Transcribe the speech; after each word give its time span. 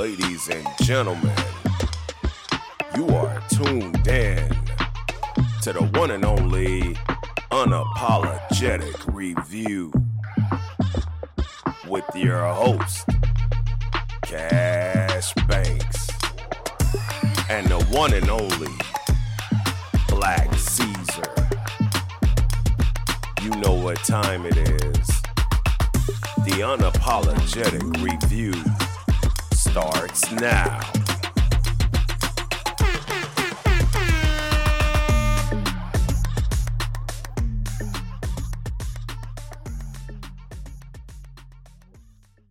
Ladies 0.00 0.48
and 0.48 0.66
gentlemen, 0.80 1.36
you 2.96 3.06
are 3.10 3.42
tuned 3.50 4.08
in 4.08 4.48
to 5.60 5.74
the 5.74 5.90
one 5.92 6.10
and 6.10 6.24
only 6.24 6.94
Unapologetic 7.50 9.14
Review 9.14 9.92
with 11.86 12.06
your 12.14 12.46
host, 12.46 13.10
Cash 14.22 15.34
Banks, 15.46 16.08
and 17.50 17.66
the 17.66 17.84
one 17.90 18.14
and 18.14 18.30
only 18.30 18.72
Black 20.08 20.50
Caesar. 20.54 21.34
You 23.42 23.50
know 23.60 23.74
what 23.74 23.98
time 23.98 24.46
it 24.46 24.56
is. 24.56 25.08
The 26.46 26.62
Unapologetic 26.62 28.02
Review 28.02 28.54
starts 29.70 30.32
now. 30.32 30.80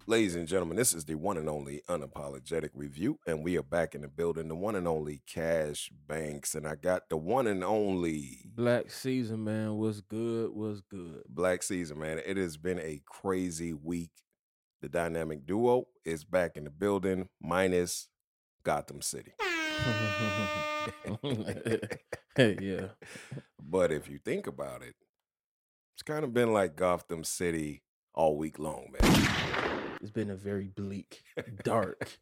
Ladies 0.07 0.35
and 0.35 0.47
gentlemen, 0.47 0.75
this 0.75 0.93
is 0.93 1.05
the 1.05 1.15
one 1.15 1.37
and 1.37 1.47
only 1.49 1.81
unapologetic 1.89 2.69
review, 2.73 3.19
and 3.27 3.43
we 3.43 3.57
are 3.57 3.63
back 3.63 3.93
in 3.95 4.01
the 4.01 4.07
building. 4.07 4.47
The 4.47 4.55
one 4.55 4.75
and 4.75 4.87
only 4.87 5.21
Cash 5.27 5.91
Banks, 6.07 6.55
and 6.55 6.65
I 6.65 6.75
got 6.75 7.09
the 7.09 7.17
one 7.17 7.47
and 7.47 7.63
only 7.63 8.39
Black 8.55 8.89
Caesar, 8.89 9.37
man, 9.37 9.77
was 9.77 10.01
good, 10.01 10.51
was 10.51 10.81
good. 10.89 11.23
Black 11.27 11.63
Caesar, 11.63 11.95
man. 11.95 12.19
It 12.25 12.37
has 12.37 12.55
been 12.55 12.79
a 12.79 13.01
crazy 13.05 13.73
week. 13.73 14.11
The 14.81 14.89
dynamic 14.89 15.45
duo 15.45 15.87
is 16.05 16.23
back 16.23 16.55
in 16.55 16.63
the 16.63 16.69
building, 16.69 17.27
minus 17.41 18.07
Gotham 18.63 19.01
City. 19.01 19.33
yeah. 22.37 22.87
But 23.61 23.91
if 23.91 24.09
you 24.09 24.19
think 24.19 24.47
about 24.47 24.81
it, 24.81 24.95
it's 25.95 26.03
kind 26.03 26.23
of 26.23 26.33
been 26.33 26.53
like 26.53 26.77
Gotham 26.77 27.25
City 27.25 27.83
all 28.13 28.37
week 28.37 28.57
long, 28.57 28.87
man. 28.93 29.27
It's 30.01 30.11
been 30.11 30.29
a 30.29 30.35
very 30.35 30.69
bleak, 30.69 31.23
dark 31.63 32.17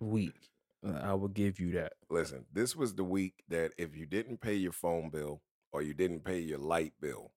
week. 0.00 0.48
Uh, 0.86 1.00
I 1.02 1.12
will 1.12 1.28
give 1.28 1.60
you 1.60 1.72
that. 1.72 1.92
Listen, 2.08 2.46
this 2.50 2.74
was 2.74 2.94
the 2.94 3.04
week 3.04 3.44
that 3.48 3.72
if 3.76 3.94
you 3.94 4.06
didn't 4.06 4.40
pay 4.40 4.54
your 4.54 4.72
phone 4.72 5.10
bill 5.10 5.42
or 5.70 5.82
you 5.82 5.92
didn't 5.92 6.24
pay 6.24 6.38
your 6.38 6.58
light 6.58 6.94
bill, 6.98 7.32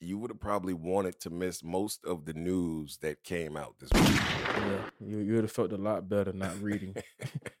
you 0.00 0.18
would 0.18 0.30
have 0.30 0.40
probably 0.40 0.74
wanted 0.74 1.18
to 1.20 1.30
miss 1.30 1.62
most 1.64 2.04
of 2.04 2.24
the 2.26 2.34
news 2.34 2.98
that 2.98 3.22
came 3.24 3.56
out 3.56 3.76
this 3.80 3.90
week. 3.92 4.20
Yeah, 4.56 4.80
you 5.00 5.18
you 5.18 5.34
would 5.34 5.44
have 5.44 5.52
felt 5.52 5.72
a 5.72 5.76
lot 5.76 6.08
better 6.08 6.32
not 6.32 6.60
reading. 6.60 6.94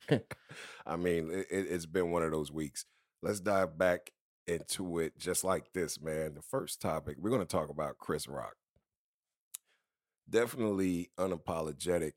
I 0.86 0.96
mean, 0.96 1.30
it, 1.30 1.46
it- 1.50 1.66
it's 1.70 1.86
been 1.86 2.10
one 2.12 2.22
of 2.22 2.30
those 2.30 2.52
weeks. 2.52 2.84
Let's 3.22 3.40
dive 3.40 3.78
back 3.78 4.12
into 4.46 4.98
it 4.98 5.18
just 5.18 5.42
like 5.44 5.72
this, 5.72 6.00
man. 6.00 6.34
The 6.34 6.42
first 6.42 6.80
topic, 6.80 7.16
we're 7.18 7.30
going 7.30 7.42
to 7.42 7.46
talk 7.46 7.68
about 7.68 7.98
Chris 7.98 8.28
Rock. 8.28 8.54
Definitely 10.28 11.10
unapologetic, 11.18 12.12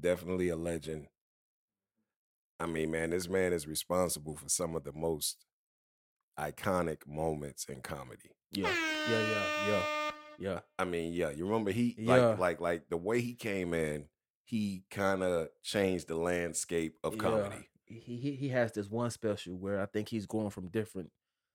definitely 0.00 0.48
a 0.48 0.56
legend. 0.56 1.08
I 2.58 2.66
mean, 2.66 2.90
man, 2.90 3.10
this 3.10 3.28
man 3.28 3.52
is 3.52 3.66
responsible 3.66 4.36
for 4.36 4.48
some 4.48 4.74
of 4.76 4.84
the 4.84 4.92
most 4.92 5.44
iconic 6.38 7.06
moments 7.06 7.64
in 7.66 7.80
comedy. 7.80 8.30
yeah, 8.52 8.72
yeah, 9.10 9.20
yeah, 9.20 9.46
yeah, 9.68 9.82
yeah. 10.38 10.60
I 10.78 10.84
mean, 10.84 11.12
yeah, 11.12 11.30
you 11.30 11.46
remember 11.46 11.70
he 11.70 11.94
Yeah. 11.98 12.12
like 12.14 12.38
like 12.38 12.60
like 12.60 12.88
the 12.88 12.96
way 12.96 13.20
he 13.20 13.34
came 13.34 13.72
in, 13.74 14.06
he 14.44 14.84
kind 14.90 15.22
of 15.22 15.48
changed 15.62 16.08
the 16.08 16.16
landscape 16.16 16.96
of 17.02 17.14
Yeah. 17.14 17.20
comedy. 17.20 17.68
He, 17.86 18.16
he 18.16 18.32
he 18.32 18.48
has 18.50 18.72
this 18.72 18.88
one 18.90 19.10
special 19.10 19.56
where 19.56 19.80
I 19.80 19.86
think 19.86 20.08
he's 20.08 20.26
going 20.26 20.50
from 20.50 20.68
different 20.68 21.10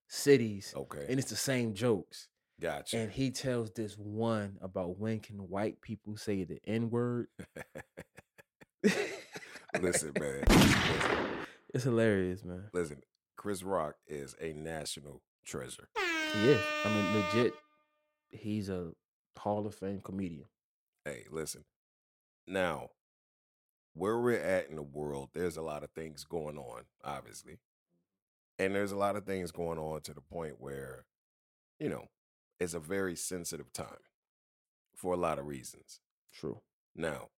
cities, 0.07 0.73
Okay. 0.75 1.05
and 1.09 1.19
it's 1.19 1.29
the 1.29 1.35
same 1.35 1.73
jokes. 1.73 2.28
Gotcha. 2.59 2.97
And 2.97 3.11
he 3.11 3.31
tells 3.31 3.72
this 3.72 3.97
one 3.97 4.57
about 4.61 4.97
when 5.00 5.19
can 5.19 5.38
white 5.50 5.81
people 5.81 6.16
say 6.16 6.44
the 6.44 6.59
N 6.66 6.89
word. 6.91 7.28
listen, 9.81 10.13
man. 10.19 10.44
Listen, 10.50 11.28
It's 11.73 11.84
hilarious, 11.85 12.44
man. 12.44 12.66
listen, 12.73 13.01
Chris 13.41 13.63
Rock 13.63 13.96
is 14.06 14.35
a 14.40 14.53
national 14.53 15.24
treasure. 15.44 15.90
He 16.31 16.50
is. 16.52 16.62
I 16.85 16.90
mean, 16.90 17.06
legit. 17.12 17.56
He's 18.29 18.69
a 18.69 18.91
Hall 19.35 19.66
of 19.66 19.74
Fame 19.74 20.00
comedian. 20.00 20.46
Hey, 21.06 21.25
listen. 21.31 21.63
Now, 22.46 22.90
where 23.96 24.19
we're 24.19 24.40
at 24.40 24.69
in 24.69 24.75
the 24.75 24.84
world, 24.84 25.29
there's 25.34 25.57
a 25.57 25.63
lot 25.63 25.84
of 25.84 25.90
things 25.90 26.24
going 26.24 26.59
on, 26.59 26.84
obviously. 27.03 27.57
And 28.59 28.75
there's 28.75 28.91
a 28.91 28.96
lot 28.97 29.16
of 29.16 29.25
things 29.25 29.52
going 29.52 29.79
on 29.79 30.02
to 30.02 30.13
the 30.13 30.22
point 30.22 30.58
where, 30.59 31.06
you 31.79 31.90
know, 31.90 32.09
it's 32.59 32.75
a 32.75 32.79
very 32.79 33.16
sensitive 33.16 33.73
time 33.73 34.03
for 34.96 35.16
a 35.16 35.18
lot 35.18 35.40
of 35.40 35.47
reasons. 35.47 36.00
True. 36.31 36.62
Now, 36.96 37.29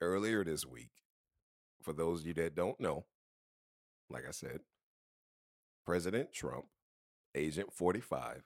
earlier 0.00 0.44
this 0.44 0.64
week, 0.64 0.92
for 1.82 1.92
those 1.92 2.20
of 2.20 2.26
you 2.26 2.32
that 2.32 2.54
don't 2.54 2.80
know, 2.80 3.04
like 4.08 4.26
I 4.26 4.30
said, 4.30 4.60
President 5.94 6.32
Trump, 6.32 6.66
Agent 7.34 7.72
45, 7.72 8.44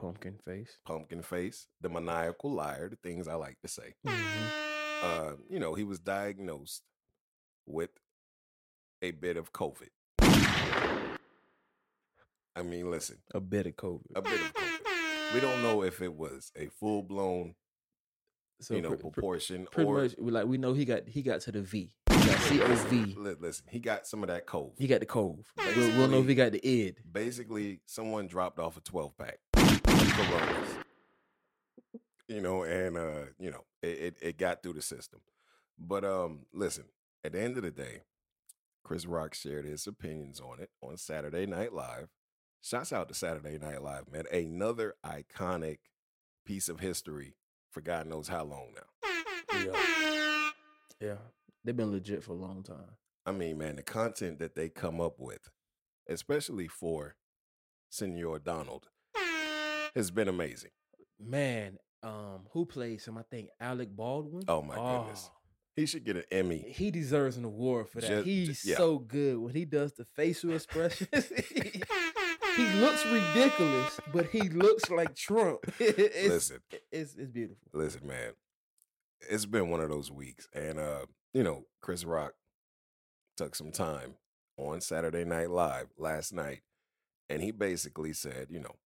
Pumpkin 0.00 0.38
face. 0.46 0.78
Pumpkin 0.86 1.20
Face, 1.20 1.66
the 1.78 1.90
maniacal 1.90 2.50
liar, 2.50 2.88
the 2.88 2.96
things 2.96 3.28
I 3.28 3.34
like 3.34 3.58
to 3.60 3.68
say. 3.68 3.96
Mhm. 4.06 4.50
Uh, 5.02 5.32
you 5.50 5.60
know, 5.60 5.74
he 5.74 5.84
was 5.84 5.98
diagnosed 6.00 6.82
with 7.66 7.90
a 9.02 9.10
bit 9.10 9.36
of 9.36 9.52
COVID. 9.52 9.90
I 12.56 12.62
mean, 12.64 12.90
listen, 12.90 13.18
A 13.34 13.40
bit 13.40 13.66
of 13.66 13.76
COVID. 13.76 14.12
a 14.14 14.22
bit 14.22 14.40
of 14.40 14.54
COVID. 14.54 15.34
We 15.34 15.40
don't 15.40 15.62
know 15.62 15.82
if 15.82 16.00
it 16.00 16.14
was 16.14 16.50
a 16.56 16.68
full 16.68 17.02
blown, 17.02 17.56
So 18.60 18.74
you 18.74 18.80
know, 18.80 18.88
pre- 18.88 19.10
proportion 19.10 19.66
pretty 19.70 19.86
or 19.90 20.02
much, 20.04 20.14
we 20.18 20.30
like 20.30 20.46
we 20.46 20.56
know 20.56 20.72
he 20.72 20.86
got 20.86 21.06
he 21.08 21.20
got 21.20 21.42
to 21.42 21.52
the 21.52 21.60
V. 21.60 21.94
He 22.22 22.30
C 22.30 22.62
O 22.62 22.74
V. 22.74 23.16
Listen, 23.16 23.66
he 23.70 23.78
got 23.78 24.06
some 24.06 24.22
of 24.22 24.28
that 24.28 24.46
cove. 24.46 24.72
He 24.78 24.86
got 24.86 25.00
the 25.00 25.06
cove. 25.06 25.52
We'll, 25.56 25.96
we'll 25.96 26.08
know 26.08 26.20
if 26.20 26.28
he 26.28 26.34
got 26.34 26.52
the 26.52 26.66
id. 26.66 26.96
Basically, 27.10 27.80
someone 27.86 28.26
dropped 28.26 28.58
off 28.58 28.76
a 28.76 28.80
12 28.80 29.16
pack 29.16 29.38
Coronas. 29.54 30.68
You 32.28 32.40
know, 32.40 32.62
and 32.62 32.96
uh, 32.96 33.26
you 33.38 33.50
know, 33.50 33.64
it, 33.82 33.88
it 33.88 34.16
it 34.22 34.38
got 34.38 34.62
through 34.62 34.74
the 34.74 34.82
system. 34.82 35.20
But 35.78 36.04
um, 36.04 36.40
listen, 36.52 36.84
at 37.24 37.32
the 37.32 37.40
end 37.40 37.56
of 37.56 37.62
the 37.62 37.70
day, 37.70 38.02
Chris 38.84 39.06
Rock 39.06 39.34
shared 39.34 39.64
his 39.64 39.86
opinions 39.86 40.40
on 40.40 40.60
it 40.60 40.70
on 40.82 40.96
Saturday 40.96 41.46
Night 41.46 41.72
Live. 41.72 42.08
Shouts 42.62 42.92
out 42.92 43.08
to 43.08 43.14
Saturday 43.14 43.58
Night 43.58 43.82
Live, 43.82 44.12
man. 44.12 44.24
Another 44.30 44.94
iconic 45.04 45.78
piece 46.44 46.68
of 46.68 46.80
history 46.80 47.34
for 47.70 47.80
God 47.80 48.06
knows 48.06 48.28
how 48.28 48.44
long 48.44 48.74
now. 48.74 49.62
Yeah. 49.72 50.50
Yeah. 51.00 51.14
They've 51.64 51.76
been 51.76 51.92
legit 51.92 52.22
for 52.22 52.32
a 52.32 52.36
long 52.36 52.62
time. 52.62 52.96
I 53.26 53.32
mean, 53.32 53.58
man, 53.58 53.76
the 53.76 53.82
content 53.82 54.38
that 54.38 54.54
they 54.54 54.68
come 54.68 55.00
up 55.00 55.14
with, 55.18 55.50
especially 56.08 56.68
for 56.68 57.16
Senor 57.90 58.38
Donald, 58.38 58.88
has 59.94 60.10
been 60.10 60.28
amazing. 60.28 60.70
Man, 61.18 61.76
um, 62.02 62.46
who 62.52 62.64
plays 62.64 63.04
him? 63.06 63.18
I 63.18 63.22
think 63.30 63.50
Alec 63.60 63.94
Baldwin. 63.94 64.44
Oh, 64.48 64.62
my 64.62 64.74
goodness. 64.74 65.30
He 65.76 65.86
should 65.86 66.04
get 66.04 66.16
an 66.16 66.24
Emmy. 66.30 66.64
He 66.76 66.90
deserves 66.90 67.36
an 67.36 67.44
award 67.44 67.88
for 67.88 68.00
that. 68.00 68.08
Ju- 68.08 68.16
ju- 68.16 68.22
He's 68.24 68.64
yeah. 68.64 68.76
so 68.76 68.98
good 68.98 69.38
when 69.38 69.54
he 69.54 69.64
does 69.64 69.92
the 69.92 70.04
facial 70.16 70.52
expressions. 70.52 71.08
he 72.56 72.68
looks 72.80 73.06
ridiculous, 73.06 74.00
but 74.12 74.26
he 74.26 74.42
looks 74.48 74.90
like 74.90 75.14
Trump. 75.14 75.60
it's, 75.78 76.28
Listen, 76.28 76.58
it's 76.90 77.14
it's 77.14 77.30
beautiful. 77.30 77.68
listen, 77.72 78.06
man. 78.06 78.32
It's 79.28 79.46
been 79.46 79.68
one 79.70 79.80
of 79.80 79.90
those 79.90 80.10
weeks, 80.10 80.48
and 80.54 80.78
uh, 80.78 81.06
you 81.32 81.42
know, 81.42 81.64
Chris 81.80 82.04
Rock 82.04 82.32
took 83.36 83.54
some 83.54 83.70
time 83.70 84.14
on 84.56 84.80
Saturday 84.80 85.24
Night 85.24 85.50
Live 85.50 85.88
last 85.98 86.32
night, 86.32 86.60
and 87.28 87.42
he 87.42 87.50
basically 87.50 88.12
said, 88.12 88.48
you 88.50 88.60
know, 88.60 88.76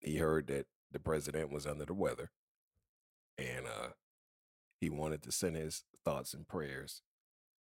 he 0.00 0.16
heard 0.16 0.46
that 0.48 0.66
the 0.92 0.98
president 0.98 1.50
was 1.50 1.66
under 1.66 1.84
the 1.84 1.94
weather, 1.94 2.30
and 3.38 3.66
uh, 3.66 3.88
he 4.80 4.90
wanted 4.90 5.22
to 5.22 5.32
send 5.32 5.56
his 5.56 5.84
thoughts 6.04 6.34
and 6.34 6.46
prayers 6.46 7.02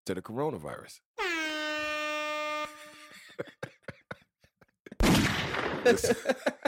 to 0.07 0.15
the 0.15 0.23
coronavirus. 0.23 1.01
Listen, 5.85 6.17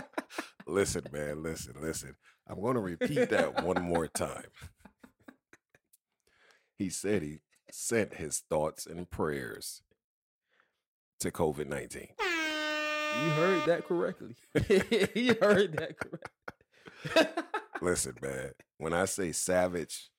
listen, 0.66 1.02
man, 1.12 1.42
listen, 1.42 1.74
listen. 1.80 2.14
I'm 2.48 2.60
going 2.60 2.74
to 2.74 2.80
repeat 2.80 3.30
that 3.30 3.62
one 3.62 3.80
more 3.82 4.08
time. 4.08 4.46
He 6.82 6.90
said 6.90 7.22
he 7.22 7.38
sent 7.70 8.14
his 8.14 8.42
thoughts 8.50 8.86
and 8.86 9.08
prayers 9.08 9.82
to 11.20 11.30
COVID 11.30 11.68
19. 11.68 12.08
You 12.18 13.30
heard 13.30 13.64
that 13.66 13.86
correctly. 13.86 14.34
you 15.14 15.36
heard 15.40 15.76
that 15.78 15.94
correctly. 15.96 17.42
Listen, 17.80 18.14
man, 18.20 18.50
when 18.78 18.92
I 18.92 19.04
say 19.04 19.30
savage, 19.30 20.10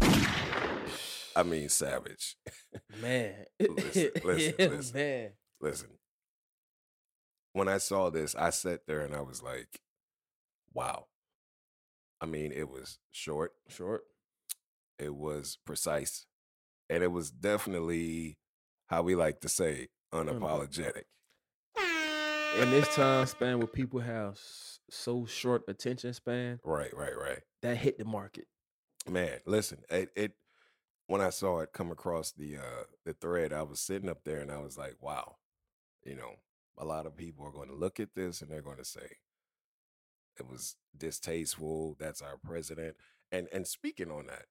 I 0.00 1.44
mean, 1.44 1.68
savage. 1.68 2.34
Man. 3.00 3.34
Listen, 3.60 4.10
listen, 4.24 4.54
Yeah, 4.58 4.66
listen. 4.66 4.98
Man. 4.98 5.30
Listen, 5.60 5.88
when 7.52 7.68
I 7.68 7.78
saw 7.78 8.10
this, 8.10 8.34
I 8.34 8.50
sat 8.50 8.80
there 8.88 9.02
and 9.02 9.14
I 9.14 9.20
was 9.20 9.40
like, 9.40 9.80
wow. 10.74 11.06
I 12.20 12.26
mean, 12.26 12.50
it 12.50 12.68
was 12.68 12.98
short, 13.12 13.52
Short. 13.68 14.02
It 14.98 15.14
was 15.14 15.58
precise, 15.64 16.26
and 16.88 17.02
it 17.02 17.12
was 17.12 17.30
definitely 17.30 18.38
how 18.86 19.02
we 19.02 19.14
like 19.14 19.40
to 19.40 19.48
say 19.48 19.88
unapologetic. 20.12 21.04
In 22.60 22.70
this 22.70 22.94
time 22.94 23.24
span 23.26 23.58
where 23.58 23.66
people 23.66 24.00
have 24.00 24.38
so 24.90 25.24
short 25.24 25.62
attention 25.68 26.12
span, 26.12 26.60
Right, 26.64 26.94
right, 26.94 27.16
right. 27.18 27.40
that 27.62 27.78
hit 27.78 27.96
the 27.98 28.04
market. 28.04 28.46
Man, 29.08 29.38
listen, 29.46 29.78
it, 29.90 30.10
it 30.14 30.32
when 31.06 31.20
I 31.22 31.30
saw 31.30 31.60
it 31.60 31.72
come 31.72 31.90
across 31.90 32.32
the 32.32 32.58
uh 32.58 32.84
the 33.06 33.14
thread, 33.14 33.52
I 33.52 33.62
was 33.62 33.80
sitting 33.80 34.08
up 34.10 34.24
there 34.24 34.40
and 34.40 34.50
I 34.52 34.58
was 34.58 34.76
like, 34.76 34.96
wow, 35.00 35.36
you 36.04 36.14
know, 36.14 36.34
a 36.78 36.84
lot 36.84 37.06
of 37.06 37.16
people 37.16 37.46
are 37.46 37.52
going 37.52 37.68
to 37.68 37.74
look 37.74 37.98
at 38.00 38.14
this 38.14 38.42
and 38.42 38.50
they're 38.50 38.62
going 38.62 38.76
to 38.78 38.84
say 38.84 39.16
it 40.38 40.46
was 40.48 40.76
distasteful. 40.96 41.96
That's 41.98 42.20
our 42.22 42.36
president. 42.36 42.96
And 43.30 43.48
and 43.52 43.66
speaking 43.66 44.10
on 44.10 44.26
that, 44.26 44.44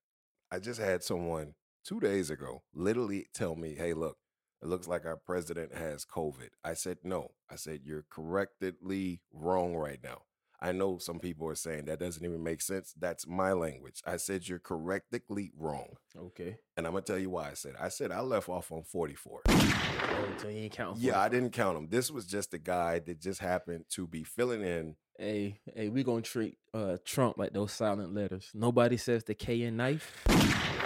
I 0.53 0.59
just 0.59 0.81
had 0.81 1.01
someone 1.01 1.53
two 1.85 2.01
days 2.01 2.29
ago 2.29 2.63
literally 2.73 3.27
tell 3.33 3.55
me, 3.55 3.73
hey, 3.73 3.93
look, 3.93 4.17
it 4.61 4.67
looks 4.67 4.85
like 4.85 5.05
our 5.05 5.15
president 5.15 5.73
has 5.73 6.05
COVID. 6.05 6.49
I 6.63 6.73
said, 6.73 6.97
no. 7.03 7.31
I 7.49 7.55
said, 7.55 7.81
you're 7.85 8.05
correctedly 8.09 9.21
wrong 9.31 9.75
right 9.75 9.99
now. 10.03 10.23
I 10.63 10.73
know 10.73 10.99
some 10.99 11.19
people 11.19 11.47
are 11.47 11.55
saying 11.55 11.85
that 11.85 11.99
doesn't 11.99 12.23
even 12.23 12.43
make 12.43 12.61
sense. 12.61 12.93
That's 12.99 13.25
my 13.25 13.53
language. 13.53 14.01
I 14.05 14.17
said, 14.17 14.47
you're 14.47 14.59
correctly 14.59 15.51
wrong. 15.57 15.95
Okay. 16.15 16.57
And 16.77 16.85
I'm 16.85 16.91
going 16.91 17.03
to 17.03 17.11
tell 17.11 17.19
you 17.19 17.31
why 17.31 17.49
I 17.49 17.53
said. 17.53 17.71
it. 17.71 17.77
I 17.81 17.87
said, 17.87 18.11
I 18.11 18.19
left 18.19 18.49
off 18.49 18.71
on 18.71 18.83
44. 18.83 19.41
Oh, 19.47 20.27
so 20.37 20.49
you 20.49 20.57
ain't 20.59 20.73
counting. 20.73 21.01
Yeah, 21.01 21.19
I 21.19 21.29
didn't 21.29 21.51
count 21.51 21.77
him. 21.77 21.87
This 21.89 22.11
was 22.11 22.25
just 22.27 22.53
a 22.53 22.59
guy 22.59 22.99
that 22.99 23.19
just 23.21 23.39
happened 23.39 23.85
to 23.91 24.05
be 24.05 24.23
filling 24.23 24.61
in. 24.61 24.97
Hey, 25.21 25.59
hey, 25.75 25.87
we 25.89 26.01
gonna 26.01 26.23
treat 26.23 26.57
uh 26.73 26.97
Trump 27.05 27.37
like 27.37 27.53
those 27.53 27.71
silent 27.71 28.11
letters. 28.11 28.49
Nobody 28.55 28.97
says 28.97 29.23
the 29.23 29.35
K 29.35 29.61
in 29.61 29.77
knife. 29.77 30.25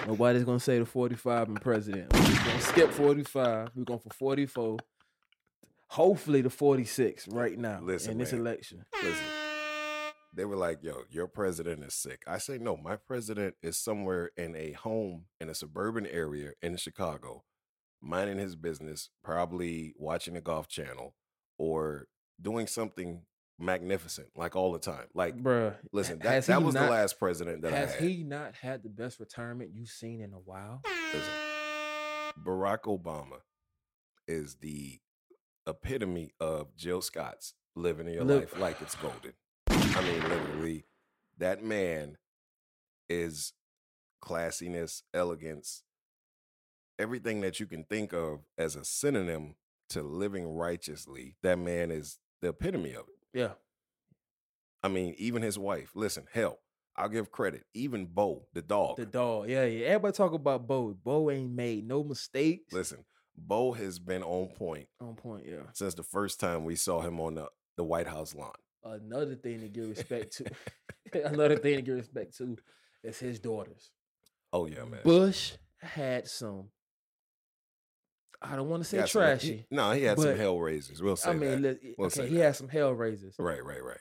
Nobody's 0.05 0.43
gonna 0.43 0.59
say 0.59 0.77
the 0.77 0.85
45 0.85 1.47
and 1.47 1.61
president. 1.61 2.11
We're 2.13 2.43
gonna 2.43 2.59
skip 2.59 2.91
45. 2.91 3.69
We're 3.73 3.85
going 3.85 3.99
for 4.01 4.09
44. 4.09 4.79
Hopefully 5.87 6.41
the 6.41 6.49
46 6.49 7.29
right 7.29 7.57
now 7.57 7.79
Listen, 7.81 8.11
in 8.11 8.17
this 8.17 8.33
man. 8.33 8.41
election. 8.41 8.85
Listen, 9.01 9.23
they 10.33 10.43
were 10.43 10.57
like, 10.57 10.79
yo, 10.83 11.03
your 11.09 11.27
president 11.27 11.81
is 11.85 11.93
sick. 11.93 12.21
I 12.27 12.37
say, 12.37 12.57
no, 12.57 12.75
my 12.75 12.97
president 12.97 13.55
is 13.63 13.77
somewhere 13.77 14.31
in 14.35 14.53
a 14.57 14.73
home 14.73 15.27
in 15.39 15.47
a 15.47 15.55
suburban 15.55 16.05
area 16.07 16.51
in 16.61 16.75
Chicago, 16.75 17.45
minding 18.01 18.39
his 18.39 18.57
business, 18.57 19.11
probably 19.23 19.93
watching 19.97 20.35
a 20.35 20.41
golf 20.41 20.67
channel 20.67 21.13
or 21.57 22.07
doing 22.41 22.67
something 22.67 23.21
magnificent, 23.59 24.27
like 24.35 24.55
all 24.55 24.71
the 24.71 24.79
time. 24.79 25.05
Like, 25.13 25.35
Bruh, 25.37 25.75
listen, 25.91 26.19
that, 26.19 26.45
that 26.45 26.63
was 26.63 26.73
the 26.73 26.81
last 26.81 27.19
president 27.19 27.61
that 27.61 27.71
Has 27.71 27.89
I 27.91 27.93
had. 27.93 28.03
he 28.03 28.23
not 28.23 28.55
had 28.55 28.83
the 28.83 28.89
best 28.89 29.19
retirement 29.19 29.71
you've 29.73 29.89
seen 29.89 30.21
in 30.21 30.33
a 30.33 30.39
while? 30.39 30.81
Listen, 31.13 31.33
Barack 32.43 32.81
Obama 32.83 33.39
is 34.27 34.55
the 34.55 34.99
epitome 35.67 36.31
of 36.39 36.75
Jill 36.75 37.01
Scott's 37.01 37.53
living 37.75 38.07
your 38.07 38.23
life 38.23 38.57
like 38.59 38.81
it's 38.81 38.95
golden. 38.95 39.33
I 39.69 40.01
mean, 40.01 40.21
literally, 40.29 40.85
that 41.37 41.63
man 41.63 42.17
is 43.09 43.53
classiness, 44.23 45.03
elegance, 45.13 45.83
everything 46.97 47.41
that 47.41 47.59
you 47.59 47.65
can 47.65 47.83
think 47.83 48.13
of 48.13 48.39
as 48.57 48.75
a 48.75 48.83
synonym 48.83 49.55
to 49.89 50.01
living 50.01 50.47
righteously. 50.47 51.35
That 51.43 51.59
man 51.59 51.91
is 51.91 52.19
the 52.41 52.49
epitome 52.49 52.93
of 52.93 53.05
it. 53.07 53.14
Yeah. 53.35 53.51
I 54.81 54.87
mean, 54.87 55.13
even 55.17 55.41
his 55.41 55.59
wife. 55.59 55.91
Listen, 55.93 56.23
hell, 56.31 56.59
I'll 56.95 57.09
give 57.09 57.31
credit. 57.31 57.63
Even 57.73 58.05
Bo, 58.05 58.47
the 58.53 58.61
dog. 58.61 58.95
The 58.95 59.05
dog. 59.05 59.49
Yeah, 59.49 59.65
yeah. 59.65 59.87
Everybody 59.87 60.13
talk 60.13 60.33
about 60.33 60.65
Bo. 60.65 60.95
Bo 61.03 61.29
ain't 61.29 61.51
made 61.51 61.85
no 61.85 62.01
mistakes. 62.01 62.71
Listen, 62.71 63.03
Bo 63.35 63.73
has 63.73 63.99
been 63.99 64.23
on 64.23 64.47
point 64.47 64.87
On 65.01 65.15
point, 65.15 65.45
yeah. 65.45 65.63
since 65.73 65.93
the 65.95 66.03
first 66.03 66.39
time 66.39 66.63
we 66.63 66.75
saw 66.77 67.01
him 67.01 67.19
on 67.19 67.35
the, 67.35 67.47
the 67.75 67.83
White 67.83 68.07
House 68.07 68.33
lawn. 68.33 68.53
Another 68.83 69.35
thing 69.35 69.59
to 69.59 69.67
give 69.67 69.89
respect 69.89 70.37
to. 70.37 70.45
another 71.25 71.57
thing 71.57 71.75
to 71.75 71.81
give 71.81 71.95
respect 71.95 72.37
to 72.37 72.57
is 73.03 73.19
his 73.19 73.39
daughters. 73.39 73.91
Oh 74.53 74.65
yeah, 74.65 74.85
man. 74.85 75.01
Bush 75.03 75.53
had 75.81 76.27
some. 76.27 76.69
I 78.51 78.55
don't 78.55 78.69
want 78.69 78.83
to 78.83 78.89
say 78.89 78.97
Got 78.97 79.09
some- 79.09 79.21
he- 79.21 79.27
trashy. 79.27 79.65
no, 79.71 79.91
he 79.91 80.03
had 80.03 80.19
some 80.19 80.35
hell 80.37 80.59
raisers. 80.59 81.01
We'll 81.01 81.15
say 81.15 81.31
I 81.31 81.33
mean, 81.33 81.61
that. 81.61 81.61
look, 81.61 81.79
We'll 81.97 82.07
okay, 82.07 82.15
say 82.15 82.27
he 82.29 82.35
that. 82.37 82.43
had 82.43 82.55
some 82.55 82.69
hell 82.69 82.91
raisers. 82.93 83.35
Right, 83.39 83.63
right, 83.63 83.83
right, 83.83 83.99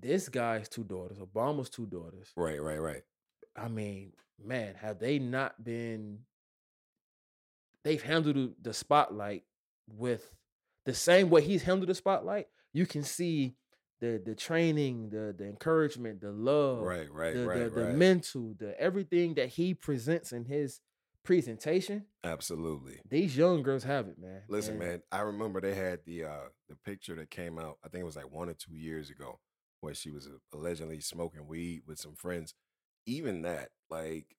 This 0.00 0.28
guy's 0.28 0.68
two 0.68 0.84
daughters, 0.84 1.18
Obama's 1.18 1.70
two 1.70 1.86
daughters. 1.86 2.32
right, 2.36 2.60
right, 2.62 2.78
right. 2.80 3.02
I 3.56 3.68
mean, 3.68 4.12
man, 4.42 4.74
have 4.76 4.98
they 4.98 5.18
not 5.18 5.62
been? 5.62 6.20
They've 7.82 8.02
handled 8.02 8.36
the- 8.36 8.54
the 8.62 8.72
spotlight 8.72 9.44
with 9.88 10.34
the 10.86 10.94
same 10.94 11.28
way 11.30 11.42
he's 11.42 11.62
handled 11.62 11.88
the 11.90 11.94
spotlight. 11.94 12.48
You 12.72 12.86
can 12.86 13.02
see 13.02 13.56
the 14.00 14.20
the 14.24 14.34
training, 14.34 15.10
the 15.10 15.34
the 15.36 15.44
encouragement, 15.46 16.20
the 16.20 16.32
love, 16.32 16.82
Right, 16.82 17.10
right, 17.12 17.34
the, 17.34 17.46
right, 17.46 17.58
the, 17.64 17.70
the 17.70 17.84
right. 17.86 17.94
mental, 17.94 18.54
the 18.58 18.78
everything 18.80 19.34
that 19.34 19.50
he 19.50 19.74
presents 19.74 20.32
in 20.32 20.44
his 20.46 20.80
presentation. 21.24 22.04
Absolutely. 22.22 23.00
These 23.08 23.36
young 23.36 23.62
girls 23.62 23.84
have 23.84 24.06
it, 24.08 24.18
man. 24.18 24.42
Listen, 24.48 24.74
And 24.74 24.80
man, 24.82 25.02
I 25.10 25.20
remember 25.20 25.60
they 25.60 25.74
had 25.74 26.00
the 26.06 26.24
uh 26.24 26.48
the 26.68 26.76
picture 26.84 27.14
that 27.16 27.30
came 27.30 27.58
out. 27.58 27.78
I 27.84 27.88
think 27.88 28.02
it 28.02 28.06
was 28.06 28.16
like 28.16 28.30
one 28.30 28.48
or 28.48 28.54
two 28.54 28.74
years 28.74 29.10
ago, 29.10 29.40
where 29.80 29.94
she 29.94 30.10
was 30.10 30.26
uh, 30.26 30.56
allegedly 30.56 31.00
smoking 31.00 31.46
weed 31.46 31.82
with 31.86 31.98
some 31.98 32.14
friends. 32.14 32.54
Even 33.06 33.42
that, 33.42 33.68
like, 33.90 34.36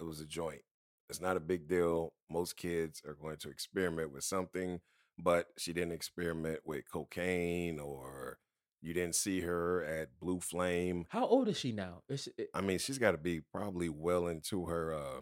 it 0.00 0.04
was 0.04 0.20
a 0.20 0.26
joint. 0.26 0.62
It's 1.08 1.20
not 1.20 1.36
a 1.36 1.40
big 1.40 1.68
deal. 1.68 2.12
Most 2.30 2.56
kids 2.56 3.00
are 3.06 3.14
going 3.14 3.36
to 3.38 3.48
experiment 3.50 4.12
with 4.12 4.24
something, 4.24 4.80
but 5.18 5.46
she 5.56 5.72
didn't 5.72 5.92
experiment 5.92 6.60
with 6.64 6.90
cocaine 6.92 7.78
or 7.78 8.38
you 8.82 8.92
didn't 8.92 9.14
see 9.14 9.40
her 9.40 9.84
at 9.84 10.08
Blue 10.20 10.40
Flame. 10.40 11.06
How 11.08 11.26
old 11.26 11.48
is 11.48 11.58
she 11.58 11.72
now? 11.72 12.02
Is 12.08 12.22
she, 12.24 12.30
I 12.54 12.60
mean, 12.60 12.78
she's 12.78 12.98
got 12.98 13.12
to 13.12 13.18
be 13.18 13.40
probably 13.40 13.88
well 13.88 14.26
into 14.26 14.66
her. 14.66 14.92
uh 14.94 15.20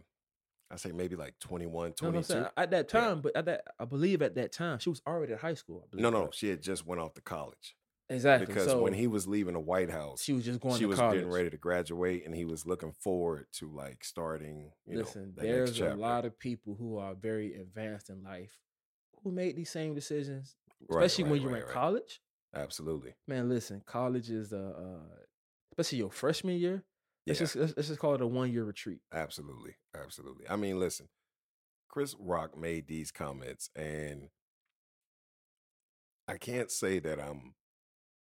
I 0.71 0.77
say 0.77 0.91
maybe 0.93 1.15
like 1.17 1.39
21, 1.39 1.95
no, 2.03 2.11
no, 2.11 2.23
22. 2.23 2.47
at 2.57 2.71
that 2.71 2.93
Yeah. 2.93 3.01
time, 3.01 3.21
but 3.21 3.37
at 3.37 3.45
that, 3.45 3.65
I 3.79 3.85
believe 3.85 4.21
at 4.23 4.35
that 4.35 4.53
time 4.53 4.79
she 4.79 4.91
was 4.91 5.01
already 5.07 5.33
at 5.33 5.41
high 5.41 5.55
school. 5.55 5.83
I 5.85 5.87
believe, 5.91 6.03
No, 6.03 6.11
no, 6.11 6.31
she 6.33 6.49
had 6.49 6.63
just 6.63 6.85
went 6.87 7.01
off 7.01 7.15
to 7.15 7.21
college 7.21 7.77
exactly. 8.09 8.47
because 8.47 8.67
so 8.67 8.83
when 8.83 8.93
he 8.93 9.07
was 9.07 9.29
leaving 9.29 9.55
the 9.55 9.61
White 9.61 9.91
House, 9.91 10.23
she 10.23 10.33
was 10.33 10.45
just 10.45 10.61
going 10.61 10.77
she 10.77 10.87
was 10.87 10.99
college. 10.99 11.19
getting 11.19 11.31
ready 11.33 11.51
to 11.51 11.57
graduate, 11.57 12.25
and 12.27 12.35
he 12.35 12.45
was 12.45 12.67
looking 12.67 12.93
forward 12.93 13.47
to 13.55 13.71
like 13.71 14.03
starting. 14.05 14.73
You 14.87 14.99
Listen, 14.99 15.35
know, 15.37 15.43
the 15.43 15.49
there's 15.49 15.81
a 15.81 15.95
lot 15.95 16.25
of 16.25 16.39
people 16.39 16.75
who 16.75 16.99
are 16.99 17.15
very 17.15 17.55
advanced 17.55 18.11
in 18.11 18.23
life 18.25 18.59
who 19.23 19.31
made 19.31 19.57
these 19.57 19.71
same 19.71 19.95
decisions, 19.95 20.57
Right, 20.89 21.05
especially 21.05 21.31
when 21.31 21.41
you're 21.43 21.51
right, 21.53 21.63
in 21.63 21.67
right. 21.67 21.73
college. 21.75 22.21
Absolutely, 22.55 23.15
Man, 23.29 23.49
listen, 23.49 23.83
college 23.87 24.31
is 24.31 24.53
uh, 24.53 24.73
uh 24.77 25.17
especially 25.73 25.99
your 25.99 26.11
freshman 26.11 26.57
year. 26.59 26.83
Let's 27.27 27.41
Yeah. 27.41 27.45
just 27.45 27.57
let's, 27.57 27.77
let's 27.77 27.89
just 27.89 28.01
call 28.01 28.15
it 28.15 28.21
a 28.21 28.27
one 28.27 28.53
year 28.53 28.65
retreat. 28.65 29.01
absolutely, 29.13 29.77
absolutely. 29.95 30.49
I 30.49 30.57
mean, 30.57 30.79
listen, 30.79 31.09
Chris 31.89 32.15
Rock 32.19 32.57
made 32.57 32.87
these 32.87 33.11
comments, 33.11 33.71
and 33.75 34.29
I 36.29 36.37
can't 36.39 36.71
say 36.71 36.99
that 37.01 37.21
I'm 37.21 37.55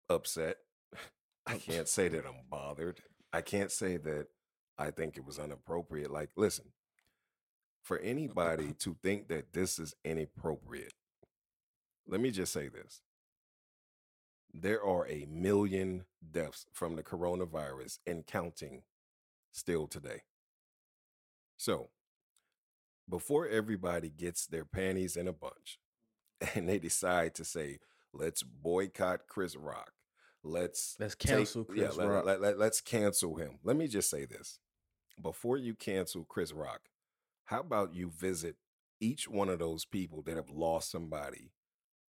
upset. 0.10 0.58
I 1.46 1.58
can't 1.58 1.88
say 1.88 2.08
that 2.10 2.26
I'm 2.26 2.46
bothered. 2.50 3.02
I 3.34 3.42
can't 3.42 3.72
say 3.72 3.98
that 3.98 4.28
I 4.78 4.92
think 4.92 5.18
it 5.18 5.26
was 5.26 5.40
inappropriate. 5.40 6.12
Like, 6.12 6.30
listen, 6.36 6.66
for 7.84 7.98
anybody 8.00 8.74
to 8.80 8.96
think 9.02 9.28
that 9.30 9.54
this 9.54 9.80
is 9.80 9.96
inappropriate, 10.04 10.94
let 12.08 12.20
me 12.22 12.30
just 12.32 12.54
say 12.54 12.68
this. 12.68 13.02
There 14.54 14.84
are 14.84 15.08
a 15.08 15.26
million 15.32 16.06
deaths 16.30 16.66
from 16.74 16.96
the 16.96 17.04
coronavirus 17.04 18.00
and 18.06 18.28
counting 18.28 18.84
still 19.52 19.88
today. 19.88 20.22
So, 21.58 21.90
before 23.10 23.48
everybody 23.48 24.10
gets 24.10 24.46
their 24.48 24.66
panties 24.66 25.16
in 25.16 25.28
a 25.28 25.34
bunch 25.34 25.80
and 26.56 26.68
they 26.68 26.80
decide 26.80 27.36
to 27.36 27.46
say, 27.46 27.80
let's 28.14 28.44
boycott 28.44 29.22
Chris 29.28 29.56
Rock, 29.56 29.92
let's 30.44 30.96
Let's 31.00 31.16
take- 31.16 31.32
cancel 31.38 31.66
Chris 31.66 31.80
yeah, 31.80 31.90
let- 32.04 32.08
Rock. 32.10 32.26
Let, 32.26 32.42
let, 32.42 32.60
let's 32.60 32.82
cancel 32.82 33.36
him. 33.36 33.60
Let 33.64 33.76
me 33.76 33.88
just 33.88 34.10
say 34.10 34.26
this. 34.26 34.60
Before 35.22 35.58
you 35.58 35.76
cancel 35.76 36.24
Chris 36.24 36.52
Rock, 36.52 36.82
how 37.46 37.60
about 37.60 37.94
you 37.94 38.10
visit 38.10 38.56
each 39.00 39.28
one 39.28 39.50
of 39.50 39.60
those 39.60 39.86
people 39.86 40.22
that 40.24 40.36
have 40.36 40.50
lost 40.50 40.90
somebody 40.90 41.52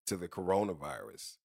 to 0.07 0.17
the 0.17 0.27
coronavirus 0.27 1.37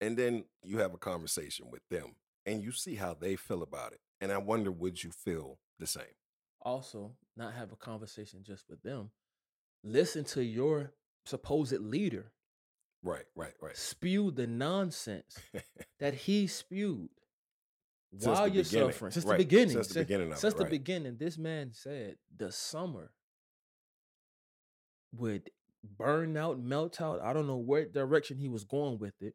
and 0.00 0.16
then 0.16 0.44
you 0.62 0.78
have 0.78 0.94
a 0.94 0.98
conversation 0.98 1.66
with 1.70 1.82
them 1.90 2.14
and 2.46 2.62
you 2.62 2.72
see 2.72 2.94
how 2.96 3.14
they 3.14 3.36
feel 3.36 3.62
about 3.62 3.92
it. 3.92 4.00
And 4.22 4.32
I 4.32 4.38
wonder, 4.38 4.70
would 4.72 5.02
you 5.04 5.10
feel 5.10 5.58
the 5.78 5.86
same? 5.86 6.04
also 6.64 7.12
not 7.36 7.54
have 7.54 7.72
a 7.72 7.76
conversation 7.76 8.44
just 8.44 8.64
with 8.70 8.80
them. 8.82 9.10
Listen 9.82 10.22
to 10.24 10.44
your 10.44 10.92
supposed 11.26 11.72
leader 11.80 12.30
Right, 13.02 13.24
right, 13.34 13.52
right. 13.60 13.76
spew 13.76 14.30
the 14.30 14.46
nonsense 14.46 15.36
that 15.98 16.14
he 16.14 16.46
spewed 16.46 17.10
Since 18.12 18.26
while 18.26 18.44
the 18.48 18.50
you're 18.54 18.62
beginning, 18.64 18.92
suffering. 18.92 19.10
Since 19.12 19.24
right, 19.26 19.38
the 19.38 19.44
beginning. 19.44 19.70
since 19.70 19.88
the 19.88 20.00
beginning 20.00 20.26
of 20.28 20.32
it, 20.34 20.38
since 20.38 20.54
the 20.54 20.62
right. 20.62 20.70
beginning, 20.70 21.16
this 21.18 21.36
man 21.36 21.72
said 21.72 22.16
the 22.36 22.52
summer 22.52 23.10
would 25.16 25.50
burn 25.98 26.36
out, 26.36 26.60
melt 26.60 27.00
out. 27.00 27.20
I 27.22 27.32
don't 27.32 27.48
know 27.48 27.56
what 27.56 27.92
direction 27.92 28.38
he 28.38 28.48
was 28.48 28.62
going 28.64 28.98
with 29.00 29.20
it. 29.20 29.34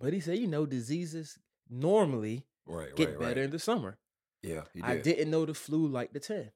But 0.00 0.14
he 0.14 0.20
said, 0.20 0.38
you 0.38 0.46
know, 0.48 0.64
diseases 0.66 1.38
normally 1.68 2.46
Right, 2.66 2.94
get 2.96 3.10
right, 3.10 3.18
better 3.18 3.40
right. 3.40 3.44
in 3.44 3.50
the 3.50 3.58
summer. 3.58 3.98
Yeah, 4.42 4.62
he 4.74 4.82
I 4.82 4.94
did. 4.94 5.02
didn't 5.04 5.30
know 5.30 5.46
the 5.46 5.54
flu 5.54 5.86
like 5.86 6.12
the 6.12 6.20
10. 6.20 6.50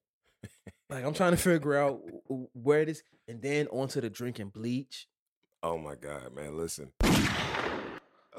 like 0.90 1.04
I'm 1.04 1.14
trying 1.14 1.32
to 1.32 1.36
figure 1.36 1.76
out 1.76 2.00
where 2.52 2.80
it 2.82 2.88
is. 2.88 3.02
And 3.28 3.40
then 3.42 3.66
onto 3.68 4.00
the 4.00 4.10
drinking 4.10 4.48
bleach. 4.50 5.06
Oh 5.62 5.78
my 5.78 5.94
God, 5.96 6.34
man! 6.34 6.56
Listen, 6.56 6.92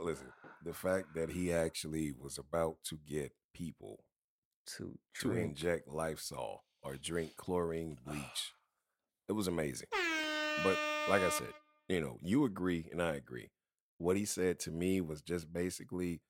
listen. 0.01 0.27
The 0.63 0.73
fact 0.73 1.15
that 1.15 1.29
he 1.31 1.51
actually 1.53 2.11
was 2.17 2.37
about 2.37 2.77
to 2.85 2.99
get 3.07 3.31
people 3.53 4.03
To 4.77 4.97
to 5.21 5.31
inject 5.31 5.87
Lysol 5.87 6.63
or 6.81 6.95
drink 6.95 7.35
chlorine 7.37 7.97
bleach, 8.05 8.53
it 9.29 9.33
was 9.33 9.47
amazing. 9.47 9.87
But 10.63 10.77
like 11.09 11.21
I 11.21 11.29
said, 11.29 11.53
you 11.87 12.01
know, 12.01 12.17
you 12.21 12.45
agree 12.45 12.87
and 12.91 13.01
I 13.01 13.13
agree. 13.15 13.51
What 13.97 14.17
he 14.17 14.25
said 14.25 14.59
to 14.61 14.71
me 14.71 15.01
was 15.01 15.21
just 15.21 15.51
basically, 15.51 16.21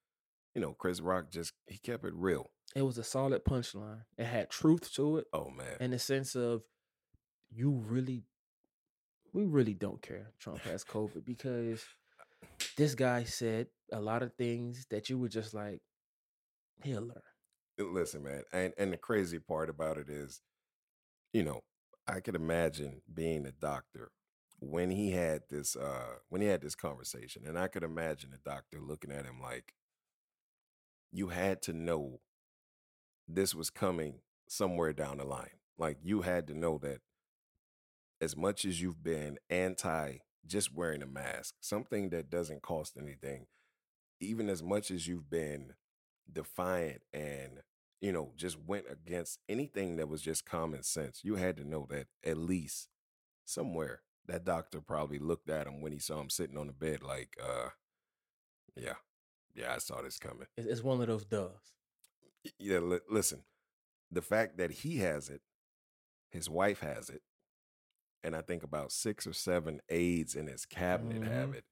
you 0.56 0.62
know, 0.62 0.74
Chris 0.74 1.00
Rock 1.02 1.32
just 1.32 1.54
he 1.68 1.78
kept 1.78 2.06
it 2.06 2.14
real. 2.16 2.50
It 2.78 2.86
was 2.86 3.00
a 3.00 3.04
solid 3.04 3.44
punchline. 3.44 4.04
It 4.20 4.26
had 4.26 4.52
truth 4.52 4.94
to 4.94 5.18
it. 5.18 5.26
Oh 5.34 5.50
man, 5.50 5.78
in 5.80 5.90
the 5.90 5.98
sense 5.98 6.36
of 6.36 6.62
you 7.50 7.72
really 7.72 8.24
we 9.34 9.46
really 9.46 9.74
don't 9.74 10.00
care 10.00 10.28
Trump 10.40 10.60
has 10.60 10.84
COVID 10.84 11.26
because 11.26 11.84
this 12.78 12.94
guy 12.94 13.24
said 13.24 13.66
a 13.92 14.00
lot 14.00 14.22
of 14.22 14.36
things 14.36 14.86
that 14.92 15.10
you 15.10 15.18
were 15.18 15.28
just 15.28 15.56
like, 15.56 15.82
he'll 16.84 17.02
learn. 17.02 17.94
Listen, 17.94 18.22
man, 18.22 18.44
and 18.54 18.74
and 18.78 18.94
the 18.94 18.98
crazy 18.98 19.40
part 19.40 19.72
about 19.72 19.98
it 19.98 20.08
is, 20.08 20.44
you 21.34 21.44
know, 21.44 21.62
I 22.08 22.20
could 22.20 22.36
imagine 22.36 23.02
being 23.12 23.48
a 23.48 23.52
doctor 23.52 24.12
when 24.60 24.92
he 24.92 25.10
had 25.10 25.42
this 25.50 25.76
uh 25.76 26.18
when 26.30 26.42
he 26.42 26.48
had 26.48 26.62
this 26.62 26.76
conversation, 26.76 27.42
and 27.48 27.58
I 27.58 27.70
could 27.70 27.84
imagine 27.84 28.30
the 28.30 28.48
doctor 28.48 28.80
looking 28.80 29.12
at 29.12 29.26
him 29.26 29.42
like, 29.42 29.74
you 31.12 31.30
had 31.30 31.64
to 31.64 31.74
know 31.74 32.20
this 33.28 33.54
was 33.54 33.70
coming 33.70 34.20
somewhere 34.48 34.94
down 34.94 35.18
the 35.18 35.26
line. 35.26 35.50
Like 35.78 35.98
you 36.04 36.22
had 36.22 36.48
to 36.48 36.58
know 36.58 36.78
that 36.80 37.02
as 38.22 38.36
much 38.36 38.66
as 38.66 38.82
you've 38.82 39.04
been 39.04 39.38
anti 39.50 40.18
just 40.46 40.74
wearing 40.74 41.02
a 41.04 41.08
mask, 41.08 41.56
something 41.60 42.10
that 42.10 42.30
doesn't 42.30 42.62
cost 42.62 42.98
anything, 42.98 43.48
even 44.20 44.50
as 44.50 44.64
much 44.64 44.90
as 44.92 45.08
you've 45.08 45.30
been 45.30 45.74
defiant 46.32 47.02
and 47.14 47.62
you 48.02 48.12
know 48.12 48.34
just 48.36 48.58
went 48.60 48.86
against 48.92 49.40
anything 49.48 49.96
that 49.98 50.10
was 50.10 50.22
just 50.22 50.46
common 50.46 50.84
sense, 50.84 51.22
you 51.24 51.36
had 51.36 51.58
to 51.58 51.68
know 51.68 51.86
that 51.90 52.08
at 52.26 52.38
least 52.38 52.88
somewhere 53.46 54.02
that 54.28 54.46
doctor 54.46 54.82
probably 54.82 55.20
looked 55.20 55.50
at 55.50 55.68
him 55.68 55.82
when 55.82 55.92
he 55.92 56.00
saw 56.00 56.20
him 56.20 56.30
sitting 56.30 56.58
on 56.58 56.68
the 56.68 56.74
bed 56.74 57.02
like, 57.02 57.38
uh, 57.42 57.70
yeah, 58.76 58.96
yeah, 59.56 59.74
I 59.74 59.78
saw 59.80 60.02
this 60.02 60.20
coming. 60.20 60.48
It's, 60.58 60.84
one 60.84 61.02
of 61.02 61.08
those 61.08 61.26
doves. 61.26 61.72
Y- 62.46 62.52
yeah 62.60 62.80
li- 62.80 63.00
listen 63.10 63.44
the 64.12 64.22
fact 64.22 64.58
that 64.58 64.72
he 64.72 64.98
has 64.98 65.30
it 65.30 65.42
his 66.32 66.50
wife 66.50 66.80
has 66.80 67.10
it 67.10 67.22
and 68.24 68.36
i 68.36 68.42
think 68.42 68.64
about 68.64 68.92
six 68.92 69.26
or 69.28 69.34
seven 69.34 69.80
aides 69.90 70.36
in 70.36 70.48
his 70.48 70.66
cabinet 70.66 71.24
have 71.24 71.50
Mhm. 71.50 71.56
it 71.56 71.66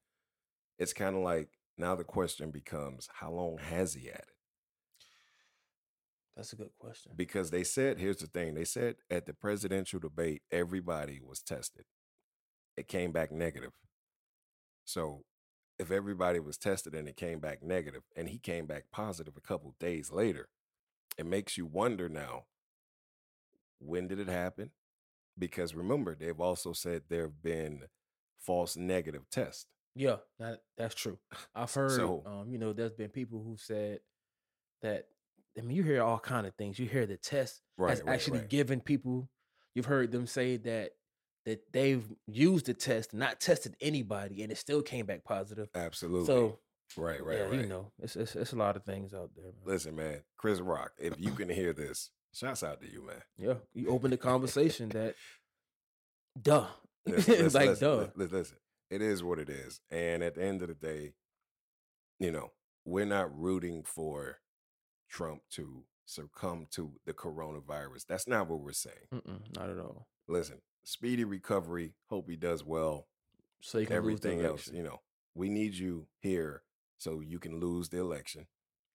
it's 0.78 0.92
kind 0.92 1.16
of 1.16 1.22
like 1.22 1.48
now 1.78 1.94
the 1.94 2.04
question 2.04 2.50
becomes 2.50 3.08
how 3.14 3.30
long 3.30 3.58
has 3.58 3.94
he 3.94 4.06
had 4.06 4.16
it 4.28 4.34
That's 6.36 6.52
a 6.52 6.56
good 6.56 6.72
question. 6.78 7.12
because 7.16 7.50
they 7.50 7.64
said 7.64 7.98
here's 7.98 8.18
the 8.18 8.26
thing 8.26 8.54
they 8.54 8.64
said 8.64 8.96
at 9.10 9.26
the 9.26 9.34
presidential 9.34 9.98
debate 10.00 10.42
everybody 10.50 11.20
was 11.20 11.40
tested 11.42 11.84
it 12.76 12.88
came 12.88 13.12
back 13.12 13.32
negative 13.32 13.72
so 14.84 15.24
if 15.78 15.90
everybody 15.90 16.40
was 16.40 16.56
tested 16.58 16.94
and 16.94 17.08
it 17.08 17.16
came 17.16 17.38
back 17.40 17.62
negative 17.62 18.02
and 18.16 18.28
he 18.28 18.38
came 18.38 18.66
back 18.66 18.84
positive 18.90 19.36
a 19.36 19.40
couple 19.40 19.74
days 19.80 20.10
later 20.10 20.48
it 21.18 21.26
makes 21.26 21.56
you 21.56 21.66
wonder 21.66 22.08
now 22.08 22.44
when 23.78 24.08
did 24.08 24.18
it 24.18 24.28
happen 24.28 24.70
because 25.38 25.74
remember 25.74 26.14
they've 26.14 26.40
also 26.40 26.72
said 26.72 27.02
there 27.08 27.22
have 27.22 27.42
been 27.42 27.82
false 28.38 28.76
negative 28.76 29.28
tests 29.30 29.66
Yeah, 29.94 30.16
that, 30.38 30.60
that's 30.76 30.94
true. 30.94 31.18
I've 31.54 31.72
heard, 31.72 31.90
So- 31.92 32.22
um, 32.26 32.50
you 32.50 32.58
know, 32.58 32.72
there's 32.72 32.92
been 32.92 33.10
people 33.10 33.42
who 33.42 33.56
said 33.56 34.00
that. 34.82 35.06
I 35.58 35.62
mean, 35.62 35.74
you 35.74 35.82
hear 35.82 36.02
all 36.02 36.18
kind 36.18 36.46
of 36.46 36.54
things. 36.54 36.78
You 36.78 36.86
hear 36.86 37.06
the 37.06 37.16
test 37.16 37.62
has 37.78 38.02
right, 38.02 38.14
actually 38.14 38.40
right. 38.40 38.48
given 38.48 38.80
people. 38.80 39.30
You've 39.74 39.86
heard 39.86 40.12
them 40.12 40.26
say 40.26 40.58
that 40.58 40.90
that 41.46 41.62
they've 41.72 42.04
used 42.26 42.66
the 42.66 42.74
test, 42.74 43.14
not 43.14 43.40
tested 43.40 43.74
anybody, 43.80 44.42
and 44.42 44.52
it 44.52 44.58
still 44.58 44.82
came 44.82 45.06
back 45.06 45.24
positive. 45.24 45.68
absolutely 45.74 46.26
So 46.26 46.58
right 46.96 47.22
right 47.24 47.38
yeah, 47.38 47.44
right 47.44 47.60
you 47.60 47.66
know, 47.66 47.90
it's, 48.02 48.16
it's 48.16 48.34
it's 48.36 48.52
a 48.52 48.56
lot 48.56 48.76
of 48.76 48.84
things 48.84 49.12
out 49.12 49.30
there. 49.34 49.44
Man. 49.46 49.54
listen 49.64 49.96
man 49.96 50.22
chris 50.36 50.60
rock 50.60 50.92
if 50.98 51.14
you 51.18 51.32
can 51.32 51.48
hear 51.48 51.72
this 51.72 52.10
shouts 52.32 52.62
out 52.62 52.80
to 52.80 52.90
you 52.90 53.04
man 53.06 53.22
Yeah, 53.38 53.54
you 53.74 53.88
open 53.90 54.10
the 54.10 54.16
conversation 54.32 54.88
that, 54.90 55.14
duh, 56.40 56.66
Listen, 57.06 57.34
it's 57.34 57.42
listen, 57.54 57.60
like 57.60 57.68
listen, 57.70 57.88
duh. 57.88 57.96
li- 57.98 58.10
li- 58.16 58.26
listen, 58.30 58.56
it 58.90 59.02
is 59.02 59.22
what 59.22 59.38
it 59.38 59.48
is. 59.48 59.80
And 59.90 60.22
at 60.22 60.34
the 60.34 60.44
end 60.44 60.60
of 60.62 60.68
the 60.68 60.74
day, 60.74 61.14
you 62.18 62.30
know, 62.30 62.50
we're 62.84 63.06
not 63.06 63.36
rooting 63.36 63.82
for 63.84 64.38
Trump 65.08 65.42
to 65.52 65.84
succumb 66.04 66.66
to 66.72 66.92
the 67.04 67.12
coronavirus. 67.12 68.06
That's 68.08 68.28
not 68.28 68.48
what 68.48 68.60
we're 68.60 68.72
saying. 68.72 69.08
Mm-mm, 69.14 69.56
not 69.56 69.70
at 69.70 69.78
all. 69.78 70.08
Listen, 70.28 70.58
speedy 70.84 71.24
recovery. 71.24 71.94
Hope 72.10 72.28
he 72.28 72.36
does 72.36 72.64
well. 72.64 73.06
So 73.60 73.78
Everything 73.90 74.42
else, 74.44 74.68
you 74.72 74.82
know, 74.82 75.00
we 75.34 75.48
need 75.48 75.74
you 75.74 76.06
here 76.20 76.62
so 76.98 77.20
you 77.20 77.38
can 77.38 77.60
lose 77.60 77.88
the 77.88 77.98
election 77.98 78.46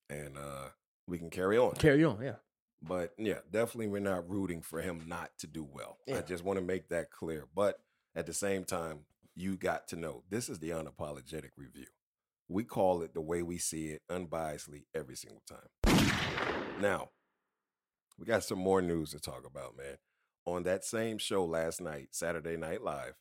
and 0.10 0.38
uh 0.38 0.70
we 1.08 1.17
can 1.17 1.29
carry 1.29 1.58
on. 1.58 1.74
Carry 1.74 2.03
on, 2.03 2.20
yeah. 2.22 2.36
But 2.81 3.13
yeah, 3.17 3.39
definitely 3.51 3.88
we're 3.88 4.00
not 4.00 4.29
rooting 4.29 4.62
for 4.62 4.81
him 4.81 5.03
not 5.08 5.31
to 5.39 5.48
do 5.48 5.67
well. 5.72 5.98
I 6.12 6.22
just 6.22 6.43
want 6.43 6.58
to 6.58 6.65
make 6.65 6.89
that 6.89 7.12
clear. 7.12 7.46
But 7.53 7.79
at 8.15 8.25
the 8.25 8.34
same 8.34 8.63
time, 8.63 9.01
you 9.36 9.55
got 9.55 9.88
to 9.89 9.96
know 9.96 10.24
this 10.29 10.50
is 10.50 10.60
the 10.60 10.70
unapologetic 10.70 11.51
review. 11.58 11.88
We 12.48 12.63
call 12.63 13.01
it 13.01 13.13
the 13.13 13.22
way 13.22 13.43
we 13.43 13.58
see 13.58 13.88
it, 13.88 14.01
unbiasedly, 14.10 14.86
every 14.96 15.15
single 15.15 15.43
time. 15.48 16.12
Now, 16.81 17.10
we 18.17 18.25
got 18.25 18.43
some 18.43 18.60
more 18.60 18.81
news 18.81 19.12
to 19.12 19.20
talk 19.20 19.46
about, 19.46 19.77
man. 19.77 19.98
On 20.46 20.63
that 20.63 20.84
same 20.84 21.17
show 21.17 21.46
last 21.46 21.81
night, 21.81 22.10
Saturday 22.12 22.58
Night 22.58 22.84
Live, 22.84 23.13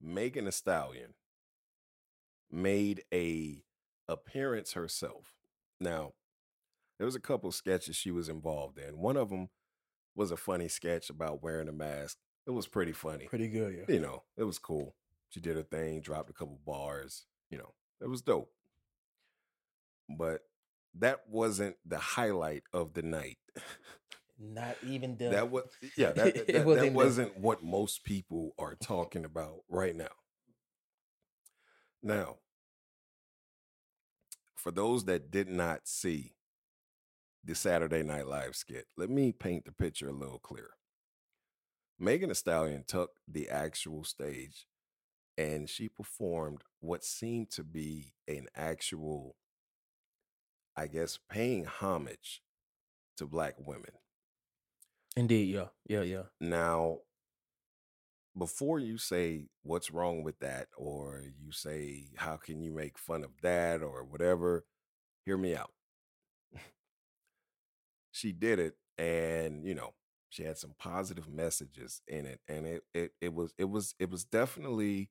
Megan 0.00 0.44
Thee 0.44 0.50
Stallion 0.50 1.14
made 2.50 3.02
a 3.12 3.64
appearance 4.08 4.72
herself. 4.72 5.34
Now, 5.80 6.12
there 6.98 7.06
was 7.06 7.14
a 7.14 7.20
couple 7.20 7.50
sketches 7.52 7.96
she 7.96 8.10
was 8.10 8.28
involved 8.28 8.78
in. 8.78 8.98
One 8.98 9.16
of 9.16 9.30
them 9.30 9.48
was 10.14 10.30
a 10.30 10.36
funny 10.36 10.68
sketch 10.68 11.10
about 11.10 11.42
wearing 11.42 11.68
a 11.68 11.72
mask. 11.72 12.18
It 12.46 12.50
was 12.50 12.66
pretty 12.66 12.92
funny. 12.92 13.26
Pretty 13.26 13.48
good, 13.48 13.74
yeah. 13.74 13.94
You 13.94 14.00
know, 14.00 14.22
it 14.36 14.44
was 14.44 14.58
cool. 14.58 14.94
She 15.30 15.40
did 15.40 15.56
her 15.56 15.62
thing, 15.62 16.00
dropped 16.00 16.30
a 16.30 16.34
couple 16.34 16.60
bars. 16.66 17.26
You 17.50 17.58
know, 17.58 17.72
it 18.00 18.08
was 18.08 18.22
dope. 18.22 18.50
But 20.08 20.40
that 20.98 21.20
wasn't 21.28 21.76
the 21.86 21.98
highlight 21.98 22.64
of 22.72 22.94
the 22.94 23.02
night. 23.02 23.38
Not 24.38 24.76
even 24.84 25.16
the 25.16 25.28
that 25.28 25.50
was 25.50 25.64
yeah, 25.96 26.12
that, 26.12 26.34
that, 26.34 26.46
that- 26.48 26.66
wasn't 26.66 26.86
that 26.86 26.92
wasn't 26.92 27.38
what 27.38 27.62
most 27.62 28.02
people 28.04 28.54
are 28.58 28.74
talking 28.74 29.24
about 29.24 29.60
right 29.68 29.94
now. 29.94 30.08
Now, 32.02 32.36
for 34.62 34.70
those 34.70 35.04
that 35.06 35.32
did 35.32 35.48
not 35.48 35.88
see 35.88 36.34
the 37.44 37.54
Saturday 37.54 38.04
Night 38.04 38.28
Live 38.28 38.54
skit, 38.54 38.86
let 38.96 39.10
me 39.10 39.32
paint 39.32 39.64
the 39.64 39.72
picture 39.72 40.08
a 40.08 40.12
little 40.12 40.38
clearer. 40.38 40.74
Megan 41.98 42.28
Thee 42.28 42.34
Stallion 42.34 42.84
took 42.86 43.10
the 43.26 43.48
actual 43.48 44.04
stage 44.04 44.66
and 45.36 45.68
she 45.68 45.88
performed 45.88 46.62
what 46.78 47.02
seemed 47.02 47.50
to 47.50 47.64
be 47.64 48.12
an 48.28 48.46
actual, 48.54 49.34
I 50.76 50.86
guess, 50.86 51.18
paying 51.28 51.64
homage 51.64 52.40
to 53.16 53.26
black 53.26 53.54
women. 53.58 53.92
Indeed, 55.16 55.54
yeah, 55.54 55.68
yeah, 55.88 56.02
yeah. 56.02 56.22
Now, 56.40 56.98
before 58.36 58.78
you 58.78 58.98
say 58.98 59.46
what's 59.62 59.90
wrong 59.90 60.22
with 60.22 60.38
that, 60.40 60.68
or 60.76 61.24
you 61.40 61.52
say, 61.52 62.06
how 62.16 62.36
can 62.36 62.62
you 62.62 62.72
make 62.72 62.98
fun 62.98 63.24
of 63.24 63.30
that, 63.42 63.82
or 63.82 64.04
whatever, 64.04 64.64
hear 65.24 65.36
me 65.38 65.56
out. 65.56 65.72
she 68.10 68.32
did 68.32 68.58
it, 68.58 68.74
and, 68.98 69.64
you 69.64 69.74
know, 69.74 69.94
She 70.30 70.44
had 70.44 70.56
some 70.58 70.74
positive 70.78 71.28
messages 71.28 72.00
in 72.08 72.24
it, 72.26 72.40
and 72.48 72.66
it 72.66 72.82
it 72.94 73.12
it 73.20 73.34
was 73.34 73.52
it 73.58 73.66
was 73.66 73.94
it 73.98 74.08
was 74.10 74.24
definitely 74.24 75.10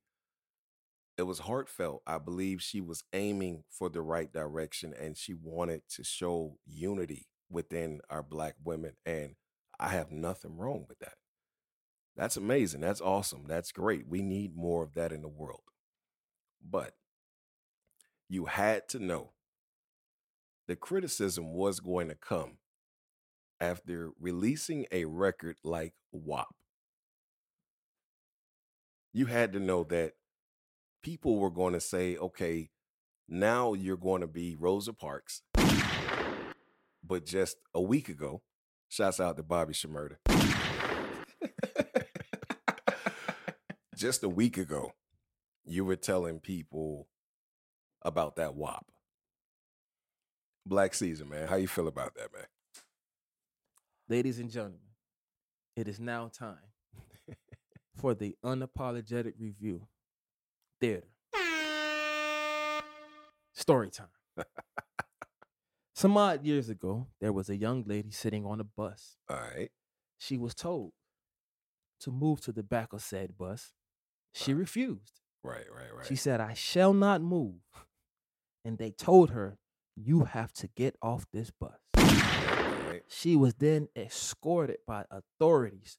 it 1.17 1.23
was 1.23 1.39
heartfelt. 1.39 2.01
I 2.07 2.17
believe 2.17 2.61
she 2.61 2.81
was 2.81 3.03
aiming 3.13 3.63
for 3.69 3.89
the 3.89 4.01
right 4.01 4.31
direction, 4.31 4.93
and 4.99 5.17
she 5.17 5.33
wanted 5.33 5.83
to 5.95 6.03
show 6.03 6.57
unity 6.65 7.27
within 7.49 8.01
our 8.09 8.23
black 8.23 8.55
women, 8.63 8.93
and 9.05 9.35
I 9.79 9.89
have 9.89 10.11
nothing 10.11 10.57
wrong 10.57 10.85
with 10.87 10.99
that. 10.99 11.13
That's 12.15 12.37
amazing. 12.37 12.81
That's 12.81 13.01
awesome. 13.01 13.45
That's 13.47 13.71
great. 13.71 14.07
We 14.07 14.21
need 14.21 14.55
more 14.55 14.83
of 14.83 14.93
that 14.95 15.11
in 15.11 15.21
the 15.21 15.29
world. 15.29 15.63
But 16.63 16.93
you 18.29 18.45
had 18.45 18.87
to 18.89 18.99
know 18.99 19.31
the 20.67 20.75
criticism 20.75 21.53
was 21.53 21.79
going 21.79 22.09
to 22.09 22.15
come 22.15 22.57
after 23.59 24.11
releasing 24.19 24.85
a 24.91 25.05
record 25.05 25.57
like 25.63 25.93
WAP. 26.11 26.47
You 29.13 29.25
had 29.25 29.53
to 29.53 29.59
know 29.59 29.83
that 29.85 30.13
people 31.03 31.37
were 31.37 31.49
going 31.49 31.73
to 31.73 31.81
say, 31.81 32.15
okay, 32.17 32.69
now 33.27 33.73
you're 33.73 33.97
going 33.97 34.21
to 34.21 34.27
be 34.27 34.55
Rosa 34.55 34.93
Parks. 34.93 35.41
But 37.03 37.25
just 37.25 37.57
a 37.73 37.81
week 37.81 38.09
ago, 38.09 38.41
shouts 38.87 39.19
out 39.19 39.37
to 39.37 39.43
Bobby 39.43 39.73
Shmurda. 39.73 40.17
Just 44.01 44.23
a 44.23 44.29
week 44.29 44.57
ago, 44.57 44.93
you 45.63 45.85
were 45.85 45.95
telling 45.95 46.39
people 46.39 47.07
about 48.01 48.35
that 48.37 48.55
WAP. 48.55 48.83
Black 50.65 50.95
Caesar, 50.95 51.23
man. 51.23 51.47
How 51.47 51.57
you 51.57 51.67
feel 51.67 51.87
about 51.87 52.15
that, 52.15 52.33
man? 52.33 52.45
Ladies 54.09 54.39
and 54.39 54.49
gentlemen, 54.49 54.79
it 55.75 55.87
is 55.87 55.99
now 55.99 56.31
time 56.33 56.57
for 57.95 58.15
the 58.15 58.35
unapologetic 58.43 59.33
review 59.39 59.85
theater 60.79 61.05
story 63.53 63.91
time. 63.91 64.07
Some 65.93 66.17
odd 66.17 66.43
years 66.43 66.69
ago, 66.69 67.05
there 67.19 67.31
was 67.31 67.51
a 67.51 67.55
young 67.55 67.83
lady 67.85 68.09
sitting 68.09 68.47
on 68.47 68.59
a 68.59 68.63
bus. 68.63 69.17
All 69.29 69.37
right. 69.37 69.69
She 70.17 70.39
was 70.39 70.55
told 70.55 70.93
to 71.99 72.09
move 72.09 72.41
to 72.41 72.51
the 72.51 72.63
back 72.63 72.93
of 72.93 73.03
said 73.03 73.37
bus. 73.37 73.73
She 74.33 74.53
refused. 74.53 75.19
Right, 75.43 75.65
right, 75.75 75.93
right. 75.95 76.05
She 76.07 76.15
said, 76.15 76.39
I 76.41 76.53
shall 76.53 76.93
not 76.93 77.21
move. 77.21 77.55
And 78.63 78.77
they 78.77 78.91
told 78.91 79.31
her, 79.31 79.57
You 79.95 80.25
have 80.25 80.53
to 80.53 80.67
get 80.75 80.95
off 81.01 81.25
this 81.33 81.49
bus. 81.49 81.79
right. 81.97 83.01
She 83.07 83.35
was 83.35 83.55
then 83.55 83.87
escorted 83.95 84.77
by 84.85 85.05
authorities 85.09 85.97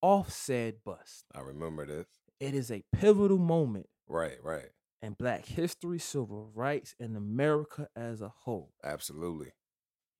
off 0.00 0.30
said 0.30 0.76
bus. 0.84 1.24
I 1.34 1.40
remember 1.40 1.84
this. 1.86 2.06
It 2.38 2.54
is 2.54 2.70
a 2.70 2.84
pivotal 2.92 3.38
moment 3.38 3.86
Right, 4.06 4.36
right. 4.44 4.68
in 5.02 5.14
Black 5.14 5.44
history, 5.46 5.98
civil 5.98 6.52
rights, 6.54 6.94
and 7.00 7.16
America 7.16 7.88
as 7.96 8.20
a 8.22 8.28
whole. 8.44 8.70
Absolutely. 8.84 9.50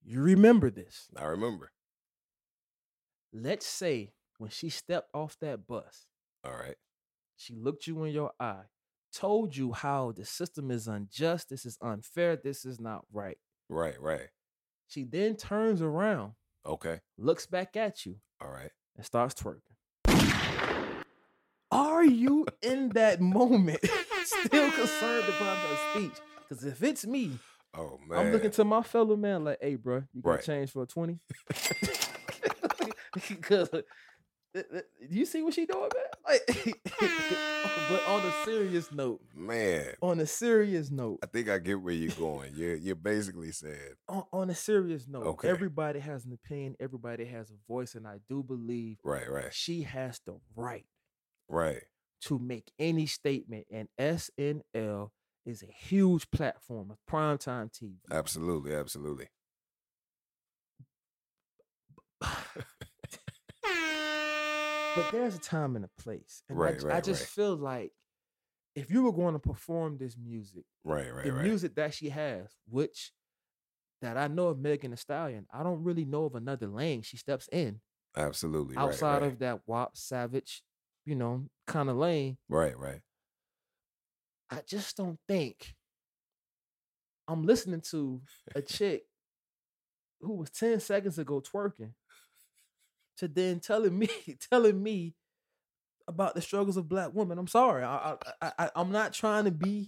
You 0.03 0.19
remember 0.21 0.69
this. 0.69 1.07
I 1.15 1.23
remember. 1.27 1.71
Let's 3.31 3.65
say 3.65 4.11
when 4.37 4.49
she 4.49 4.67
stepped 4.69 5.11
off 5.13 5.37
that 5.39 5.65
bus, 5.65 6.07
All 6.43 6.51
right. 6.51 6.75
She 7.39 7.55
looked 7.55 7.87
you 7.87 8.03
in 8.03 8.11
your 8.13 8.31
eye, 8.39 8.63
told 9.13 9.55
you 9.55 9.71
how 9.71 10.11
the 10.11 10.25
system 10.25 10.69
is 10.71 10.87
unjust, 10.89 11.47
this 11.49 11.65
is 11.65 11.77
unfair, 11.81 12.35
this 12.35 12.65
is 12.65 12.79
not 12.81 13.05
right. 13.13 13.37
Right, 13.69 13.99
right. 14.01 14.27
She 14.89 15.05
then 15.05 15.35
turns 15.37 15.81
around, 15.81 16.33
Okay. 16.65 16.99
looks 17.17 17.45
back 17.45 17.77
at 17.77 18.05
you, 18.05 18.17
All 18.41 18.49
right. 18.49 18.71
and 18.97 19.05
starts 19.05 19.35
twerking. 19.41 19.61
Are 21.71 22.03
you 22.03 22.45
in 22.61 22.89
that 22.89 23.21
moment 23.21 23.79
still 24.25 24.69
concerned 24.71 25.29
about 25.29 25.57
her 25.57 25.77
speech? 25.95 26.13
Because 26.49 26.65
if 26.65 26.81
it's 26.81 27.05
me, 27.05 27.31
Oh 27.75 27.99
man. 28.09 28.17
I'm 28.25 28.31
looking 28.31 28.49
to 28.49 28.65
my 28.65 28.81
fellow 28.81 29.15
man 29.15 29.43
like, 29.43 29.59
hey, 29.61 29.75
bro, 29.75 30.01
you 30.13 30.21
got 30.23 30.31
Right. 30.31 30.43
change 30.43 30.71
for 30.71 30.81
a 30.81 30.87
20? 30.87 31.19
Because 33.29 33.69
you 35.09 35.25
see 35.25 35.41
what 35.43 35.53
she 35.53 35.65
doing, 35.65 35.89
man? 35.93 36.03
Like, 36.27 36.81
but 37.89 38.07
on 38.07 38.25
a 38.25 38.33
serious 38.45 38.91
note, 38.91 39.21
man. 39.35 39.93
on 40.01 40.19
a 40.19 40.25
serious 40.25 40.89
note, 40.91 41.19
I 41.23 41.27
think 41.27 41.49
I 41.49 41.59
get 41.59 41.79
where 41.81 41.93
you're 41.93 42.11
going. 42.13 42.53
You 42.55 42.69
you 42.81 42.95
basically 42.95 43.51
said 43.51 43.95
on, 44.07 44.23
on 44.33 44.49
a 44.49 44.55
serious 44.55 45.07
note, 45.07 45.25
Okay. 45.25 45.49
everybody 45.49 45.99
has 45.99 46.25
an 46.25 46.33
opinion, 46.33 46.75
everybody 46.79 47.25
has 47.25 47.51
a 47.51 47.55
voice, 47.67 47.95
and 47.95 48.07
I 48.07 48.17
do 48.27 48.41
believe 48.43 48.97
right, 49.03 49.29
right, 49.29 49.53
she 49.53 49.83
has 49.83 50.19
the 50.25 50.35
right 50.55 50.85
right. 51.47 51.83
to 52.21 52.39
make 52.39 52.71
any 52.79 53.05
statement, 53.05 53.65
and 53.71 53.87
SNL 53.99 55.09
is 55.45 55.63
a 55.63 55.71
huge 55.71 56.29
platform 56.31 56.91
of 56.91 56.97
primetime 57.09 57.71
TV. 57.71 57.93
Absolutely, 58.11 58.73
absolutely. 58.75 59.27
but 64.95 65.11
there's 65.11 65.35
a 65.35 65.39
time 65.39 65.75
and 65.75 65.85
a 65.85 65.89
place, 66.01 66.43
and 66.49 66.57
I 66.57 66.61
Right, 66.61 66.81
I, 66.81 66.85
right, 66.87 67.03
just 67.03 67.21
right. 67.21 67.29
feel 67.29 67.55
like 67.55 67.91
if 68.75 68.89
you 68.91 69.03
were 69.03 69.11
going 69.11 69.33
to 69.33 69.39
perform 69.39 69.97
this 69.97 70.15
music, 70.17 70.65
Right, 70.83 71.13
right, 71.13 71.25
the 71.25 71.31
right. 71.33 71.43
music 71.43 71.75
that 71.75 71.93
she 71.93 72.09
has, 72.09 72.47
which 72.69 73.11
that 74.01 74.17
I 74.17 74.27
know 74.27 74.47
of 74.47 74.59
Megan 74.59 74.91
Thee 74.91 74.97
Stallion, 74.97 75.45
I 75.53 75.63
don't 75.63 75.83
really 75.83 76.05
know 76.05 76.25
of 76.25 76.35
another 76.35 76.67
lane 76.67 77.01
she 77.01 77.17
steps 77.17 77.49
in 77.51 77.81
Absolutely. 78.15 78.75
right, 78.75 78.83
outside 78.85 79.23
of 79.23 79.39
that 79.39 79.61
WAP 79.67 79.97
Savage, 79.97 80.63
you 81.05 81.15
know, 81.15 81.45
kind 81.67 81.89
of 81.89 81.97
lane. 81.97 82.37
Right, 82.47 82.77
right. 82.77 83.01
I 84.49 84.61
just 84.65 84.97
don't 84.97 85.19
think 85.27 85.75
I'm 87.27 87.43
listening 87.43 87.81
to 87.91 88.21
a 88.55 88.61
chick 88.63 89.03
who 90.21 90.33
was 90.33 90.49
10 90.49 90.79
seconds 90.79 91.19
ago 91.19 91.41
twerking 91.41 91.93
to 93.19 93.27
then 93.27 93.59
telling 93.59 93.97
me 93.99 94.09
telling 94.49 94.81
me 94.81 95.15
about 96.07 96.35
the 96.35 96.41
struggles 96.41 96.77
of 96.77 96.89
black 96.89 97.13
women. 97.13 97.37
I'm 97.37 97.47
sorry. 97.47 97.83
I, 97.83 98.15
I, 98.41 98.51
I 98.57 98.69
I'm 98.75 98.91
not 98.91 99.13
trying 99.13 99.45
to 99.45 99.51
be 99.51 99.85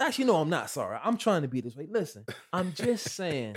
Actually, 0.00 0.24
no, 0.24 0.36
I'm 0.36 0.50
not 0.50 0.70
sorry. 0.70 0.98
I'm 1.02 1.16
trying 1.16 1.42
to 1.42 1.48
be 1.48 1.60
this 1.60 1.76
way. 1.76 1.86
Listen, 1.88 2.24
I'm 2.52 2.72
just 2.72 3.10
saying 3.10 3.56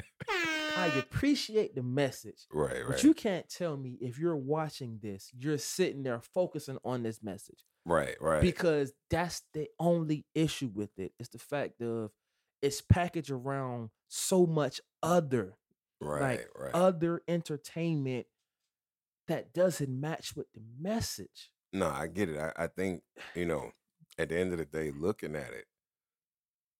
I 0.77 0.87
appreciate 0.97 1.75
the 1.75 1.81
message. 1.81 2.45
Right, 2.53 2.73
right. 2.73 2.87
But 2.87 3.03
you 3.03 3.13
can't 3.13 3.49
tell 3.49 3.75
me 3.75 3.97
if 3.99 4.19
you're 4.19 4.35
watching 4.35 4.99
this, 5.01 5.31
you're 5.35 5.57
sitting 5.57 6.03
there 6.03 6.21
focusing 6.21 6.77
on 6.85 7.01
this 7.03 7.23
message 7.23 7.65
right, 7.85 8.15
right. 8.21 8.41
because 8.41 8.93
that's 9.09 9.41
the 9.53 9.67
only 9.79 10.25
issue 10.35 10.69
with 10.73 10.97
it. 10.99 11.13
It's 11.19 11.29
the 11.29 11.39
fact 11.39 11.81
of 11.81 12.11
it's 12.61 12.81
packaged 12.81 13.31
around 13.31 13.89
so 14.07 14.45
much 14.45 14.79
other, 15.01 15.55
right, 16.01 16.21
like 16.21 16.47
right. 16.57 16.73
other 16.73 17.21
entertainment 17.27 18.27
that 19.27 19.53
doesn't 19.53 19.89
match 19.89 20.35
with 20.35 20.47
the 20.53 20.61
message. 20.79 21.51
No, 21.73 21.89
I 21.89 22.07
get 22.07 22.29
it. 22.29 22.39
I, 22.39 22.51
I 22.63 22.67
think, 22.67 23.01
you 23.35 23.45
know, 23.45 23.71
at 24.17 24.29
the 24.29 24.37
end 24.37 24.53
of 24.53 24.59
the 24.59 24.65
day, 24.65 24.91
looking 24.91 25.35
at 25.35 25.53
it, 25.53 25.65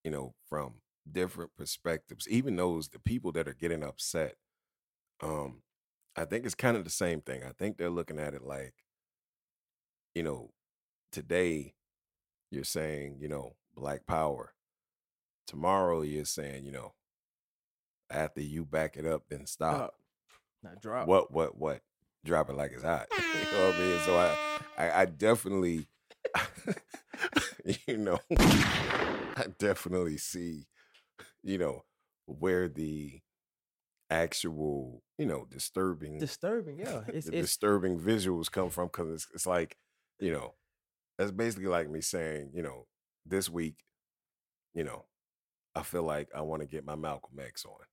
you 0.03 0.12
know, 0.12 0.34
from 0.49 0.75
different 1.10 1.51
perspectives, 1.58 2.27
even 2.30 2.56
those 2.56 2.89
the 2.89 2.99
people 2.99 3.32
that 3.34 3.47
are 3.47 3.53
getting 3.53 3.84
upset, 3.84 4.36
um, 5.21 5.62
I 6.15 6.25
think 6.25 6.45
it's 6.45 6.56
kind 6.56 6.77
of 6.77 6.84
the 6.84 6.89
same 6.89 7.21
thing. 7.21 7.43
I 7.43 7.51
think 7.58 7.77
they're 7.77 7.89
looking 7.89 8.19
at 8.19 8.34
it 8.34 8.43
like, 8.43 8.73
you 10.15 10.23
know, 10.23 10.51
today 11.12 11.75
you're 12.49 12.63
saying, 12.63 13.17
you 13.19 13.27
know, 13.27 13.56
black 13.75 14.06
power. 14.08 14.53
Tomorrow 15.45 16.01
you're 16.01 16.25
saying, 16.25 16.65
you 16.65 16.71
know, 16.71 16.93
after 18.10 18.41
you 18.41 18.65
back 18.65 18.98
it 18.98 19.06
up, 19.06 19.24
then 19.30 19.46
stop. 19.46 19.96
Not 20.63 20.82
drop. 20.82 21.08
What 21.08 21.32
what 21.32 21.58
what? 21.58 21.82
Drop 22.26 22.50
it 22.50 22.56
like 22.56 22.72
it's 22.74 22.84
hot. 22.84 23.08
you 23.17 23.58
know 23.58 23.67
what 23.67 23.76
I 23.76 23.80
mean? 23.80 24.00
So 24.00 24.17
I 24.17 24.38
I, 24.78 25.02
I 25.02 25.06
definitely 25.06 25.88
you 27.88 27.98
know 27.98 28.20
I 29.38 29.46
definitely 29.60 30.17
see, 30.17 30.67
you 31.43 31.58
know, 31.58 31.86
where 32.26 32.67
the 32.67 33.22
actual, 34.10 35.04
you 35.17 35.26
know, 35.26 35.46
disturbing 35.50 36.17
Disturbing, 36.17 36.80
yeah. 36.80 37.02
It's 37.08 37.28
the 37.28 37.38
it's 37.38 37.48
disturbing 37.50 38.00
visuals 38.00 38.52
come 38.52 38.70
from 38.70 38.88
because 38.88 39.12
it's, 39.12 39.28
it's 39.34 39.46
like, 39.46 39.78
you 40.20 40.32
know, 40.32 40.56
that's 41.17 41.32
basically 41.32 41.67
like 41.67 41.89
me 41.89 42.02
saying, 42.02 42.52
you 42.54 42.63
know, 42.63 42.88
this 43.26 43.50
week, 43.50 43.84
you 44.74 44.84
know, 44.84 45.06
I 45.76 45.84
feel 45.84 46.04
like 46.04 46.30
I 46.36 46.41
want 46.41 46.62
to 46.62 46.67
get 46.67 46.86
my 46.86 46.96
Malcolm 46.96 47.39
X 47.39 47.65
on. 47.65 47.86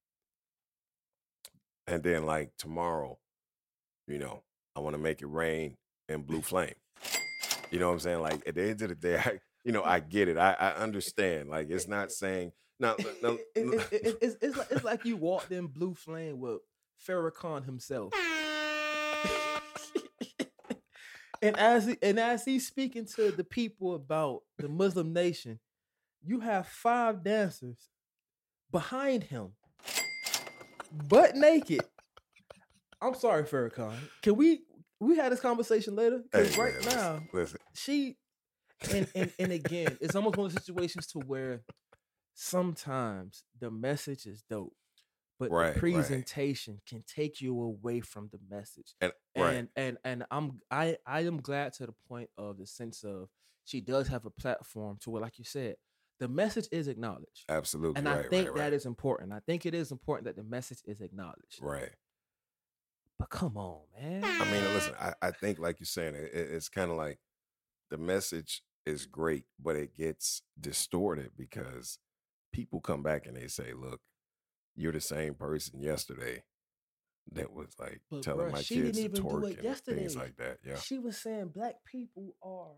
And 1.87 2.03
then 2.03 2.25
like 2.27 2.51
tomorrow, 2.57 3.19
you 4.07 4.19
know, 4.19 4.43
I 4.77 4.81
want 4.81 4.95
to 4.95 4.99
make 5.03 5.23
it 5.23 5.27
rain 5.27 5.77
in 6.09 6.23
blue 6.23 6.43
flame. 6.43 6.75
You 7.71 7.79
know 7.79 7.89
what 7.89 7.95
I'm 7.95 8.01
saying? 8.01 8.21
Like 8.21 8.47
at 8.47 8.55
the 8.55 8.63
end 8.63 8.83
of 8.83 8.89
the 8.89 8.95
day, 8.95 9.17
I, 9.25 9.41
you 9.65 9.73
know, 9.73 9.83
I 9.83 10.01
get 10.01 10.29
it. 10.29 10.37
I, 10.39 10.53
I 10.55 10.71
understand. 10.75 11.49
Like 11.49 11.71
it's 11.71 11.89
not 11.89 12.11
saying 12.13 12.53
no, 12.81 12.97
no, 13.23 13.39
it- 13.55 13.91
it- 13.93 13.93
it- 14.05 14.19
it's, 14.21 14.37
it's, 14.43 14.57
like, 14.57 14.67
it's 14.71 14.85
like 14.85 15.05
you 15.05 15.17
walked 15.19 15.53
in 15.53 15.67
blue 15.67 15.95
flame 15.95 16.41
with 16.41 16.59
Farrakhan 17.07 17.65
himself. 17.65 18.13
and 21.43 21.57
as 21.59 21.87
he, 21.87 21.97
and 22.03 22.19
as 22.19 22.45
he's 22.45 22.67
speaking 22.67 23.07
to 23.17 23.31
the 23.31 23.45
people 23.45 23.95
about 23.95 24.41
the 24.59 24.69
Muslim 24.69 25.13
nation, 25.13 25.61
you 26.23 26.41
have 26.41 26.67
five 26.67 27.23
dancers 27.23 27.77
behind 28.71 29.25
him, 29.25 29.53
butt 31.09 31.37
naked. 31.37 31.83
I'm 33.01 33.15
sorry, 33.15 33.45
Farrakhan. 33.45 33.95
Can 34.23 34.37
we 34.37 34.61
we 35.01 35.17
had 35.17 35.33
this 35.33 35.41
conversation 35.41 35.95
later? 35.97 36.21
Because 36.31 36.55
Hey, 36.55 36.61
right 36.61 36.85
man, 36.87 36.95
now 36.97 37.23
listen. 37.33 37.59
she 37.75 38.17
and, 38.93 39.07
and 39.15 39.33
and 39.39 39.53
again, 39.53 39.99
it's 40.01 40.15
almost 40.15 40.37
one 40.37 40.47
of 40.47 40.53
those 40.55 40.65
situations 40.65 41.07
to 41.09 41.19
where 41.21 41.63
sometimes 42.35 43.45
the 43.61 43.71
message 43.71 44.27
is 44.27 44.43
dope, 44.49 44.75
but 45.39 45.51
Right, 45.51 45.67
right. 45.67 45.75
the 45.75 45.81
presentation 45.81 46.81
can 46.89 47.03
take 47.07 47.41
you 47.41 47.61
away 47.61 48.01
from 48.01 48.29
the 48.33 48.39
message. 48.51 48.95
And 49.01 49.13
right, 49.37 49.55
And 49.57 49.69
and 49.77 49.99
and 50.05 50.25
I'm 50.31 50.61
I 50.71 50.97
I 51.07 51.21
am 51.23 51.41
glad 51.41 51.73
to 51.75 51.87
the 51.87 51.95
point 52.09 52.31
of 52.39 52.59
the 52.59 52.67
sense 52.67 53.05
of 53.05 53.29
she 53.65 53.81
does 53.81 54.09
have 54.09 54.27
a 54.27 54.31
platform 54.31 54.99
to 55.03 55.11
where, 55.11 55.23
like 55.23 55.39
you 55.39 55.45
said, 55.45 55.77
the 56.21 56.29
message 56.29 56.69
is 56.71 56.89
acknowledged. 56.89 57.45
absolutely. 57.49 57.99
And 57.99 58.07
right, 58.07 58.25
I 58.25 58.29
think 58.29 58.49
right, 58.51 58.59
right. 58.61 58.73
is 58.73 58.87
important. 58.87 59.33
I 59.33 59.41
think 59.41 59.67
it 59.67 59.75
is 59.75 59.91
important 59.91 60.27
that 60.27 60.37
the 60.37 60.49
message 60.49 60.79
is 60.87 61.01
acknowledged. 61.01 61.59
right. 61.61 61.91
But 63.19 63.31
come 63.31 63.57
on, 63.57 63.81
man. 64.01 64.25
I 64.25 64.45
mean, 64.51 64.65
listen, 64.75 64.95
I, 65.01 65.13
I 65.23 65.31
think 65.31 65.59
like 65.61 65.79
you're 65.79 65.87
saying, 65.87 66.15
it, 66.17 66.31
it- 66.35 66.51
it's 66.53 66.69
kind 66.69 66.91
of 66.91 66.97
like 66.97 67.19
the 67.91 67.97
message 67.99 68.63
is 68.87 69.07
great, 69.07 69.45
but 69.63 69.77
it 69.77 69.95
gets 69.97 70.43
distorted 70.61 71.31
because 71.39 71.99
people 72.53 72.81
come 72.81 73.03
back 73.03 73.27
and 73.27 73.37
they 73.37 73.47
say, 73.47 73.73
"Look, 73.73 74.01
you're 74.75 74.93
the 74.93 75.01
same 75.01 75.35
person 75.35 75.81
yesterday 75.81 76.43
that 77.33 77.53
was 77.53 77.75
like 77.79 78.01
But 78.11 78.23
telling 78.23 78.49
bruh, 78.49 78.53
my 78.53 78.63
kids 78.63 78.99
to 79.01 79.09
twerk 79.11 79.65
and 79.65 79.77
things 79.97 80.17
like 80.17 80.37
that." 80.37 80.59
Yeah, 80.67 80.77
She 80.77 80.99
was 80.99 81.17
saying 81.17 81.49
black 81.55 81.77
people 81.85 82.35
are 82.43 82.73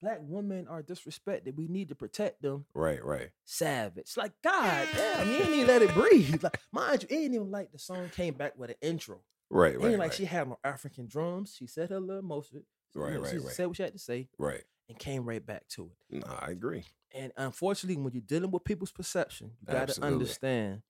black 0.00 0.18
women 0.22 0.66
are 0.68 0.82
disrespected. 0.82 1.54
We 1.56 1.68
need 1.68 1.88
to 1.90 1.94
protect 1.94 2.42
them. 2.42 2.64
right, 2.74 3.04
right, 3.04 3.30
Savage. 3.44 4.16
Like, 4.16 4.32
God 4.42 4.88
damn, 4.96 5.28
you 5.30 5.36
ain't 5.36 5.48
even 5.50 5.66
let 5.66 5.82
it 5.82 5.94
breathe. 5.94 6.42
Like, 6.42 6.58
mind 6.72 7.02
you, 7.02 7.08
it 7.16 7.20
ain't 7.22 7.34
even 7.34 7.50
like 7.50 7.72
the 7.72 7.78
song 7.78 8.08
came 8.14 8.34
back 8.34 8.56
with 8.58 8.70
an 8.70 8.76
intro. 8.82 9.20
right, 9.50 9.74
It 9.74 9.78
right, 9.80 9.90
ain't 9.90 9.98
like 9.98 10.10
right, 10.10 10.16
she 10.16 10.24
had 10.24 10.48
no 10.48 10.58
African 10.64 11.06
drums. 11.06 11.54
She 11.58 11.66
said 11.66 11.90
her 11.90 12.00
little 12.00 12.22
most 12.22 12.50
of 12.52 12.58
it. 12.58 12.64
you 12.94 13.00
Right, 13.02 13.14
know, 13.14 13.20
right, 13.20 13.30
she 13.30 13.38
right. 13.38 13.52
said 13.54 13.66
what 13.66 13.76
she 13.76 13.82
had 13.82 13.92
to 13.92 13.98
say 13.98 14.28
right. 14.38 14.62
and 14.88 14.98
came 14.98 15.24
right 15.24 15.44
back 15.44 15.68
to 15.70 15.90
it. 16.10 16.24
No, 16.26 16.32
I 16.40 16.50
agree. 16.50 16.84
And 17.14 17.32
unfortunately, 17.36 18.00
when 18.02 18.12
you're 18.12 18.22
dealing 18.22 18.50
with 18.52 18.64
people's 18.64 18.92
perception, 18.92 19.52
you 19.60 19.66
got 19.66 19.74
to 19.74 19.82
Absolutely. 19.82 20.14
understand 20.14 20.82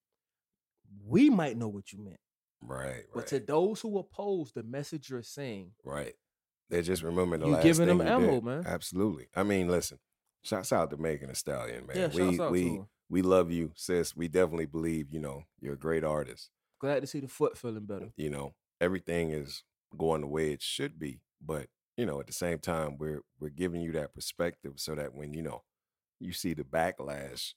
we 1.07 1.31
might 1.31 1.57
know 1.57 1.69
what 1.69 1.93
you 1.93 1.99
meant. 2.03 2.21
Right, 2.63 2.87
right. 2.89 3.05
But 3.15 3.27
to 3.29 3.41
those 3.41 3.81
who 3.81 3.99
oppose 3.99 4.53
the 4.53 4.63
message 4.63 5.09
you're 5.09 5.23
saying, 5.23 5.73
right. 5.85 6.15
They're 6.71 6.83
just 6.83 7.03
remembering 7.03 7.41
the 7.41 7.47
You 7.49 7.53
last 7.55 7.63
giving 7.65 7.87
thing 7.89 7.99
them 7.99 8.07
ammo, 8.07 8.31
did. 8.33 8.45
man. 8.45 8.65
Absolutely. 8.67 9.29
I 9.37 9.43
mean, 9.43 9.69
listen. 9.69 9.99
Shouts 10.43 10.73
out 10.73 10.89
to 10.91 10.97
Megan 10.97 11.29
Thee 11.29 11.35
Stallion, 11.35 11.87
man. 11.87 11.97
yeah, 11.97 12.07
we 12.07 12.17
shouts 12.37 12.41
out 12.41 12.51
we 12.53 12.65
to 12.65 12.77
her. 12.79 12.87
we 13.11 13.21
love 13.23 13.51
you, 13.51 13.73
sis. 13.75 14.17
We 14.17 14.29
definitely 14.29 14.65
believe, 14.67 15.11
you 15.11 15.19
know, 15.21 15.43
you're 15.61 15.75
a 15.75 15.79
great 15.79 16.03
artist. 16.05 16.49
Glad 16.81 17.01
to 17.01 17.07
see 17.07 17.21
the 17.21 17.29
foot 17.29 17.59
feeling 17.59 17.85
better. 17.85 18.13
You 18.17 18.31
know, 18.31 18.55
everything 18.81 19.31
is 19.33 19.65
going 19.99 20.23
the 20.23 20.27
way 20.29 20.53
it 20.53 20.63
should 20.63 20.99
be. 20.99 21.21
But, 21.45 21.67
you 21.99 22.07
know, 22.07 22.21
at 22.21 22.27
the 22.27 22.33
same 22.33 22.59
time, 22.59 22.97
we're 22.97 23.21
we're 23.39 23.51
giving 23.51 23.83
you 23.83 23.93
that 23.93 24.15
perspective 24.15 24.75
so 24.77 24.95
that 24.95 25.15
when, 25.15 25.35
you 25.35 25.43
know, 25.43 25.63
you 26.21 26.33
see 26.33 26.55
the 26.55 26.65
backlash 26.65 27.53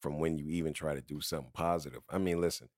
from 0.00 0.18
when 0.18 0.38
you 0.38 0.46
even 0.48 0.72
try 0.72 0.94
to 0.94 1.02
do 1.02 1.20
something 1.20 1.50
positive. 1.52 2.00
I 2.08 2.16
mean, 2.18 2.40
listen, 2.40 2.68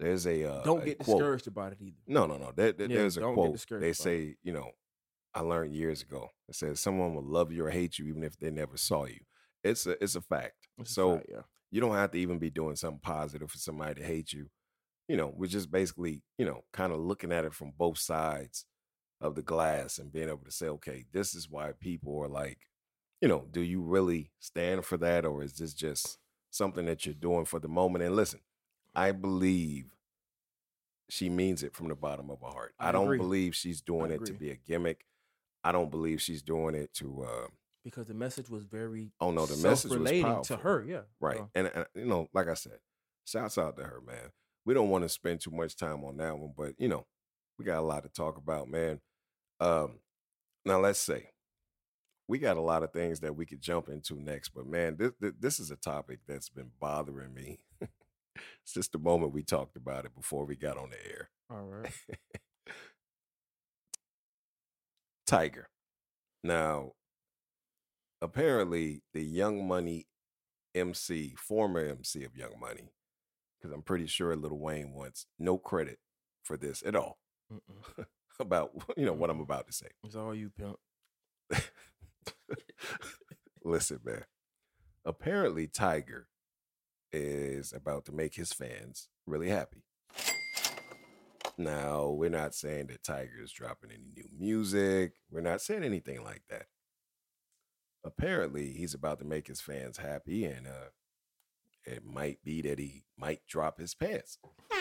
there's 0.00 0.26
a 0.26 0.44
uh, 0.50 0.62
Don't 0.64 0.82
a 0.82 0.86
get 0.86 0.98
quote. 0.98 1.18
discouraged 1.18 1.46
about 1.46 1.72
it 1.72 1.78
either. 1.80 1.96
No, 2.08 2.26
no, 2.26 2.38
no. 2.38 2.50
There, 2.54 2.72
there- 2.72 2.88
Yeah, 2.90 2.98
there's 2.98 3.16
a 3.18 3.20
quote. 3.20 3.64
They 3.70 3.92
say, 3.92 4.36
you 4.42 4.52
know, 4.52 4.70
I 5.36 5.40
learned 5.40 5.74
years 5.74 6.00
ago. 6.00 6.30
It 6.48 6.54
says 6.54 6.80
someone 6.80 7.14
will 7.14 7.22
love 7.22 7.52
you 7.52 7.66
or 7.66 7.70
hate 7.70 7.98
you 7.98 8.06
even 8.08 8.24
if 8.24 8.38
they 8.38 8.50
never 8.50 8.78
saw 8.78 9.04
you. 9.04 9.20
It's 9.62 9.86
a 9.86 10.02
it's 10.02 10.16
a 10.16 10.22
fact. 10.22 10.68
It's 10.78 10.90
a 10.90 10.94
so 10.94 11.16
fact, 11.16 11.26
yeah. 11.30 11.42
you 11.70 11.80
don't 11.82 11.94
have 11.94 12.12
to 12.12 12.18
even 12.18 12.38
be 12.38 12.48
doing 12.48 12.74
something 12.74 13.00
positive 13.02 13.50
for 13.50 13.58
somebody 13.58 14.00
to 14.00 14.06
hate 14.06 14.32
you. 14.32 14.46
You 15.08 15.18
know, 15.18 15.32
we're 15.36 15.46
just 15.46 15.70
basically, 15.70 16.22
you 16.38 16.46
know, 16.46 16.64
kind 16.72 16.90
of 16.90 17.00
looking 17.00 17.32
at 17.32 17.44
it 17.44 17.52
from 17.52 17.72
both 17.76 17.98
sides 17.98 18.64
of 19.20 19.34
the 19.34 19.42
glass 19.42 19.98
and 19.98 20.10
being 20.10 20.28
able 20.28 20.44
to 20.44 20.50
say, 20.50 20.68
okay, 20.68 21.04
this 21.12 21.34
is 21.34 21.50
why 21.50 21.72
people 21.78 22.18
are 22.22 22.28
like, 22.28 22.58
you 23.20 23.28
know, 23.28 23.46
do 23.50 23.60
you 23.60 23.82
really 23.82 24.30
stand 24.40 24.86
for 24.86 24.96
that 24.96 25.26
or 25.26 25.42
is 25.42 25.58
this 25.58 25.74
just 25.74 26.18
something 26.50 26.86
that 26.86 27.04
you're 27.04 27.14
doing 27.14 27.44
for 27.44 27.60
the 27.60 27.68
moment? 27.68 28.04
And 28.04 28.16
listen, 28.16 28.40
I 28.94 29.12
believe 29.12 29.84
she 31.08 31.28
means 31.28 31.62
it 31.62 31.74
from 31.74 31.88
the 31.88 31.94
bottom 31.94 32.30
of 32.30 32.40
her 32.40 32.48
heart. 32.48 32.74
I, 32.80 32.88
I 32.88 32.92
don't 32.92 33.04
agree. 33.04 33.18
believe 33.18 33.54
she's 33.54 33.82
doing 33.82 34.10
it 34.10 34.24
to 34.24 34.32
be 34.32 34.50
a 34.50 34.56
gimmick. 34.56 35.04
I 35.66 35.72
don't 35.72 35.90
believe 35.90 36.22
she's 36.22 36.42
doing 36.42 36.76
it 36.76 36.94
to 36.94 37.24
uh 37.24 37.48
Because 37.82 38.06
the 38.06 38.14
message 38.14 38.48
was 38.48 38.62
very 38.62 39.10
oh 39.20 39.32
no, 39.32 39.46
the 39.46 39.56
message 39.68 39.90
was 39.90 40.10
powerful. 40.12 40.44
to 40.44 40.56
her, 40.58 40.84
yeah. 40.86 41.00
Right. 41.20 41.38
So, 41.38 41.50
And, 41.56 41.70
and, 41.74 41.86
you 41.96 42.06
know, 42.06 42.28
like 42.32 42.48
I 42.48 42.54
said, 42.54 42.78
shouts 43.24 43.58
out 43.58 43.76
to 43.78 43.82
her, 43.82 44.00
man. 44.06 44.30
We 44.64 44.74
don't 44.74 44.90
want 44.90 45.02
to 45.02 45.08
spend 45.08 45.40
too 45.40 45.50
much 45.50 45.76
time 45.76 46.04
on 46.04 46.18
that 46.18 46.38
one, 46.38 46.52
but 46.56 46.74
you 46.78 46.86
know, 46.86 47.04
we 47.58 47.64
got 47.64 47.78
a 47.78 47.82
lot 47.82 48.04
to 48.04 48.08
talk 48.08 48.36
about, 48.36 48.68
man. 48.68 49.00
Um, 49.58 49.98
now 50.64 50.78
let's 50.78 51.00
say 51.00 51.30
we 52.28 52.38
got 52.38 52.56
a 52.56 52.60
lot 52.60 52.84
of 52.84 52.92
things 52.92 53.20
that 53.20 53.34
we 53.34 53.44
could 53.44 53.60
jump 53.60 53.88
into 53.88 54.14
next, 54.22 54.50
but 54.50 54.66
man, 54.68 54.96
this 54.96 55.12
this, 55.20 55.32
this 55.40 55.60
is 55.60 55.72
a 55.72 55.76
topic 55.76 56.20
that's 56.28 56.48
been 56.48 56.70
bothering 56.80 57.34
me 57.34 57.58
since 58.64 58.86
the 58.86 58.98
moment 58.98 59.32
we 59.32 59.42
talked 59.42 59.76
about 59.76 60.04
it 60.04 60.14
before 60.14 60.44
we 60.44 60.54
got 60.54 60.78
on 60.78 60.90
the 60.90 61.10
air. 61.10 61.30
all 61.50 61.64
right. 61.64 61.92
Tyga. 65.28 65.64
Now, 66.42 66.92
apparently, 68.22 69.02
the 69.12 69.22
Young 69.22 69.66
Money 69.66 70.06
MC, 70.74 71.34
former 71.36 71.80
MC 71.80 72.24
of 72.24 72.36
Young 72.36 72.58
Money, 72.60 72.92
because 73.58 73.74
I'm 73.74 73.82
pretty 73.82 74.06
sure 74.06 74.36
Lil 74.36 74.58
Wayne 74.58 74.92
wants 74.92 75.26
no 75.38 75.58
credit 75.58 75.98
for 76.44 76.56
this 76.56 76.82
at 76.86 76.94
all 76.94 77.18
about 78.40 78.70
you 78.96 79.04
know 79.04 79.12
what 79.12 79.30
I'm 79.30 79.40
about 79.40 79.66
to 79.66 79.72
say. 79.72 79.88
It's 80.04 80.14
all 80.14 80.34
you, 80.34 80.50
pimp. 80.50 80.76
Listen, 83.64 84.00
man. 84.04 84.24
Apparently, 85.04 85.66
Tyga 85.66 86.24
is 87.12 87.72
about 87.72 88.04
to 88.06 88.12
make 88.12 88.34
his 88.34 88.52
fans 88.52 89.08
really 89.26 89.48
happy. 89.48 89.85
Now, 91.58 92.10
we're 92.10 92.28
not 92.28 92.54
saying 92.54 92.88
that 92.88 93.02
Tyga 93.02 93.42
is 93.42 93.50
dropping 93.50 93.90
any 93.90 94.10
new 94.14 94.28
music. 94.38 95.14
We're 95.30 95.40
not 95.40 95.62
saying 95.62 95.84
anything 95.84 96.22
like 96.22 96.42
that. 96.50 96.66
Apparently, 98.04 98.72
he's 98.72 98.92
about 98.92 99.18
to 99.20 99.24
make 99.24 99.48
his 99.48 99.62
fans 99.62 99.96
happy, 99.96 100.44
and 100.44 100.66
uh, 100.66 100.90
it 101.84 102.04
might 102.04 102.44
be 102.44 102.60
that 102.62 102.78
he 102.78 103.04
might 103.16 103.40
drop 103.48 103.78
his 103.78 103.94
pants. 103.94 104.38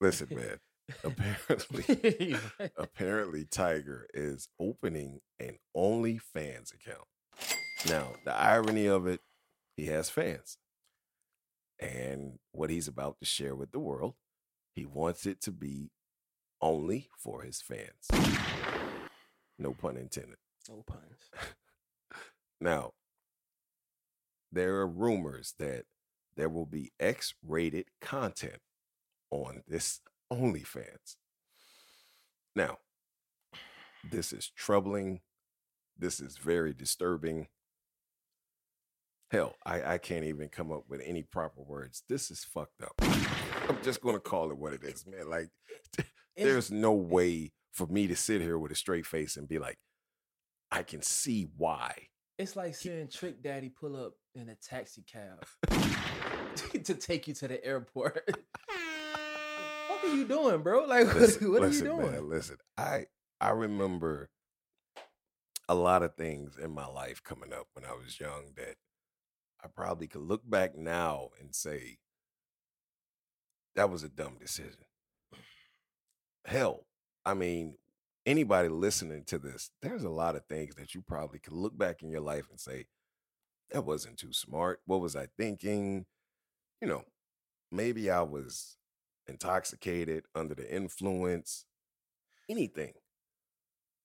Listen, 0.00 0.28
man. 0.30 0.58
Apparently, 1.02 2.36
apparently 2.76 3.46
Tyga 3.46 4.02
is 4.12 4.48
opening 4.60 5.20
an 5.40 5.56
OnlyFans 5.74 6.74
account. 6.74 7.08
Now, 7.88 8.16
the 8.26 8.34
irony 8.34 8.86
of 8.86 9.06
it, 9.06 9.20
he 9.76 9.86
has 9.86 10.10
fans. 10.10 10.58
And 11.80 12.38
what 12.52 12.70
he's 12.70 12.88
about 12.88 13.18
to 13.20 13.26
share 13.26 13.54
with 13.54 13.72
the 13.72 13.80
world, 13.80 14.14
he 14.74 14.84
wants 14.86 15.26
it 15.26 15.40
to 15.42 15.50
be 15.52 15.90
only 16.60 17.08
for 17.18 17.42
his 17.42 17.60
fans. 17.60 18.08
No 19.58 19.72
pun 19.72 19.96
intended. 19.96 20.36
no 20.68 20.82
puns. 20.86 21.30
Now, 22.60 22.92
there 24.50 24.76
are 24.76 24.86
rumors 24.86 25.54
that 25.58 25.84
there 26.36 26.48
will 26.48 26.64
be 26.66 26.92
X 26.98 27.34
rated 27.46 27.86
content 28.00 28.60
on 29.30 29.62
this 29.68 30.00
OnlyFans. 30.32 31.16
Now, 32.56 32.78
this 34.08 34.32
is 34.32 34.50
troubling. 34.56 35.20
This 35.98 36.20
is 36.20 36.38
very 36.38 36.72
disturbing. 36.72 37.48
Hell, 39.34 39.56
I, 39.66 39.94
I 39.94 39.98
can't 39.98 40.24
even 40.26 40.48
come 40.48 40.70
up 40.70 40.84
with 40.88 41.00
any 41.04 41.24
proper 41.24 41.60
words. 41.60 42.04
This 42.08 42.30
is 42.30 42.44
fucked 42.44 42.80
up. 42.84 42.92
I'm 43.68 43.82
just 43.82 44.00
going 44.00 44.14
to 44.14 44.20
call 44.20 44.52
it 44.52 44.56
what 44.56 44.72
it 44.72 44.84
is, 44.84 45.04
man. 45.08 45.28
Like, 45.28 45.48
there's 46.36 46.70
no 46.70 46.92
way 46.92 47.50
for 47.72 47.88
me 47.88 48.06
to 48.06 48.14
sit 48.14 48.40
here 48.40 48.60
with 48.60 48.70
a 48.70 48.76
straight 48.76 49.06
face 49.06 49.36
and 49.36 49.48
be 49.48 49.58
like, 49.58 49.76
I 50.70 50.84
can 50.84 51.02
see 51.02 51.48
why. 51.56 51.96
It's 52.38 52.54
like 52.54 52.76
seeing 52.76 53.08
Trick 53.08 53.42
Daddy 53.42 53.70
pull 53.70 53.96
up 53.96 54.12
in 54.36 54.50
a 54.50 54.54
taxi 54.54 55.02
cab 55.02 55.44
to 56.84 56.94
take 56.94 57.26
you 57.26 57.34
to 57.34 57.48
the 57.48 57.64
airport. 57.64 58.22
what 59.88 60.04
are 60.04 60.14
you 60.14 60.26
doing, 60.26 60.62
bro? 60.62 60.84
Like, 60.84 61.08
what, 61.08 61.16
listen, 61.16 61.50
what 61.50 61.64
are 61.64 61.66
listen, 61.66 61.86
you 61.86 61.92
doing? 61.92 62.12
Man, 62.12 62.30
listen, 62.30 62.58
I 62.78 63.06
I 63.40 63.50
remember 63.50 64.30
a 65.68 65.74
lot 65.74 66.04
of 66.04 66.14
things 66.14 66.56
in 66.56 66.70
my 66.70 66.86
life 66.86 67.20
coming 67.24 67.52
up 67.52 67.66
when 67.72 67.84
I 67.84 67.94
was 67.94 68.20
young 68.20 68.52
that 68.56 68.76
I 69.64 69.68
probably 69.68 70.06
could 70.06 70.20
look 70.20 70.48
back 70.48 70.76
now 70.76 71.30
and 71.40 71.54
say 71.54 71.96
that 73.74 73.90
was 73.90 74.02
a 74.02 74.08
dumb 74.08 74.36
decision. 74.38 74.84
hell, 76.44 76.84
I 77.24 77.32
mean, 77.32 77.76
anybody 78.26 78.68
listening 78.68 79.24
to 79.24 79.38
this, 79.38 79.70
there's 79.80 80.04
a 80.04 80.10
lot 80.10 80.36
of 80.36 80.44
things 80.46 80.74
that 80.74 80.94
you 80.94 81.00
probably 81.00 81.38
could 81.38 81.54
look 81.54 81.76
back 81.76 82.02
in 82.02 82.10
your 82.10 82.20
life 82.20 82.48
and 82.50 82.60
say, 82.60 82.86
that 83.70 83.86
wasn't 83.86 84.18
too 84.18 84.32
smart. 84.32 84.80
What 84.84 85.00
was 85.00 85.16
I 85.16 85.28
thinking? 85.38 86.04
You 86.82 86.88
know, 86.88 87.04
maybe 87.72 88.10
I 88.10 88.20
was 88.20 88.76
intoxicated, 89.26 90.24
under 90.34 90.54
the 90.54 90.72
influence, 90.72 91.64
anything. 92.48 92.92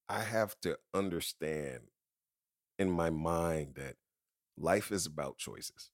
I 0.07 0.21
have 0.21 0.55
to 0.61 0.77
understand 0.93 1.89
in 2.79 2.89
my 2.89 3.09
mind 3.09 3.75
that 3.75 3.95
life 4.59 4.91
is 4.91 5.05
about 5.05 5.37
choices. 5.37 5.89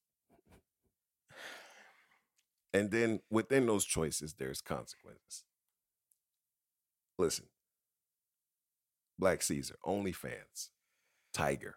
And 2.73 2.91
then 2.91 3.21
within 3.29 3.65
those 3.67 3.85
choices, 3.85 4.33
there's 4.33 4.59
consequences. 4.61 5.45
Listen, 7.17 7.45
Black 9.17 9.41
Caesar, 9.43 9.75
OnlyFans, 9.85 10.69
Tyga. 11.33 11.73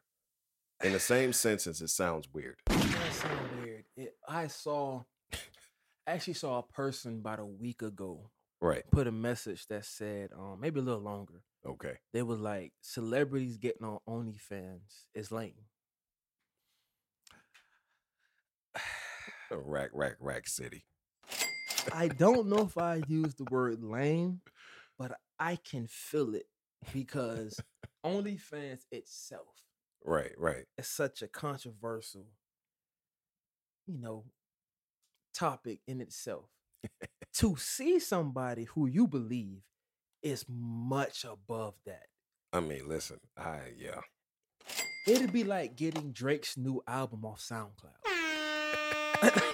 In 0.83 0.93
the 0.93 0.99
same 1.01 1.33
sentence, 1.33 1.81
it 1.81 1.89
sounds 1.91 2.29
weird. 2.33 2.57
That 2.67 3.13
sound 3.13 3.63
weird. 3.63 3.85
It, 3.97 4.17
I 4.29 4.49
saw, 4.49 5.03
I 5.33 6.13
actually 6.13 6.35
saw 6.35 6.59
a 6.59 6.63
person 6.65 7.19
about 7.19 7.39
a 7.39 7.47
week 7.47 7.83
ago 7.83 8.31
Right. 8.61 8.83
put 8.91 9.07
a 9.07 9.13
message 9.13 9.67
that 9.69 9.85
said, 9.85 10.31
um, 10.37 10.59
maybe 10.61 10.81
a 10.81 10.83
little 10.83 11.01
longer. 11.01 11.43
Okay. 11.65 11.99
They 12.13 12.23
were 12.23 12.35
like, 12.35 12.73
celebrities 12.81 13.57
getting 13.57 13.87
on 13.87 13.99
OnlyFans 14.09 15.05
is 15.15 15.31
lame. 15.31 15.55
Rack, 19.65 19.91
rack, 19.93 20.17
rack 20.21 20.47
city. 20.47 20.85
I 21.93 22.09
don't 22.09 22.49
know 22.49 22.61
if 22.61 22.77
I 22.77 23.03
use 23.09 23.35
the 23.35 23.47
word 23.51 23.83
lame, 23.83 24.41
but 24.99 25.13
I 25.39 25.57
can 25.57 25.87
feel 25.87 26.35
it 26.35 26.47
because 26.93 27.61
OnlyFans 28.05 28.81
itself 28.93 29.47
Right, 30.05 30.33
right. 30.37 30.65
is 30.77 30.89
such 30.89 31.23
a 31.23 31.29
controversial, 31.29 32.27
you 33.87 33.99
know, 33.99 34.25
topic 35.35 35.81
in 35.87 36.01
itself. 36.01 36.47
to 37.35 37.57
see 37.57 37.99
somebody 37.99 38.65
who 38.65 38.87
you 38.87 39.07
believe 39.07 39.63
is 40.23 40.45
much 40.49 41.25
above 41.25 41.75
that. 41.87 42.07
I 42.53 42.61
mean, 42.61 42.89
listen, 42.89 43.19
I 43.37 43.59
yeah. 43.79 44.01
It'd 45.07 45.33
be 45.33 45.45
like 45.45 45.77
getting 45.77 46.13
Drake's 46.13 46.57
new 46.57 46.83
album 46.87 47.25
off 47.25 47.41
SoundCloud. 47.41 47.97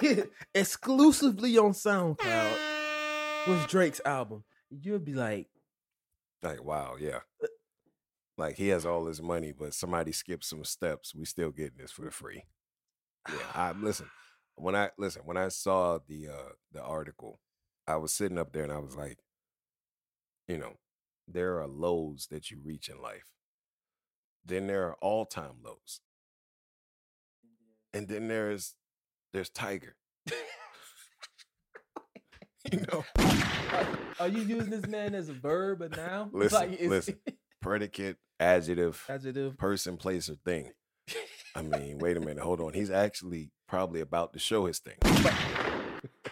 Exclusively 0.55 1.59
on 1.59 1.73
SoundCloud 1.73 2.57
was 3.47 3.67
Drake's 3.67 4.01
album. 4.05 4.45
You'd 4.71 5.05
be 5.05 5.15
like, 5.15 5.49
Like, 6.43 6.63
wow, 6.65 6.97
yeah. 6.99 7.21
Like 8.37 8.57
he 8.57 8.69
has 8.69 8.85
all 8.85 9.07
his 9.07 9.23
money, 9.23 9.53
but 9.53 9.75
somebody 9.75 10.13
skipped 10.13 10.45
some 10.45 10.65
steps. 10.65 11.15
We 11.15 11.25
still 11.25 11.51
getting 11.51 11.79
this 11.79 11.93
for 11.93 12.11
free. 12.11 12.45
Yeah. 13.29 13.37
I 13.55 13.73
listen. 13.81 14.11
When 14.57 14.77
I 14.77 14.91
listen, 14.99 15.23
when 15.25 15.37
I 15.37 15.49
saw 15.49 15.99
the 16.07 16.29
uh 16.29 16.53
the 16.73 16.83
article, 16.83 17.41
I 17.87 17.97
was 17.97 18.13
sitting 18.13 18.39
up 18.39 18.53
there 18.53 18.65
and 18.65 18.73
I 18.73 18.79
was 18.79 18.97
like, 18.97 19.19
you 20.49 20.59
know, 20.59 20.75
there 21.27 21.61
are 21.61 21.67
lows 21.67 22.29
that 22.31 22.51
you 22.51 22.61
reach 22.63 22.89
in 22.89 23.01
life. 23.01 23.31
Then 24.45 24.67
there 24.67 24.85
are 24.89 24.97
all-time 25.01 25.57
lows. 25.65 26.01
And 27.93 28.09
then 28.09 28.29
there's 28.29 28.75
there's 29.35 29.51
Tyga. 29.51 29.91
you 32.73 32.81
know, 32.91 33.05
are, 33.19 33.87
are 34.21 34.29
you 34.29 34.41
using 34.43 34.71
this 34.71 34.87
man 34.87 35.15
as 35.15 35.29
a 35.29 35.33
verb 35.35 35.83
or 35.83 35.89
now? 35.91 36.31
Listen, 36.33 36.73
is- 36.73 36.89
listen. 36.89 37.17
predicate, 37.61 38.17
adjective, 38.41 39.05
Adjective. 39.09 39.59
person, 39.59 39.97
place, 39.97 40.31
or 40.31 40.37
thing. 40.47 40.71
I 41.55 41.63
mean, 41.63 41.99
wait 41.99 42.17
a 42.17 42.21
minute, 42.21 42.39
hold 42.43 42.61
on. 42.61 42.73
He's 42.75 42.91
actually 42.91 43.51
probably 43.69 44.01
about 44.01 44.33
to 44.35 44.39
show 44.39 44.67
his 44.67 44.79
thing. 44.81 44.97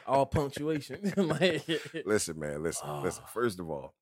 All 0.06 0.24
punctuation. 0.26 1.12
Like- 1.16 1.66
Listen, 2.06 2.38
man, 2.38 2.62
listen, 2.62 3.02
listen. 3.02 3.22
Oh. 3.26 3.30
First 3.32 3.58
of 3.60 3.68
all, 3.68 3.94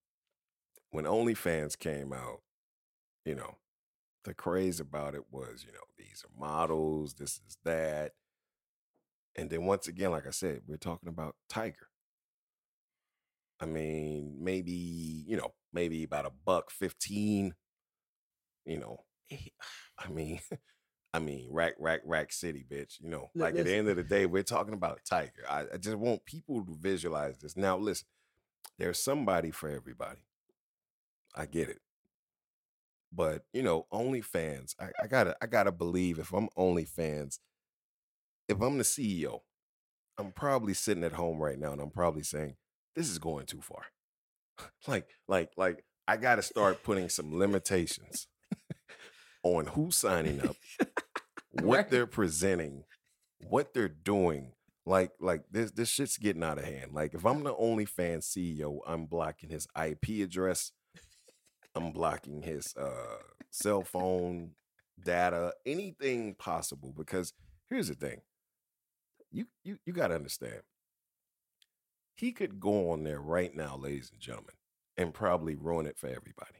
when 0.90 1.04
OnlyFans 1.06 1.78
came 1.78 2.12
out, 2.12 2.40
you 3.24 3.34
know, 3.34 3.56
the 4.24 4.34
craze 4.34 4.78
about 4.80 5.14
it 5.14 5.22
was, 5.30 5.64
you 5.66 5.72
know, 5.72 5.78
these 5.98 6.24
are 6.24 6.38
models, 6.40 7.14
this 7.14 7.40
is 7.48 7.56
that. 7.64 8.12
And 9.40 9.48
then 9.48 9.64
once 9.64 9.88
again, 9.88 10.11
like 10.11 10.26
I 10.26 10.33
said, 10.33 10.61
we're 10.66 10.76
talking 10.76 11.09
about 11.09 11.35
Tyga. 11.50 11.72
I 13.59 13.64
mean, 13.64 14.37
maybe, 14.38 14.70
you 15.26 15.38
know, 15.38 15.55
maybe 15.72 16.05
about 16.05 16.26
a 16.26 16.31
buck 16.44 16.70
15, 16.70 17.55
you 18.66 18.79
know, 18.79 18.98
eh, 19.31 19.37
I 19.98 20.11
mean, 20.11 20.40
I 21.14 21.20
mean, 21.20 21.48
rack, 21.50 21.72
rack, 21.79 22.03
rack 22.05 22.33
city, 22.33 22.66
bitch. 22.70 23.00
You 23.00 23.09
know, 23.09 23.31
like 23.35 23.57
at 23.57 23.64
the 23.64 23.74
end 23.74 23.88
of 23.88 23.96
the 23.96 24.03
day, 24.03 24.26
we're 24.26 24.42
talking 24.42 24.74
about 24.74 25.00
Tyga. 25.11 25.31
I, 25.48 25.64
I 25.72 25.76
just 25.79 25.96
want 25.96 26.26
people 26.26 26.62
to 26.62 26.76
visualize 26.79 27.38
this. 27.38 27.57
Now, 27.57 27.79
listen, 27.79 28.07
there's 28.79 29.03
somebody 29.03 29.50
for 29.50 29.70
everybody. 29.70 30.20
I 31.35 31.46
get 31.46 31.70
it. 31.70 31.81
But 33.11 33.44
you 33.55 33.62
know, 33.62 33.87
OnlyFans, 33.90 34.74
I, 34.79 34.90
I 35.03 35.07
gotta, 35.07 35.35
I 35.40 35.46
gotta 35.46 35.72
believe 35.72 36.18
if 36.18 36.31
I'm 36.35 36.50
OnlyFans, 36.59 37.38
if 38.50 38.60
I'm 38.60 38.78
the 38.78 38.84
CEO, 38.84 39.40
I'm 40.18 40.32
probably 40.32 40.74
sitting 40.74 41.04
at 41.04 41.12
home 41.12 41.38
right 41.38 41.58
now 41.58 41.72
and 41.72 41.80
I'm 41.80 41.90
probably 41.90 42.24
saying, 42.24 42.56
this 42.96 43.08
is 43.08 43.18
going 43.18 43.46
too 43.46 43.60
far. 43.60 43.84
like, 44.86 45.08
like, 45.28 45.52
like, 45.56 45.84
I 46.08 46.16
gotta 46.16 46.42
start 46.42 46.82
putting 46.82 47.08
some 47.08 47.38
limitations 47.38 48.26
on 49.44 49.66
who's 49.66 49.96
signing 49.96 50.40
up, 50.46 50.56
what 51.62 51.90
they're 51.90 52.06
presenting, 52.06 52.84
what 53.48 53.72
they're 53.72 53.88
doing. 53.88 54.52
Like, 54.84 55.12
like 55.20 55.44
this 55.50 55.70
this 55.70 55.88
shit's 55.88 56.18
getting 56.18 56.42
out 56.42 56.58
of 56.58 56.64
hand. 56.64 56.92
Like, 56.92 57.14
if 57.14 57.24
I'm 57.24 57.44
the 57.44 57.54
OnlyFans 57.54 58.24
CEO, 58.24 58.80
I'm 58.86 59.06
blocking 59.06 59.50
his 59.50 59.68
IP 59.80 60.24
address. 60.24 60.72
I'm 61.76 61.92
blocking 61.92 62.42
his 62.42 62.74
uh 62.76 63.18
cell 63.50 63.84
phone 63.84 64.52
data, 65.02 65.52
anything 65.64 66.34
possible. 66.34 66.92
Because 66.96 67.32
here's 67.68 67.88
the 67.88 67.94
thing. 67.94 68.22
You 69.33 69.47
you 69.64 69.79
you 69.87 69.93
gotta 69.93 70.14
understand. 70.14 70.62
He 72.16 72.33
could 72.33 72.61
go 72.61 72.90
on 72.90 73.05
there 73.05 73.21
right 73.21 73.55
now, 73.55 73.77
ladies 73.77 74.11
and 74.12 74.21
gentlemen, 74.21 74.55
and 74.97 75.14
probably 75.14 75.55
ruin 75.55 75.87
it 75.87 75.97
for 75.99 76.09
everybody. 76.09 76.59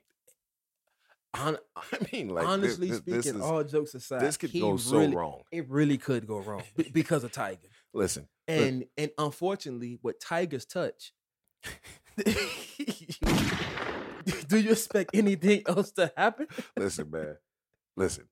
Hon- 1.37 1.59
I 1.77 1.99
mean, 2.13 2.29
like 2.29 2.47
honestly 2.47 2.89
thi- 2.91 2.95
speaking, 2.97 3.15
this 3.17 3.27
is- 3.27 3.41
all 3.41 3.63
jokes 3.65 3.95
aside, 3.95 4.21
this 4.23 4.37
could 4.37 4.53
go 4.53 4.77
so 4.77 4.99
really- 4.99 5.15
wrong. 5.15 5.43
It 5.53 5.69
really 5.69 5.99
could 5.99 6.27
go 6.27 6.39
wrong 6.39 6.63
be- 6.77 6.91
because 6.93 7.25
of 7.25 7.33
Tyga. 7.33 7.59
Listen, 7.93 8.29
Look. 8.49 8.57
And 8.59 8.85
and 8.97 9.11
unfortunately, 9.19 9.99
with 10.03 10.19
Tyga's 10.21 10.65
touch, 10.65 11.13
do 14.49 14.59
you 14.59 14.71
expect 14.71 15.11
anything 15.15 15.63
else 15.67 15.91
to 15.93 16.13
happen? 16.17 16.47
listen, 16.77 17.11
man. 17.11 17.37
Listen, 17.97 18.25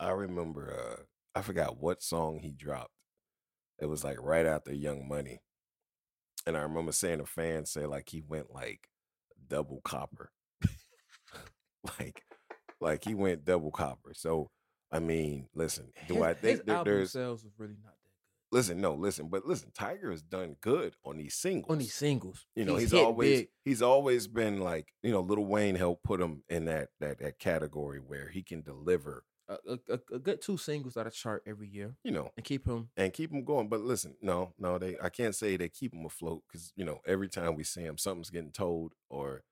I 0.00 0.10
remember 0.10 0.72
uh 0.98 1.02
I 1.38 1.42
forgot 1.42 1.78
what 1.80 2.02
song 2.02 2.38
he 2.40 2.50
dropped. 2.50 2.90
It 3.78 3.86
was 3.86 4.04
like 4.04 4.20
right 4.20 4.46
after 4.46 4.72
Young 4.72 5.06
Money. 5.08 5.40
And 6.46 6.56
I 6.56 6.60
remember 6.60 6.92
seeing 6.92 7.20
a 7.20 7.26
fan 7.26 7.66
say 7.66 7.86
like 7.86 8.08
he 8.08 8.22
went 8.26 8.52
like 8.54 8.88
double 9.48 9.80
copper. 9.82 10.30
like 11.98 12.22
like 12.80 13.04
he 13.04 13.14
went 13.14 13.44
double 13.44 13.70
copper. 13.70 14.12
So 14.14 14.50
I 14.92 15.00
mean, 15.00 15.48
listen, 15.54 15.92
do 16.06 16.14
his, 16.14 16.22
I 16.22 16.28
his 16.28 16.38
think 16.38 16.66
that 16.66 16.76
album 16.76 16.94
there's 16.94 17.12
sales 17.12 17.42
was 17.42 17.52
really 17.58 17.76
not 17.82 17.94
that 18.02 18.10
good. 18.12 18.56
listen, 18.56 18.80
no, 18.80 18.94
listen, 18.94 19.28
but 19.28 19.44
listen, 19.44 19.70
Tyga 19.76 20.10
has 20.10 20.22
done 20.22 20.56
good 20.60 20.94
on 21.04 21.16
these 21.16 21.34
singles. 21.34 21.70
on 21.70 21.78
these 21.78 21.94
singles. 21.94 22.46
You 22.54 22.64
know, 22.64 22.76
he's, 22.76 22.92
hit 22.92 23.04
always 23.04 23.40
big. 23.40 23.48
he's 23.64 23.82
always 23.82 24.28
been 24.28 24.60
like, 24.60 24.92
you 25.02 25.10
know, 25.10 25.20
Lil 25.20 25.44
Wayne 25.44 25.74
helped 25.74 26.04
put 26.04 26.20
him 26.20 26.44
in 26.48 26.66
that 26.66 26.88
that 27.00 27.18
that 27.18 27.38
category 27.38 27.98
where 27.98 28.28
he 28.28 28.42
can 28.42 28.62
deliver, 28.62 29.24
a, 29.48 29.78
a, 29.88 30.00
a- 30.14 30.18
good 30.18 30.42
two 30.42 30.56
singles 30.56 30.94
that 30.94 31.06
are 31.06 31.10
chart 31.10 31.42
every 31.46 31.68
year 31.68 31.94
you 32.02 32.10
know, 32.10 32.30
and 32.36 32.44
keep 32.44 32.66
him. 32.66 32.88
and 32.96 33.12
keep 33.12 33.32
him 33.32 33.44
going. 33.44 33.68
But 33.68 33.80
listen, 33.80 34.16
no, 34.20 34.52
no, 34.58 34.78
they 34.78 34.96
I 35.02 35.08
can't 35.08 35.34
say 35.34 35.56
they 35.56 35.68
keep 35.68 35.94
him 35.94 36.04
afloat 36.04 36.42
because 36.48 36.72
you 36.76 36.84
know 36.84 37.00
every 37.06 37.28
time 37.28 37.54
we 37.54 37.64
see 37.64 37.82
him, 37.82 37.98
something's 37.98 38.30
getting 38.30 38.52
told 38.52 38.92
or 39.08 39.42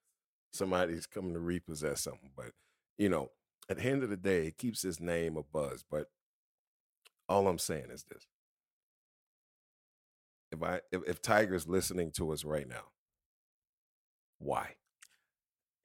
somebody's 0.52 1.07
coming 1.07 1.35
to 1.35 1.40
repossess 1.40 2.02
something. 2.02 2.30
But 2.37 2.52
you 2.98 3.09
know, 3.09 3.30
at 3.68 3.78
the 3.78 3.85
end 3.85 4.02
of 4.02 4.11
the 4.11 4.16
day, 4.16 4.46
it 4.48 4.59
keeps 4.59 4.83
his 4.83 5.00
name 5.00 5.37
a 5.37 5.42
buzz. 5.42 5.85
But 5.88 6.09
all 7.28 7.48
I'm 7.48 7.59
saying 7.59 7.90
is 7.90 8.04
this: 8.04 8.26
if 10.52 10.62
I 10.62 10.80
if, 10.92 11.02
if 11.07 11.22
Tyga's 11.22 11.68
listening 11.68 12.11
to 12.12 12.33
us 12.33 12.44
right 12.44 12.68
now, 12.68 12.85
why? 14.38 14.74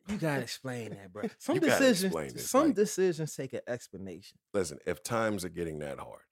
You 0.09 0.17
gotta 0.17 0.41
explain 0.41 0.89
that, 0.91 1.13
bro. 1.13 1.23
Some 1.37 1.59
decisions, 1.59 2.13
this, 2.33 2.49
some 2.49 2.67
like- 2.67 2.75
decisions 2.75 3.35
take 3.35 3.53
an 3.53 3.61
explanation. 3.67 4.37
listen, 4.53 4.79
if 4.85 5.03
times 5.03 5.45
are 5.45 5.49
getting 5.49 5.79
that 5.79 5.99
hard, 5.99 6.23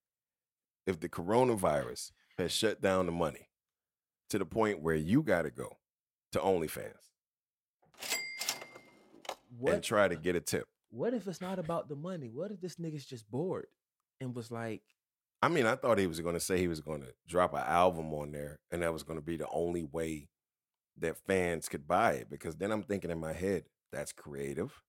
if 0.86 1.00
the 1.00 1.10
coronavirus 1.10 2.12
has 2.38 2.52
shut 2.52 2.82
down 2.82 3.06
the 3.06 3.12
money 3.12 3.50
to 4.30 4.40
the 4.40 4.46
point 4.46 4.82
where 4.82 4.96
you 4.96 5.22
got 5.22 5.44
to 5.44 5.52
go 5.52 5.78
to 6.32 6.40
OnlyFans, 6.40 6.94
what 9.58 9.74
and 9.76 9.84
try 9.84 10.08
to 10.08 10.16
get 10.16 10.36
a 10.36 10.42
tip. 10.42 10.68
what 10.90 11.14
if 11.14 11.28
it's 11.28 11.42
not 11.42 11.60
about 11.60 11.90
the 11.90 11.96
money? 11.96 12.30
What 12.34 12.52
if 12.52 12.62
this 12.62 12.76
nigga's 12.76 13.06
just 13.06 13.30
bored 13.30 13.68
and 14.20 14.36
was 14.36 14.52
like, 14.52 14.82
I 15.42 15.50
mean, 15.50 15.66
I 15.68 15.76
thought 15.76 16.00
he 16.00 16.08
was 16.08 16.20
going 16.20 16.34
to 16.34 16.40
say 16.40 16.58
he 16.58 16.68
was 16.68 16.82
going 16.82 17.02
to 17.02 17.14
drop 17.28 17.54
an 17.54 17.64
album 17.66 18.12
on 18.14 18.32
there, 18.32 18.60
and 18.72 18.82
that 18.82 18.92
was 18.92 19.04
going 19.04 19.20
to 19.20 19.26
be 19.26 19.38
the 19.38 19.48
only 19.52 19.84
way 19.84 20.30
that 21.00 21.18
fans 21.28 21.70
could 21.70 21.88
buy 21.88 22.14
it. 22.14 22.30
Because 22.30 22.56
then 22.56 22.72
I'm 22.72 22.84
thinking 22.84 23.12
in 23.12 23.20
my 23.20 23.34
head, 23.34 23.64
that's 23.92 24.12
creative, 24.12 24.82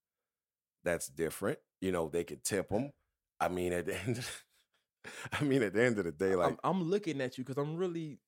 that's 0.85 1.09
different. 1.09 1.59
You 1.81 1.93
know, 1.93 2.09
they 2.09 2.25
could 2.25 2.45
tip 2.45 2.71
them. 2.71 2.93
I 3.41 3.49
mean, 3.49 3.73
at 3.73 3.87
the 3.87 4.01
end, 4.01 4.25
I 5.33 5.45
mean, 5.45 5.63
at 5.63 5.75
the 5.75 5.85
end 5.85 5.99
of 5.99 6.05
the 6.05 6.13
day, 6.13 6.35
like 6.35 6.53
I'm, 6.53 6.59
I'm 6.65 6.83
looking 6.83 7.21
at 7.21 7.39
you 7.39 7.45
because 7.45 7.61
I'm 7.61 7.77
really 7.77 8.19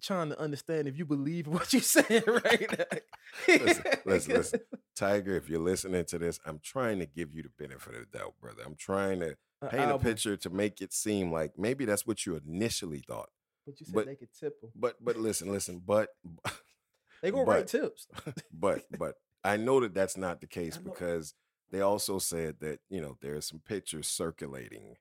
trying 0.00 0.30
to 0.30 0.40
understand 0.40 0.88
if 0.88 0.98
you 0.98 1.04
believe 1.04 1.46
what 1.48 1.72
you're 1.72 1.82
saying 1.82 2.22
right 2.26 2.78
now. 2.78 2.98
listen, 3.48 3.84
listen, 4.04 4.34
listen, 4.34 4.60
Tyga. 4.98 5.36
If 5.36 5.48
you're 5.48 5.60
listening 5.60 6.04
to 6.06 6.18
this, 6.18 6.40
I'm 6.46 6.60
trying 6.62 6.98
to 7.00 7.06
give 7.06 7.34
you 7.34 7.42
the 7.42 7.50
benefit 7.58 7.94
of 7.94 8.10
the 8.10 8.18
doubt, 8.18 8.34
brother. 8.40 8.62
I'm 8.64 8.76
trying 8.76 9.20
to 9.20 9.36
paint 9.68 9.90
a 9.90 9.98
picture 9.98 10.36
to 10.36 10.50
make 10.50 10.80
it 10.80 10.92
seem 10.92 11.32
like 11.32 11.58
maybe 11.58 11.84
that's 11.84 12.06
what 12.06 12.24
you 12.26 12.40
initially 12.46 13.02
thought. 13.06 13.28
But 13.66 13.80
you 13.80 13.86
said 13.86 13.94
but- 13.94 14.06
they 14.06 14.16
could 14.16 14.32
tip 14.38 14.60
them. 14.60 14.70
But 14.74 14.96
but 15.04 15.16
listen, 15.16 15.50
listen, 15.50 15.82
but 15.84 16.08
They 17.22 17.30
gonna 17.30 17.44
but- 17.44 17.52
write 17.52 17.66
tips. 17.66 18.06
but 18.52 18.84
but 18.98 19.14
I 19.44 19.56
know 19.56 19.80
that 19.80 19.94
that's 19.94 20.16
not 20.16 20.40
the 20.40 20.46
case 20.46 20.76
because 20.76 21.34
they 21.70 21.80
also 21.80 22.18
said 22.18 22.56
that 22.60 22.80
you 22.88 23.00
know 23.00 23.16
there 23.20 23.34
are 23.34 23.40
some 23.40 23.60
pictures 23.60 24.08
circulating 24.08 24.96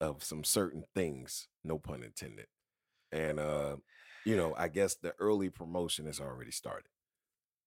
of 0.00 0.24
some 0.24 0.44
certain 0.44 0.84
things, 0.94 1.48
no 1.62 1.78
pun 1.78 2.02
intended, 2.02 2.46
and 3.12 3.38
uh, 3.38 3.76
you 4.24 4.36
know 4.36 4.54
I 4.56 4.68
guess 4.68 4.94
the 4.96 5.14
early 5.18 5.50
promotion 5.50 6.06
has 6.06 6.20
already 6.20 6.50
started. 6.50 6.90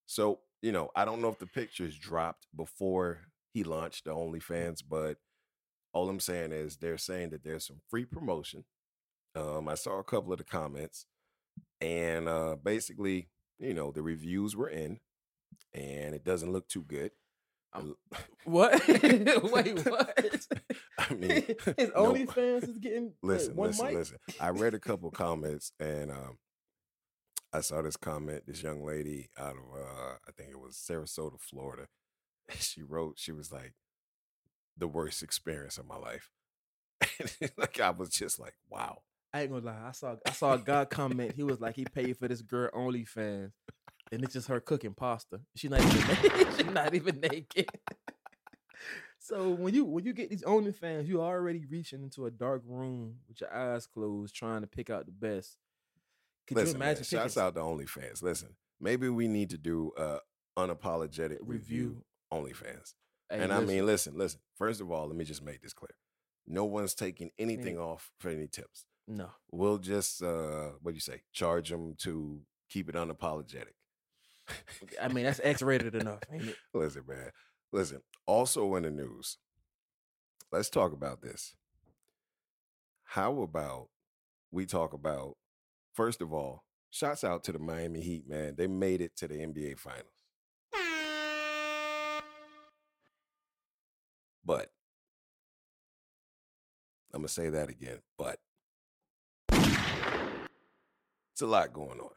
So 0.05 0.39
you 0.61 0.71
know 0.71 0.89
I 0.95 1.05
don't 1.05 1.21
know 1.21 1.29
if 1.29 1.39
the 1.39 1.47
pictures 1.47 1.97
dropped 1.97 2.47
before 2.55 3.19
he 3.53 3.63
launched 3.63 4.05
the 4.05 4.11
OnlyFans, 4.11 4.83
but 4.88 5.17
all 5.93 6.09
I'm 6.09 6.19
saying 6.19 6.51
is 6.51 6.75
they're 6.75 6.97
saying 6.97 7.29
that 7.29 7.43
there's 7.43 7.65
some 7.65 7.79
free 7.89 8.03
promotion. 8.05 8.65
Um, 9.33 9.69
I 9.69 9.75
saw 9.75 9.99
a 9.99 10.03
couple 10.03 10.31
of 10.33 10.38
the 10.39 10.43
comments, 10.43 11.05
and 11.86 12.28
uh, 12.28 12.56
basically, 12.62 13.30
you 13.60 13.74
know, 13.74 13.91
the 13.91 14.02
reviews 14.02 14.56
were 14.56 14.69
in, 14.69 15.00
and 15.74 16.15
it 16.15 16.24
doesn't 16.24 16.52
look 16.52 16.67
too 16.67 16.84
good. 16.84 17.12
Um, 17.74 17.95
What? 18.45 18.88
Wait, 18.88 19.86
what? 19.86 20.19
I 21.00 21.13
mean, 21.13 21.30
his 21.78 21.89
no- 21.95 22.13
OnlyFans 22.13 22.69
is 22.69 22.78
getting 22.78 23.13
listen, 23.24 23.56
listen, 23.56 23.86
mic? 23.86 23.95
listen. 23.95 24.17
I 24.39 24.50
read 24.50 24.74
a 24.74 24.80
couple 24.80 25.10
comments, 25.12 25.71
and 25.80 26.12
um, 26.12 26.38
I 27.54 27.62
saw 27.62 27.82
this 27.82 27.98
comment. 27.98 28.43
This 28.48 28.62
young 28.62 28.86
lady 28.86 29.30
out 29.38 29.56
of, 29.56 29.80
uh, 29.80 30.13
I 30.28 30.32
think 30.38 30.52
it 30.52 30.60
was 30.60 30.76
Sarasota, 30.76 31.39
Florida. 31.39 31.88
She 32.60 32.84
wrote, 32.84 33.15
she 33.17 33.32
was 33.32 33.52
like, 33.52 33.74
"The 34.78 34.88
worst 34.88 35.24
experience 35.24 35.80
of 35.80 35.88
my 35.88 35.98
life." 35.98 36.30
like 37.58 37.80
I 37.80 37.89
was 37.89 38.10
just 38.10 38.39
like, 38.39 38.54
"Wow." 38.69 39.00
I 39.36 39.41
ain't 39.41 39.52
gonna 39.52 39.65
lie. 39.65 39.88
I 39.89 39.91
saw 39.91 40.15
I 40.26 40.32
saw 40.32 40.54
a 40.54 40.58
guy 40.58 40.86
comment. 40.86 41.34
He 41.36 41.43
was 41.43 41.60
like, 41.60 41.76
he 41.76 41.84
paid 41.84 42.15
for 42.17 42.30
this 42.30 42.41
girl 42.41 42.69
OnlyFans, 42.71 43.52
and 44.10 44.24
it's 44.24 44.32
just 44.32 44.48
her 44.48 44.62
cooking 44.62 44.93
pasta. 44.93 45.41
She's 45.58 45.69
not 45.69 45.82
even 45.82 46.08
naked. 46.08 46.48
She's 46.58 46.74
not 46.74 46.95
even 46.95 47.19
naked. 47.19 47.69
so 49.19 49.50
when 49.50 49.74
you 49.74 49.84
when 49.84 50.06
you 50.06 50.13
get 50.13 50.30
these 50.30 50.43
OnlyFans, 50.43 51.08
you 51.08 51.19
are 51.19 51.36
already 51.36 51.65
reaching 51.69 52.02
into 52.02 52.28
a 52.28 52.32
dark 52.32 52.62
room 52.65 53.15
with 53.28 53.41
your 53.41 53.54
eyes 53.54 53.86
closed, 53.86 54.34
trying 54.34 54.62
to 54.62 54.67
pick 54.67 54.89
out 54.89 55.06
the 55.06 55.12
best. 55.12 55.58
Could 56.48 56.56
Listen, 56.56 56.76
you 56.76 56.80
man, 56.80 56.88
imagine 56.88 57.04
picking 57.04 57.19
shouts 57.19 57.38
out 57.38 57.56
to 57.56 57.62
OnlyFans. 57.62 58.24
Listen, 58.24 58.56
maybe 58.80 59.10
we 59.10 59.28
need 59.28 59.50
to 59.50 59.58
do 59.58 59.91
a 59.98 60.19
unapologetic 60.58 61.39
review, 61.41 61.98
Review. 61.98 62.04
OnlyFans. 62.32 62.93
Hey, 63.30 63.39
and 63.41 63.52
I 63.52 63.60
mean, 63.60 63.86
listen, 63.86 64.17
listen. 64.17 64.39
First 64.58 64.80
of 64.80 64.93
all, 64.93 65.08
let 65.08 65.17
me 65.17 65.26
just 65.26 65.43
make 65.43 65.62
this 65.62 65.74
clear. 65.74 65.95
No 66.48 66.63
one's 66.63 66.95
taking 66.95 67.32
anything 67.38 67.78
off 67.78 68.12
for 68.19 68.30
any 68.30 68.48
tips. 68.48 68.86
No. 69.08 69.30
We'll 69.52 69.78
just 69.78 70.22
uh 70.22 70.72
what 70.82 70.91
do 70.91 70.96
you 70.96 71.02
say? 71.02 71.22
Charge 71.34 71.70
them 71.70 71.96
to 72.00 72.41
keep 72.70 72.89
it 72.89 72.96
unapologetic. 72.96 73.76
I 75.02 75.08
mean, 75.08 75.26
that's 75.26 75.41
X-rated 75.44 75.96
enough, 75.96 76.20
ain't 76.32 76.50
it? 76.50 76.56
listen, 76.74 77.04
man. 77.08 77.32
Listen. 77.72 78.02
Also 78.26 78.76
in 78.76 78.84
the 78.84 78.91
news, 78.91 79.38
let's 80.52 80.70
talk 80.70 80.94
about 80.94 81.22
this. 81.22 81.56
How 83.04 83.41
about 83.41 83.89
we 84.52 84.65
talk 84.65 84.94
about 84.94 85.36
first 85.94 86.22
of 86.22 86.34
all, 86.34 86.63
shouts 86.91 87.24
out 87.24 87.44
to 87.46 87.52
the 87.52 87.60
Miami 87.60 88.02
Heat, 88.02 88.28
man. 88.28 88.56
They 88.58 88.68
made 88.68 89.02
it 89.02 89.15
to 89.18 89.28
the 89.28 89.36
NBA 89.36 89.80
finals. 89.80 90.12
But 94.46 94.70
I'm 97.13 97.22
gonna 97.22 97.30
say 97.30 97.50
that 97.50 97.70
again, 97.70 98.00
but 98.18 98.38
it's 101.36 101.41
a 101.41 101.48
lot 101.48 101.74
going 101.74 102.00
on. 102.00 102.10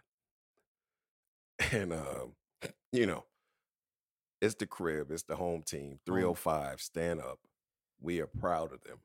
And 1.72 1.92
um, 1.92 2.36
you 2.92 3.04
know, 3.04 3.24
it's 4.40 4.54
the 4.54 4.66
crib, 4.66 5.10
it's 5.10 5.24
the 5.24 5.34
home 5.34 5.64
team, 5.66 5.98
305, 6.06 6.80
stand 6.80 7.20
up. 7.20 7.40
We 8.00 8.20
are 8.20 8.28
proud 8.28 8.72
of 8.72 8.80
them. 8.84 8.98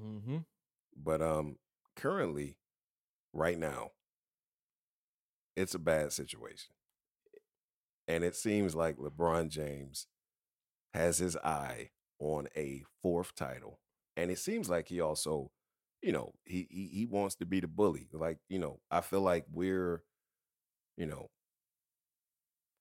Mm-hmm. 0.00 0.36
But 0.96 1.22
um 1.22 1.56
currently, 1.96 2.56
right 3.32 3.58
now, 3.58 3.90
it's 5.56 5.74
a 5.74 5.80
bad 5.80 6.12
situation. 6.12 6.70
And 8.06 8.22
it 8.22 8.36
seems 8.36 8.76
like 8.76 8.96
LeBron 8.96 9.48
James 9.48 10.06
has 10.94 11.18
his 11.18 11.36
eye 11.38 11.90
on 12.20 12.46
a 12.56 12.84
fourth 13.02 13.34
title. 13.34 13.80
And 14.16 14.30
it 14.30 14.38
seems 14.38 14.70
like 14.70 14.86
he 14.86 15.00
also, 15.00 15.50
you 16.02 16.12
know, 16.12 16.32
he 16.44 16.66
he, 16.70 16.90
he 16.92 17.06
wants 17.06 17.36
to 17.36 17.46
be 17.46 17.60
the 17.60 17.68
bully. 17.68 18.08
Like, 18.12 18.38
you 18.48 18.58
know, 18.58 18.80
I 18.90 19.00
feel 19.00 19.20
like 19.20 19.46
we're, 19.52 20.02
you 20.96 21.06
know, 21.06 21.30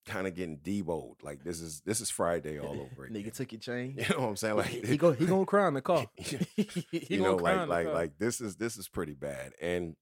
kind 0.05 0.27
of 0.27 0.35
getting 0.35 0.57
deboed. 0.59 1.15
Like 1.23 1.43
this 1.43 1.59
is 1.59 1.81
this 1.81 1.99
is 1.99 2.09
Friday 2.09 2.59
all 2.59 2.89
over 2.93 3.05
again. 3.05 3.23
Nigga 3.23 3.33
took 3.33 3.51
your 3.51 3.59
chain. 3.61 3.95
You 3.97 4.15
know 4.15 4.21
what 4.21 4.29
I'm 4.29 4.35
saying? 4.35 4.55
Like 4.57 4.67
he, 4.67 4.97
go 4.97 5.11
he 5.11 5.25
gonna 5.25 5.45
cry 5.45 5.67
in 5.67 5.73
the 5.73 5.81
car. 5.81 6.05
you 6.91 7.21
know, 7.21 7.35
like 7.35 7.67
like 7.67 7.87
like 7.87 8.17
this 8.17 8.41
is 8.41 8.55
this 8.55 8.77
is 8.77 8.87
pretty 8.87 9.13
bad. 9.13 9.53
And 9.61 9.95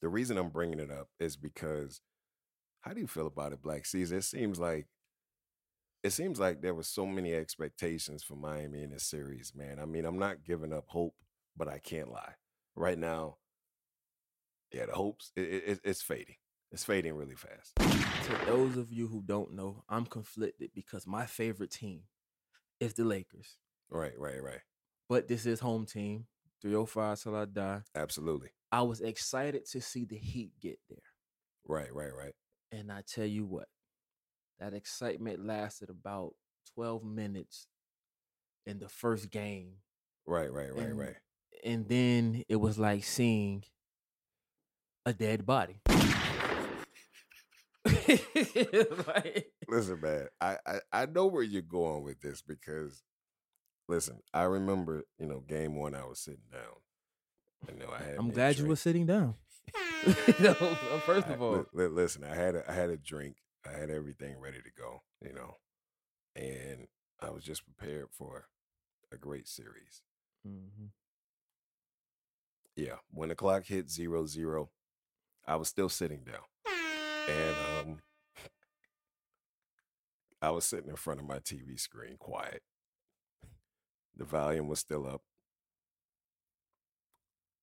the 0.00 0.08
reason 0.08 0.38
I'm 0.38 0.50
bringing 0.50 0.80
it 0.80 0.90
up 0.90 1.08
is 1.18 1.36
because 1.36 2.00
how 2.82 2.92
do 2.92 3.00
you 3.00 3.06
feel 3.06 3.26
about 3.26 3.52
it, 3.52 3.62
Black 3.62 3.86
Caesar? 3.86 4.18
It 4.18 4.24
seems 4.24 4.58
like 4.58 4.86
it 6.02 6.12
seems 6.12 6.38
like 6.38 6.60
there 6.60 6.74
was 6.74 6.86
so 6.86 7.06
many 7.06 7.32
expectations 7.34 8.22
for 8.22 8.36
Miami 8.36 8.82
in 8.82 8.90
this 8.90 9.06
series, 9.06 9.52
man. 9.56 9.78
I 9.80 9.86
mean, 9.86 10.04
I'm 10.04 10.18
not 10.18 10.44
giving 10.44 10.72
up 10.72 10.84
hope, 10.88 11.14
but 11.56 11.68
I 11.68 11.78
can't 11.78 12.10
lie. 12.10 12.34
Right 12.76 12.98
now, 12.98 13.36
yeah, 14.72 14.86
the 14.86 14.92
hopes 14.92 15.30
it, 15.36 15.40
it, 15.66 15.80
it's 15.84 16.02
fading. 16.02 16.36
It's 16.72 16.84
fading 16.84 17.14
really 17.14 17.36
fast. 17.36 17.74
to 17.76 18.46
those 18.46 18.76
of 18.76 18.92
you 18.92 19.06
who 19.06 19.22
don't 19.24 19.54
know, 19.54 19.84
I'm 19.88 20.06
conflicted 20.06 20.70
because 20.74 21.06
my 21.06 21.26
favorite 21.26 21.70
team 21.70 22.02
is 22.80 22.94
the 22.94 23.04
Lakers. 23.04 23.56
Right, 23.90 24.18
right, 24.18 24.42
right. 24.42 24.60
But 25.08 25.28
this 25.28 25.46
is 25.46 25.60
home 25.60 25.86
team. 25.86 26.26
305 26.62 27.20
till 27.22 27.36
I 27.36 27.44
die. 27.44 27.82
Absolutely. 27.94 28.48
I 28.72 28.82
was 28.82 29.00
excited 29.00 29.66
to 29.66 29.80
see 29.80 30.04
the 30.04 30.16
Heat 30.16 30.52
get 30.60 30.80
there. 30.88 30.98
Right, 31.66 31.94
right, 31.94 32.12
right. 32.12 32.32
And 32.72 32.90
I 32.90 33.02
tell 33.06 33.26
you 33.26 33.44
what, 33.44 33.68
that 34.58 34.74
excitement 34.74 35.46
lasted 35.46 35.90
about 35.90 36.32
12 36.74 37.04
minutes 37.04 37.68
in 38.66 38.78
the 38.80 38.88
first 38.88 39.30
game. 39.30 39.74
Right, 40.26 40.52
right, 40.52 40.74
right, 40.74 40.86
And- 40.86 40.98
right. 40.98 41.14
And 41.64 41.88
then 41.88 42.44
it 42.48 42.56
was 42.56 42.78
like 42.78 43.04
seeing 43.04 43.64
a 45.06 45.12
dead 45.12 45.46
body. 45.46 45.80
Like- 49.06 49.52
listen, 49.68 50.00
man, 50.00 50.26
I, 50.40 50.56
I 50.66 50.78
I 50.92 51.06
know 51.06 51.26
where 51.26 51.42
you're 51.42 51.62
going 51.62 52.02
with 52.02 52.20
this 52.20 52.42
because, 52.42 53.02
listen, 53.88 54.20
I 54.32 54.42
remember 54.44 55.04
you 55.18 55.26
know 55.26 55.40
game 55.40 55.76
one, 55.76 55.94
I 55.94 56.04
was 56.04 56.18
sitting 56.20 56.44
down. 56.52 56.62
I 57.68 57.72
know, 57.78 57.90
I 57.92 58.02
had. 58.02 58.16
I'm 58.18 58.30
glad 58.30 58.58
you 58.58 58.66
were 58.66 58.76
sitting 58.76 59.06
down. 59.06 59.34
No, 60.38 60.52
first 61.06 61.28
of 61.28 61.40
all, 61.40 61.56
li- 61.56 61.64
li- 61.72 61.86
listen, 61.88 62.24
I 62.24 62.34
had 62.34 62.54
a, 62.56 62.70
I 62.70 62.74
had 62.74 62.90
a 62.90 62.96
drink, 62.98 63.36
I 63.66 63.70
had 63.78 63.88
everything 63.90 64.38
ready 64.38 64.58
to 64.58 64.70
go, 64.78 65.02
you 65.22 65.32
know, 65.32 65.54
and 66.36 66.86
I 67.20 67.30
was 67.30 67.42
just 67.42 67.62
prepared 67.64 68.08
for 68.12 68.48
a 69.12 69.16
great 69.16 69.48
series. 69.48 70.02
Mhm. 70.46 70.90
Yeah, 72.76 72.96
when 73.12 73.28
the 73.28 73.34
clock 73.34 73.64
hit 73.66 73.90
zero 73.90 74.26
zero, 74.26 74.70
I 75.46 75.56
was 75.56 75.68
still 75.68 75.88
sitting 75.90 76.24
down, 76.24 76.44
and 77.28 77.56
um, 77.60 78.02
I 80.42 80.50
was 80.50 80.64
sitting 80.66 80.90
in 80.90 80.96
front 80.96 81.20
of 81.20 81.26
my 81.26 81.38
TV 81.40 81.76
screen, 81.76 82.16
quiet. 82.18 82.62
The 84.16 84.24
volume 84.24 84.66
was 84.66 84.80
still 84.80 85.06
up. 85.06 85.22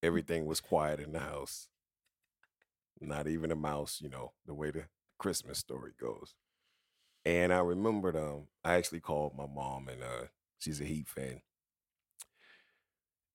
Everything 0.02 0.44
was 0.44 0.60
quiet 0.60 1.00
in 1.00 1.12
the 1.12 1.20
house. 1.20 1.68
Not 3.00 3.26
even 3.26 3.50
a 3.50 3.56
mouse, 3.56 4.00
you 4.00 4.08
know, 4.08 4.32
the 4.46 4.54
way 4.54 4.70
the 4.70 4.84
Christmas 5.18 5.58
story 5.58 5.92
goes. 6.00 6.34
And 7.24 7.52
I 7.52 7.60
remembered 7.60 8.16
um 8.16 8.48
I 8.64 8.74
actually 8.74 9.00
called 9.00 9.36
my 9.36 9.46
mom 9.46 9.88
and 9.88 10.02
uh 10.02 10.26
she's 10.58 10.80
a 10.80 10.84
Heat 10.84 11.08
fan. 11.08 11.42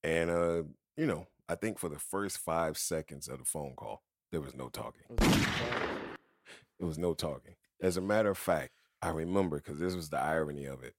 And 0.02 0.30
uh, 0.30 0.62
you 0.96 1.06
know, 1.06 1.26
I 1.48 1.54
think 1.54 1.78
for 1.78 1.88
the 1.88 1.98
first 1.98 2.38
five 2.38 2.76
seconds 2.76 3.26
of 3.26 3.38
the 3.38 3.44
phone 3.44 3.72
call, 3.74 4.02
there 4.30 4.40
was 4.40 4.54
no 4.54 4.68
talking. 4.68 5.16
There 5.18 6.86
was 6.86 6.98
no 6.98 7.14
talking. 7.14 7.54
As 7.80 7.96
a 7.96 8.02
matter 8.02 8.30
of 8.30 8.36
fact, 8.36 8.72
I 9.00 9.08
remember 9.10 9.56
because 9.56 9.78
this 9.78 9.94
was 9.94 10.10
the 10.10 10.20
irony 10.20 10.66
of 10.66 10.82
it. 10.82 10.94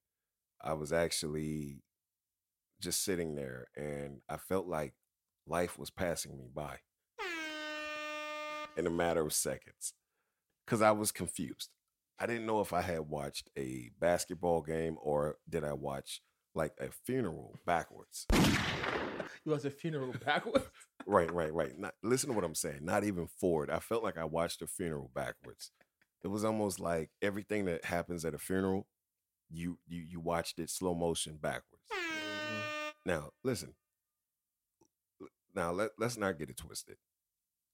I 0.62 0.74
was 0.74 0.92
actually 0.92 1.84
just 2.82 3.04
sitting 3.04 3.36
there 3.36 3.68
and 3.76 4.22
I 4.28 4.38
felt 4.38 4.66
like 4.66 4.96
life 5.46 5.78
was 5.78 5.92
passing 5.92 6.38
me 6.38 6.50
by 6.54 6.78
in 8.76 8.88
a 8.88 8.90
matter 8.90 9.22
of 9.22 9.34
seconds 9.34 9.94
because 10.66 10.82
I 10.82 10.92
was 10.92 11.12
confused. 11.12 11.70
I 12.18 12.26
didn't 12.26 12.46
know 12.46 12.60
if 12.62 12.74
I 12.74 12.82
had 12.82 13.02
watched 13.02 13.50
a 13.58 13.92
basketball 14.00 14.62
game 14.62 14.98
or 15.02 15.38
did 15.48 15.64
I 15.64 15.74
watch 15.74 16.22
like 16.56 16.74
a 16.80 16.90
funeral 17.06 17.56
backwards. 17.66 18.26
You 19.46 19.52
watched 19.52 19.66
a 19.66 19.72
funeral 19.72 20.14
backwards. 20.26 20.66
Right, 21.06 21.32
right, 21.34 21.54
right. 21.54 21.78
Not, 21.78 21.94
listen 22.04 22.30
to 22.30 22.36
what 22.36 22.44
I'm 22.44 22.56
saying. 22.56 22.80
Not 22.82 23.04
even 23.04 23.28
forward. 23.28 23.70
I 23.70 23.80
felt 23.80 24.04
like 24.04 24.18
I 24.18 24.26
watched 24.26 24.62
a 24.62 24.68
funeral 24.68 25.12
backwards. 25.14 25.72
It 26.24 26.28
was 26.28 26.44
almost 26.44 26.80
like 26.80 27.10
everything 27.22 27.66
that 27.66 27.86
happens 27.86 28.26
at 28.26 28.34
a 28.34 28.38
funeral, 28.38 28.88
you 29.50 29.80
you 29.88 30.02
you 30.02 30.20
watched 30.20 30.60
it 30.60 30.70
slow 30.70 30.94
motion 30.94 31.38
backwards. 31.42 31.84
Now, 33.06 33.30
listen. 33.44 33.74
Now 35.56 35.72
let 35.72 35.92
let's 35.98 36.18
not 36.18 36.38
get 36.38 36.50
it 36.50 36.58
twisted. 36.58 36.98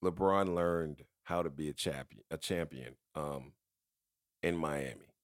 LeBron 0.03 0.53
learned 0.53 1.03
how 1.23 1.41
to 1.41 1.49
be 1.49 1.69
a 1.69 1.73
champion, 1.73 2.23
a 2.29 2.37
champion, 2.37 2.95
um, 3.15 3.53
in 4.43 4.55
Miami. 4.55 5.15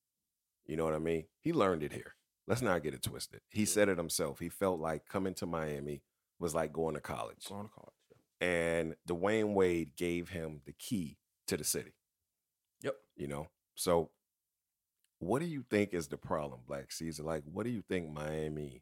You 0.65 0.75
know 0.77 0.85
what 0.85 0.95
I 0.95 0.99
mean? 0.99 1.25
He 1.39 1.53
learned 1.53 1.83
it 1.83 1.93
here. 1.93 2.15
Let's 2.47 2.61
not 2.61 2.81
get 2.81 2.93
it 2.95 3.03
twisted. 3.03 3.41
He 3.49 3.65
said 3.65 3.87
it 3.87 3.97
himself. 3.97 4.39
He 4.39 4.49
felt 4.49 4.79
like 4.79 5.05
coming 5.05 5.35
to 5.35 5.45
Miami 5.45 6.01
was 6.41 6.55
like 6.55 6.73
going 6.73 6.95
to 6.95 7.01
college. 7.01 7.45
Going 7.47 7.67
to 7.67 7.73
college. 7.73 7.93
And 8.41 8.95
Dwyane 9.07 9.53
Wade 9.53 9.95
gave 9.95 10.29
him 10.29 10.61
the 10.65 10.73
key 10.73 11.17
to 11.47 11.55
the 11.55 11.63
city. 11.63 11.93
Yep. 12.81 12.95
You 13.15 13.27
know? 13.27 13.47
So 13.75 14.09
what 15.19 15.39
do 15.39 15.45
you 15.45 15.63
think 15.69 15.93
is 15.93 16.07
the 16.07 16.17
problem, 16.17 16.61
Black 16.67 16.91
Caesar? 16.91 17.21
Like, 17.21 17.43
what 17.45 17.63
do 17.63 17.69
you 17.69 17.83
think 17.87 18.11
Miami, 18.11 18.81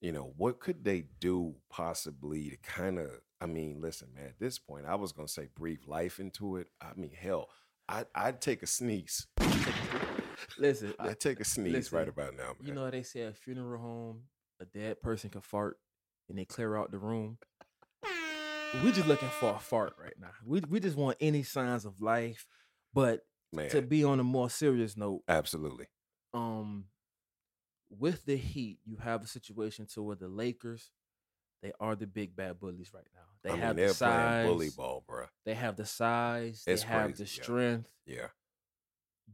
you 0.00 0.10
know, 0.10 0.32
what 0.38 0.58
could 0.58 0.84
they 0.84 1.04
do 1.20 1.54
possibly 1.68 2.48
to 2.48 2.56
kind 2.56 2.98
of, 2.98 3.10
I 3.42 3.46
mean, 3.46 3.82
listen, 3.82 4.08
man, 4.14 4.24
at 4.24 4.38
this 4.40 4.58
point, 4.58 4.86
I 4.86 4.94
was 4.94 5.12
going 5.12 5.26
to 5.26 5.32
say 5.32 5.48
breathe 5.54 5.82
life 5.86 6.18
into 6.18 6.56
it. 6.56 6.68
I 6.80 6.92
mean, 6.96 7.12
hell, 7.12 7.50
I, 7.86 8.06
I'd 8.14 8.40
take 8.40 8.62
a 8.62 8.66
sneeze. 8.66 9.26
Listen, 10.58 10.94
I- 10.98 11.08
I'd 11.08 11.20
take 11.20 11.40
a 11.40 11.44
sneeze 11.44 11.72
listen, 11.72 11.98
right 11.98 12.08
about 12.08 12.36
now, 12.36 12.54
man. 12.58 12.66
you 12.66 12.72
know 12.72 12.84
how 12.84 12.90
they 12.90 13.02
say 13.02 13.22
a 13.22 13.32
funeral 13.32 13.80
home, 13.80 14.20
a 14.60 14.64
dead 14.64 15.00
person 15.02 15.30
can 15.30 15.40
fart 15.40 15.78
and 16.28 16.38
they 16.38 16.44
clear 16.44 16.76
out 16.76 16.90
the 16.90 16.98
room. 16.98 17.38
We're 18.82 18.92
just 18.92 19.06
looking 19.06 19.28
for 19.28 19.50
a 19.50 19.58
fart 19.58 19.94
right 20.02 20.14
now. 20.20 20.32
We 20.44 20.60
we 20.68 20.80
just 20.80 20.96
want 20.96 21.16
any 21.20 21.44
signs 21.44 21.84
of 21.84 22.00
life. 22.00 22.46
But 22.92 23.20
man, 23.52 23.70
to 23.70 23.82
be 23.82 24.02
on 24.04 24.18
a 24.20 24.24
more 24.24 24.50
serious 24.50 24.96
note, 24.96 25.22
absolutely. 25.28 25.86
um, 26.32 26.86
with 27.88 28.24
the 28.24 28.36
Heat, 28.36 28.78
you 28.84 28.96
have 28.96 29.22
a 29.22 29.26
situation 29.26 29.86
to 29.94 30.02
where 30.02 30.16
the 30.16 30.28
Lakers, 30.28 30.90
they 31.62 31.72
are 31.78 31.94
the 31.94 32.06
big 32.06 32.34
bad 32.34 32.58
bullies 32.58 32.90
right 32.92 33.06
now. 33.14 33.20
They 33.42 33.50
I 33.50 33.56
have 33.64 33.76
they're 33.76 33.88
the 33.88 33.94
size. 33.94 34.46
bully 34.46 34.70
ball, 34.76 35.04
bro. 35.06 35.26
They 35.44 35.54
have 35.54 35.76
the 35.76 35.86
size. 35.86 36.64
It's 36.66 36.82
they 36.82 36.88
have 36.88 37.12
the 37.12 37.24
crazy, 37.24 37.36
yeah. 37.36 37.42
strength. 37.42 37.90
Yeah. 38.06 38.26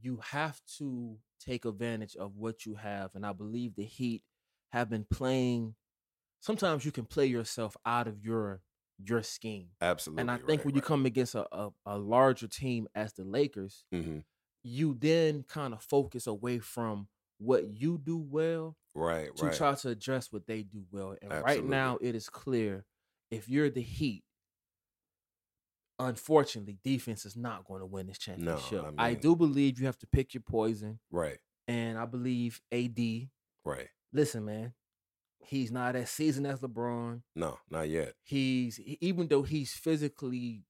You 0.03 0.21
have 0.23 0.61
to 0.79 1.17
take 1.45 1.65
advantage 1.65 2.17
of 2.17 2.37
what 2.37 2.67
you 2.67 2.75
have, 2.75 3.15
and 3.15 3.25
I 3.25 3.33
believe 3.33 3.75
the 3.75 3.85
Heat 3.85 4.23
have 4.71 4.91
been 4.91 5.07
playing. 5.11 5.75
Sometimes 6.41 6.85
you 6.85 6.93
can 6.93 7.05
play 7.05 7.27
yourself 7.27 7.77
out 7.87 8.07
of 8.09 8.25
your 8.25 8.63
your 9.03 9.23
scheme, 9.23 9.69
Absolutely. 9.81 10.21
and 10.21 10.31
I 10.31 10.37
think 10.37 10.49
right, 10.49 10.65
when 10.67 10.75
you 10.75 10.81
right. 10.81 10.87
come 10.89 11.07
against 11.07 11.35
a, 11.35 11.47
a, 11.57 11.71
a 11.87 11.97
larger 11.99 12.47
team 12.47 12.87
as 12.95 13.15
the 13.15 13.25
Lakers, 13.25 13.85
Mhm. 13.95 14.25
you 14.63 14.95
then 14.95 15.43
kind 15.45 15.73
of 15.73 15.83
focus 15.83 16.27
away 16.27 16.59
from 16.59 17.09
what 17.39 17.67
you 17.81 17.97
do 17.97 18.19
well 18.19 18.77
right, 18.95 19.35
to 19.37 19.47
right. 19.47 19.55
try 19.57 19.75
to 19.75 19.89
address 19.89 20.31
what 20.31 20.47
they 20.47 20.63
do 20.63 20.85
well. 20.91 21.17
And 21.23 21.33
right 21.43 21.65
now, 21.65 21.97
it 22.03 22.15
is 22.15 22.29
clear 22.29 22.85
if 23.31 23.49
you're 23.49 23.71
the 23.71 23.81
Heat, 23.81 24.23
unfortunately, 25.99 26.79
defense 26.85 27.25
is 27.25 27.37
not 27.37 27.65
going 27.65 27.81
to 27.81 27.87
win 27.87 28.07
this 28.07 28.19
championship. 28.19 28.85
I, 28.99 29.11
mean- 29.13 29.21
do 29.21 29.37
believe 29.37 29.79
you 29.81 29.87
have 29.87 29.99
to 29.99 30.07
pick 30.07 30.35
your 30.35 30.43
poison, 30.43 30.99
right, 31.11 31.39
and 31.69 31.99
I 31.99 32.05
believe 32.07 32.61
AD. 32.73 32.99
right. 33.65 33.89
Listen, 34.13 34.45
man, 34.45 34.75
he's 35.43 35.71
not 35.73 35.97
as 35.97 36.11
seasoned 36.11 36.47
as 36.47 36.61
LeBron. 36.61 37.23
No, 37.35 37.59
not 37.71 37.89
yet. 37.89 38.15
He's 38.23 38.79
even 39.01 39.29
though 39.29 39.43
he's 39.43 39.73
physically 39.73 40.65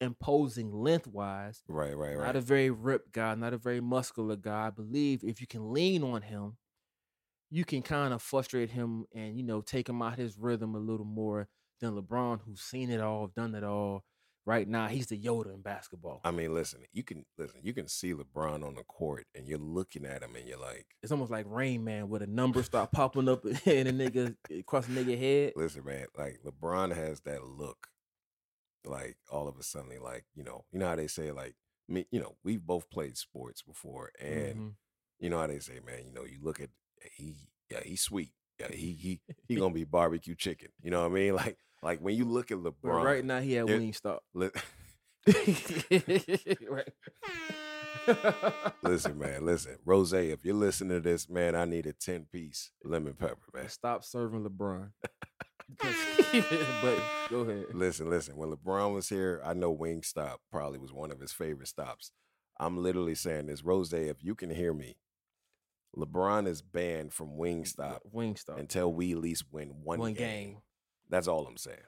imposing 0.00 0.72
lengthwise, 0.72 1.62
Right, 1.68 1.96
right, 1.96 2.16
right. 2.16 2.26
not 2.26 2.36
a 2.36 2.40
very 2.40 2.70
ripped 2.70 3.12
guy, 3.12 3.34
not 3.34 3.54
a 3.54 3.58
very 3.58 3.80
muscular 3.80 4.36
guy. 4.36 4.66
I 4.66 4.70
believe 4.70 5.24
if 5.24 5.40
you 5.40 5.46
can 5.46 5.72
lean 5.72 6.02
on 6.02 6.22
him, 6.22 6.58
you 7.50 7.64
can 7.64 7.80
kind 7.82 8.12
of 8.12 8.20
frustrate 8.20 8.70
him 8.70 9.06
and 9.14 9.36
you 9.36 9.42
know 9.42 9.60
take 9.60 9.88
him 9.88 10.02
out 10.02 10.18
his 10.18 10.36
rhythm 10.36 10.74
a 10.74 10.78
little 10.78 11.06
more 11.06 11.48
than 11.80 11.94
LeBron, 11.94 12.40
who's 12.44 12.60
seen 12.60 12.90
it 12.90 13.00
all, 13.00 13.28
done 13.28 13.54
it 13.54 13.64
all. 13.64 14.04
Right 14.46 14.68
now, 14.68 14.86
he's 14.86 15.08
the 15.08 15.20
Yoda 15.20 15.52
in 15.52 15.60
basketball. 15.60 16.20
I 16.22 16.30
mean, 16.30 16.54
listen, 16.54 16.82
you 16.92 17.02
can 17.02 17.24
listen, 17.36 17.58
you 17.64 17.74
can 17.74 17.88
see 17.88 18.14
LeBron 18.14 18.64
on 18.64 18.76
the 18.76 18.84
court 18.84 19.26
and 19.34 19.48
you're 19.48 19.58
looking 19.58 20.04
at 20.06 20.22
him 20.22 20.36
and 20.36 20.46
you're 20.48 20.60
like, 20.60 20.86
It's 21.02 21.10
almost 21.10 21.32
like 21.32 21.46
Rain 21.48 21.82
Man, 21.82 22.08
where 22.08 22.20
the 22.20 22.28
numbers 22.28 22.66
start 22.66 22.92
popping 22.92 23.28
up 23.28 23.44
in 23.66 23.86
a 23.88 23.92
nigga 23.92 24.36
across 24.56 24.86
the 24.86 24.92
nigga 24.92 25.18
head. 25.18 25.52
listen, 25.56 25.84
man, 25.84 26.06
like 26.16 26.38
LeBron 26.46 26.94
has 26.94 27.20
that 27.22 27.44
look. 27.44 27.88
Like 28.84 29.16
all 29.32 29.48
of 29.48 29.58
a 29.58 29.64
sudden, 29.64 29.90
like, 30.00 30.26
you 30.36 30.44
know, 30.44 30.64
you 30.70 30.78
know 30.78 30.86
how 30.86 30.94
they 30.96 31.08
say, 31.08 31.32
like, 31.32 31.56
me, 31.88 32.06
you 32.12 32.20
know, 32.20 32.36
we've 32.44 32.64
both 32.64 32.88
played 32.88 33.16
sports 33.16 33.62
before, 33.62 34.12
and 34.20 34.54
Mhm. 34.56 34.74
you 35.18 35.28
know 35.28 35.38
how 35.40 35.48
they 35.48 35.58
say, 35.58 35.80
man, 35.84 36.04
you 36.06 36.12
know, 36.12 36.24
you 36.24 36.38
look 36.40 36.60
at 36.60 36.70
he, 37.16 37.50
yeah, 37.68 37.80
he's 37.82 38.02
sweet. 38.02 38.30
Yeah, 38.58 38.68
he 38.70 38.92
he 38.92 39.20
he 39.48 39.56
gonna 39.56 39.74
be 39.74 39.84
barbecue 39.84 40.34
chicken. 40.34 40.68
You 40.82 40.90
know 40.90 41.02
what 41.02 41.10
I 41.10 41.14
mean? 41.14 41.34
Like 41.36 41.58
like 41.82 42.00
when 42.00 42.16
you 42.16 42.24
look 42.24 42.50
at 42.50 42.58
LeBron, 42.58 43.04
right 43.04 43.24
now, 43.24 43.40
he 43.40 43.52
had 43.52 43.68
it- 43.68 43.80
Wingstop. 43.80 44.18
right. 46.68 46.88
listen, 48.82 49.18
man, 49.18 49.44
listen, 49.44 49.76
Rose, 49.84 50.12
if 50.12 50.44
you're 50.44 50.54
listening 50.54 50.96
to 50.96 51.00
this, 51.00 51.28
man, 51.28 51.54
I 51.54 51.64
need 51.64 51.86
a 51.86 51.92
ten 51.92 52.26
piece 52.30 52.70
lemon 52.84 53.14
pepper, 53.14 53.36
man. 53.52 53.68
Stop 53.68 54.04
serving 54.04 54.44
LeBron. 54.44 54.90
But 55.80 56.98
go 57.28 57.40
ahead. 57.40 57.66
Listen, 57.74 58.08
listen. 58.08 58.36
When 58.36 58.52
LeBron 58.52 58.94
was 58.94 59.08
here, 59.08 59.40
I 59.44 59.52
know 59.52 59.76
Wingstop 59.76 60.36
probably 60.50 60.78
was 60.78 60.92
one 60.92 61.10
of 61.10 61.18
his 61.20 61.32
favorite 61.32 61.66
stops. 61.66 62.12
I'm 62.60 62.80
literally 62.82 63.16
saying 63.16 63.46
this, 63.46 63.64
Rose. 63.64 63.92
If 63.92 64.22
you 64.22 64.36
can 64.36 64.50
hear 64.50 64.72
me, 64.72 64.96
LeBron 65.96 66.46
is 66.46 66.60
banned 66.62 67.12
from 67.12 67.36
Wingstop 67.38 68.00
Wingstop. 68.14 68.58
until 68.58 68.92
we 68.92 69.12
at 69.12 69.18
least 69.18 69.44
win 69.50 69.68
one, 69.82 69.98
One 69.98 70.12
game. 70.14 70.48
game. 70.48 70.58
That's 71.08 71.26
all 71.28 71.46
I'm 71.46 71.56
saying. 71.56 71.78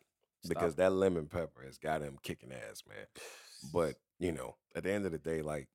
Because 0.48 0.76
that 0.76 0.92
lemon 0.92 1.26
pepper 1.26 1.62
has 1.64 1.78
got 1.78 2.00
him 2.00 2.16
kicking 2.22 2.52
ass, 2.52 2.82
man. 2.88 3.06
But 3.72 3.96
you 4.18 4.32
know, 4.32 4.56
at 4.74 4.84
the 4.84 4.92
end 4.92 5.04
of 5.04 5.12
the 5.12 5.18
day, 5.18 5.42
like 5.42 5.68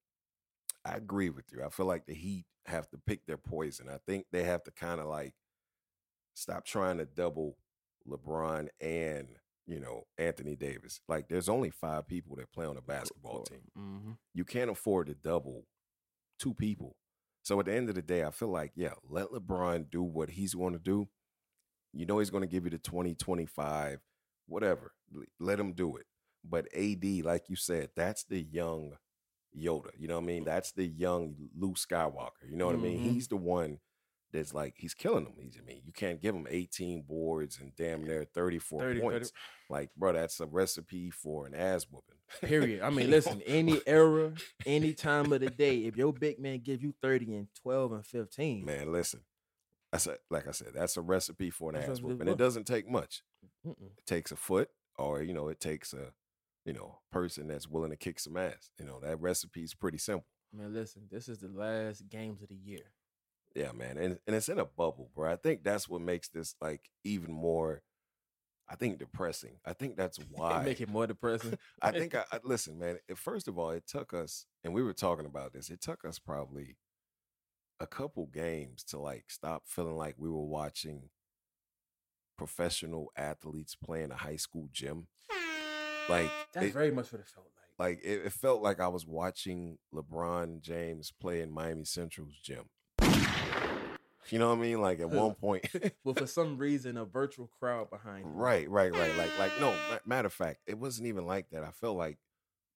I 0.86 0.96
agree 0.96 1.30
with 1.30 1.46
you. 1.52 1.64
I 1.64 1.70
feel 1.70 1.86
like 1.86 2.06
the 2.06 2.14
Heat 2.14 2.46
have 2.66 2.90
to 2.92 2.98
pick 3.06 3.26
their 3.26 3.38
poison. 3.38 3.88
I 3.90 3.98
think 4.08 4.26
they 4.32 4.44
have 4.44 4.64
to 4.64 4.72
kind 4.72 5.00
of 5.02 5.08
like 5.08 5.34
stop 6.34 6.66
trying 6.66 6.98
to 6.98 7.06
double 7.06 7.58
LeBron 8.08 8.70
and 8.82 9.28
you 9.68 9.80
know 9.80 10.04
Anthony 10.18 10.56
Davis. 10.56 11.02
Like, 11.08 11.28
there's 11.30 11.50
only 11.50 11.70
five 11.70 12.08
people 12.08 12.36
that 12.38 12.52
play 12.52 12.66
on 12.66 12.78
a 12.78 12.82
basketball 12.82 13.44
team. 13.44 13.62
hmm 13.76 14.12
You 14.34 14.46
can't 14.46 14.72
afford 14.72 15.08
to 15.08 15.14
double 15.14 15.66
two 16.40 16.54
people. 16.54 16.96
So 17.44 17.60
at 17.60 17.66
the 17.66 17.74
end 17.74 17.90
of 17.90 17.96
the 17.96 18.02
day, 18.02 18.24
I 18.24 18.32
feel 18.32 18.48
like 18.50 18.72
yeah, 18.76 18.94
let 19.08 19.28
LeBron 19.28 19.90
do 19.92 20.02
what 20.02 20.32
he's 20.32 20.54
going 20.56 20.74
to 20.74 20.80
do. 20.80 21.08
You 21.94 22.06
know 22.06 22.20
he's 22.20 22.30
going 22.32 22.42
to 22.42 22.48
give 22.48 22.64
you 22.64 22.72
the 22.72 22.80
20, 22.80 23.14
25, 23.14 24.00
whatever. 24.48 24.94
Let 25.40 25.60
him 25.60 25.74
do 25.74 25.96
it. 25.98 26.06
But 26.44 26.68
AD, 26.76 27.04
like 27.24 27.50
you 27.50 27.56
said, 27.56 27.90
that's 27.96 28.24
the 28.24 28.42
young 28.42 28.94
Yoda. 29.56 29.90
You 29.98 30.08
know 30.08 30.16
what 30.16 30.24
I 30.24 30.28
mean? 30.28 30.44
That's 30.46 30.72
the 30.72 30.88
young 30.88 31.36
Luke 31.56 31.78
Skywalker. 31.78 32.50
You 32.50 32.58
know 32.58 32.66
what 32.66 32.76
I 32.76 32.80
mean? 32.80 33.00
Mhm. 33.00 33.12
He's 33.14 33.28
the 33.28 33.38
one 33.38 33.80
that's 34.32 34.54
like 34.54 34.74
he's 34.78 34.96
killing 34.96 35.26
them. 35.26 35.36
He's 35.40 35.58
I 35.60 35.64
mean, 35.64 35.84
you 35.86 35.94
can't 35.94 36.20
give 36.22 36.34
him 36.34 36.48
18 36.50 37.04
boards 37.04 37.60
and 37.62 37.76
damn 37.76 38.04
near 38.04 38.26
34 38.26 38.80
30, 38.80 39.00
30. 39.00 39.02
points. 39.02 39.32
Like, 39.70 39.92
bro, 39.96 40.14
that's 40.14 40.40
a 40.40 40.48
recipe 40.48 41.12
for 41.12 41.46
an 41.46 41.54
ass 41.54 41.86
whooping. 41.90 42.13
Period. 42.42 42.82
I 42.82 42.90
mean, 42.90 43.10
listen, 43.10 43.42
any 43.46 43.80
era, 43.86 44.34
any 44.66 44.94
time 44.94 45.32
of 45.32 45.42
the 45.42 45.50
day, 45.50 45.80
if 45.80 45.96
your 45.96 46.14
big 46.14 46.40
man 46.40 46.60
give 46.60 46.82
you 46.82 46.94
30 47.02 47.36
and 47.36 47.48
12 47.62 47.92
and 47.94 48.06
15, 48.06 48.66
Man, 48.66 48.92
listen. 48.92 49.22
I 49.92 49.98
said, 49.98 50.18
like 50.32 50.48
I 50.48 50.52
said, 50.52 50.70
that's 50.74 50.98
a 50.98 51.02
recipe 51.02 51.52
for 51.52 51.70
an 51.70 51.76
That's 51.76 51.92
ass 51.92 51.98
it 52.00 52.04
whooping. 52.04 52.28
It 52.28 52.38
doesn't 52.38 52.66
take 52.66 52.90
much. 52.90 53.22
mm-mm. 53.66 53.76
It 53.98 54.06
takes 54.08 54.32
a 54.32 54.36
foot, 54.36 54.70
or 54.98 55.22
you 55.22 55.34
know, 55.34 55.50
it 55.50 55.60
takes 55.60 55.94
a, 55.94 56.14
you 56.66 56.74
know, 56.74 57.00
person 57.12 57.48
that's 57.48 57.68
willing 57.68 57.92
to 57.92 57.96
kick 57.96 58.20
some 58.20 58.36
ass. 58.36 58.72
You 58.80 58.86
know, 58.86 59.00
that 59.02 59.22
recipe 59.22 59.62
is 59.64 59.76
pretty 59.76 60.00
simple. 60.00 60.26
Man, 60.52 60.74
listen, 60.74 61.04
this 61.12 61.30
is 61.30 61.40
the 61.40 61.50
last 61.50 62.10
games 62.10 62.42
of 62.42 62.50
the 62.50 62.56
year. 62.56 62.92
Yeah, 63.56 63.72
man, 63.72 63.98
and 64.00 64.18
and 64.26 64.36
it's 64.36 64.50
in 64.50 64.58
a 64.58 64.66
bubble, 64.66 65.12
bro. 65.14 65.32
I 65.32 65.36
think 65.36 65.64
that's 65.64 65.88
what 65.88 66.02
makes 66.02 66.28
this 66.28 66.56
like 66.60 66.90
even 67.04 67.32
more. 67.32 67.84
I 68.70 68.76
think 68.76 68.98
depressing. 68.98 69.58
I 69.66 69.74
think 69.74 69.98
that's 69.98 70.18
why. 70.32 70.64
Make 70.64 70.82
it 70.82 70.90
more 70.90 71.06
depressing. 71.06 71.58
I 71.82 71.92
think 71.92 72.16
I, 72.16 72.24
I 72.32 72.40
listen, 72.44 72.80
man. 72.80 72.98
It, 73.08 73.18
first 73.18 73.48
of 73.48 73.58
all, 73.58 73.72
it 73.72 73.86
took 73.88 74.14
us, 74.14 74.46
and 74.64 74.74
we 74.74 74.84
were 74.84 74.94
talking 74.94 75.26
about 75.26 75.54
this. 75.54 75.70
It 75.70 75.82
took 75.82 76.06
us 76.06 76.20
probably 76.20 76.78
a 77.80 77.88
couple 77.88 78.28
games 78.28 78.84
to 78.86 79.00
like 79.00 79.26
stop 79.28 79.64
feeling 79.66 79.98
like 79.98 80.16
we 80.18 80.30
were 80.30 80.46
watching 80.46 81.10
professional 82.38 83.12
athletes 83.18 83.76
playing 83.76 84.12
a 84.12 84.16
high 84.16 84.38
school 84.38 84.70
gym. 84.72 85.08
Like 86.10 86.32
That's 86.54 86.68
it, 86.68 86.74
very 86.74 86.92
much 86.92 87.12
what 87.12 87.22
it 87.22 87.28
felt 87.28 87.48
like. 87.80 87.98
like 87.98 88.04
it, 88.04 88.26
it 88.26 88.34
felt 88.34 88.62
like 88.62 88.80
I 88.80 88.88
was 88.88 89.06
watching 89.06 89.78
LeBron 89.94 90.62
James 90.62 91.14
play 91.20 91.42
in 91.42 91.52
Miami 91.52 91.86
Central's 91.86 92.38
gym. 92.44 92.66
You 94.34 94.40
know 94.40 94.50
what 94.50 94.58
I 94.58 94.62
mean? 94.62 94.82
Like 94.82 95.00
at 95.00 95.12
one 95.12 95.36
point, 95.36 95.64
but 96.04 96.18
for 96.18 96.26
some 96.26 96.58
reason, 96.58 96.98
a 96.98 97.06
virtual 97.06 97.52
crowd 97.60 97.92
behind. 97.92 98.26
him. 98.26 98.34
right, 98.34 98.68
right, 98.68 98.92
right. 98.92 99.16
Like, 99.16 99.38
like 99.38 99.52
no. 99.62 99.76
Matter 100.08 100.26
of 100.26 100.34
fact, 100.34 100.62
it 100.66 100.80
wasn't 100.80 101.08
even 101.08 101.28
like 101.28 101.52
that. 101.52 101.64
I 101.64 101.70
felt 101.70 101.98
like 101.98 102.18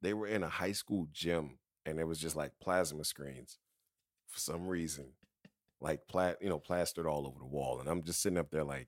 they 0.04 0.14
were 0.14 0.28
in 0.28 0.44
a 0.44 0.50
high 0.50 0.74
school 0.74 1.08
gym, 1.12 1.58
and 1.84 2.00
it 2.00 2.04
was 2.04 2.20
just 2.20 2.36
like 2.36 2.52
plasma 2.62 3.04
screens 3.04 3.58
for 4.28 4.40
some 4.40 4.68
reason, 4.68 5.14
like 5.82 6.08
pla- 6.08 6.36
you 6.40 6.48
know, 6.48 6.60
plastered 6.60 7.08
all 7.08 7.26
over 7.26 7.40
the 7.40 7.46
wall. 7.48 7.80
And 7.80 7.90
I'm 7.90 8.04
just 8.04 8.22
sitting 8.22 8.38
up 8.38 8.52
there 8.52 8.64
like, 8.64 8.88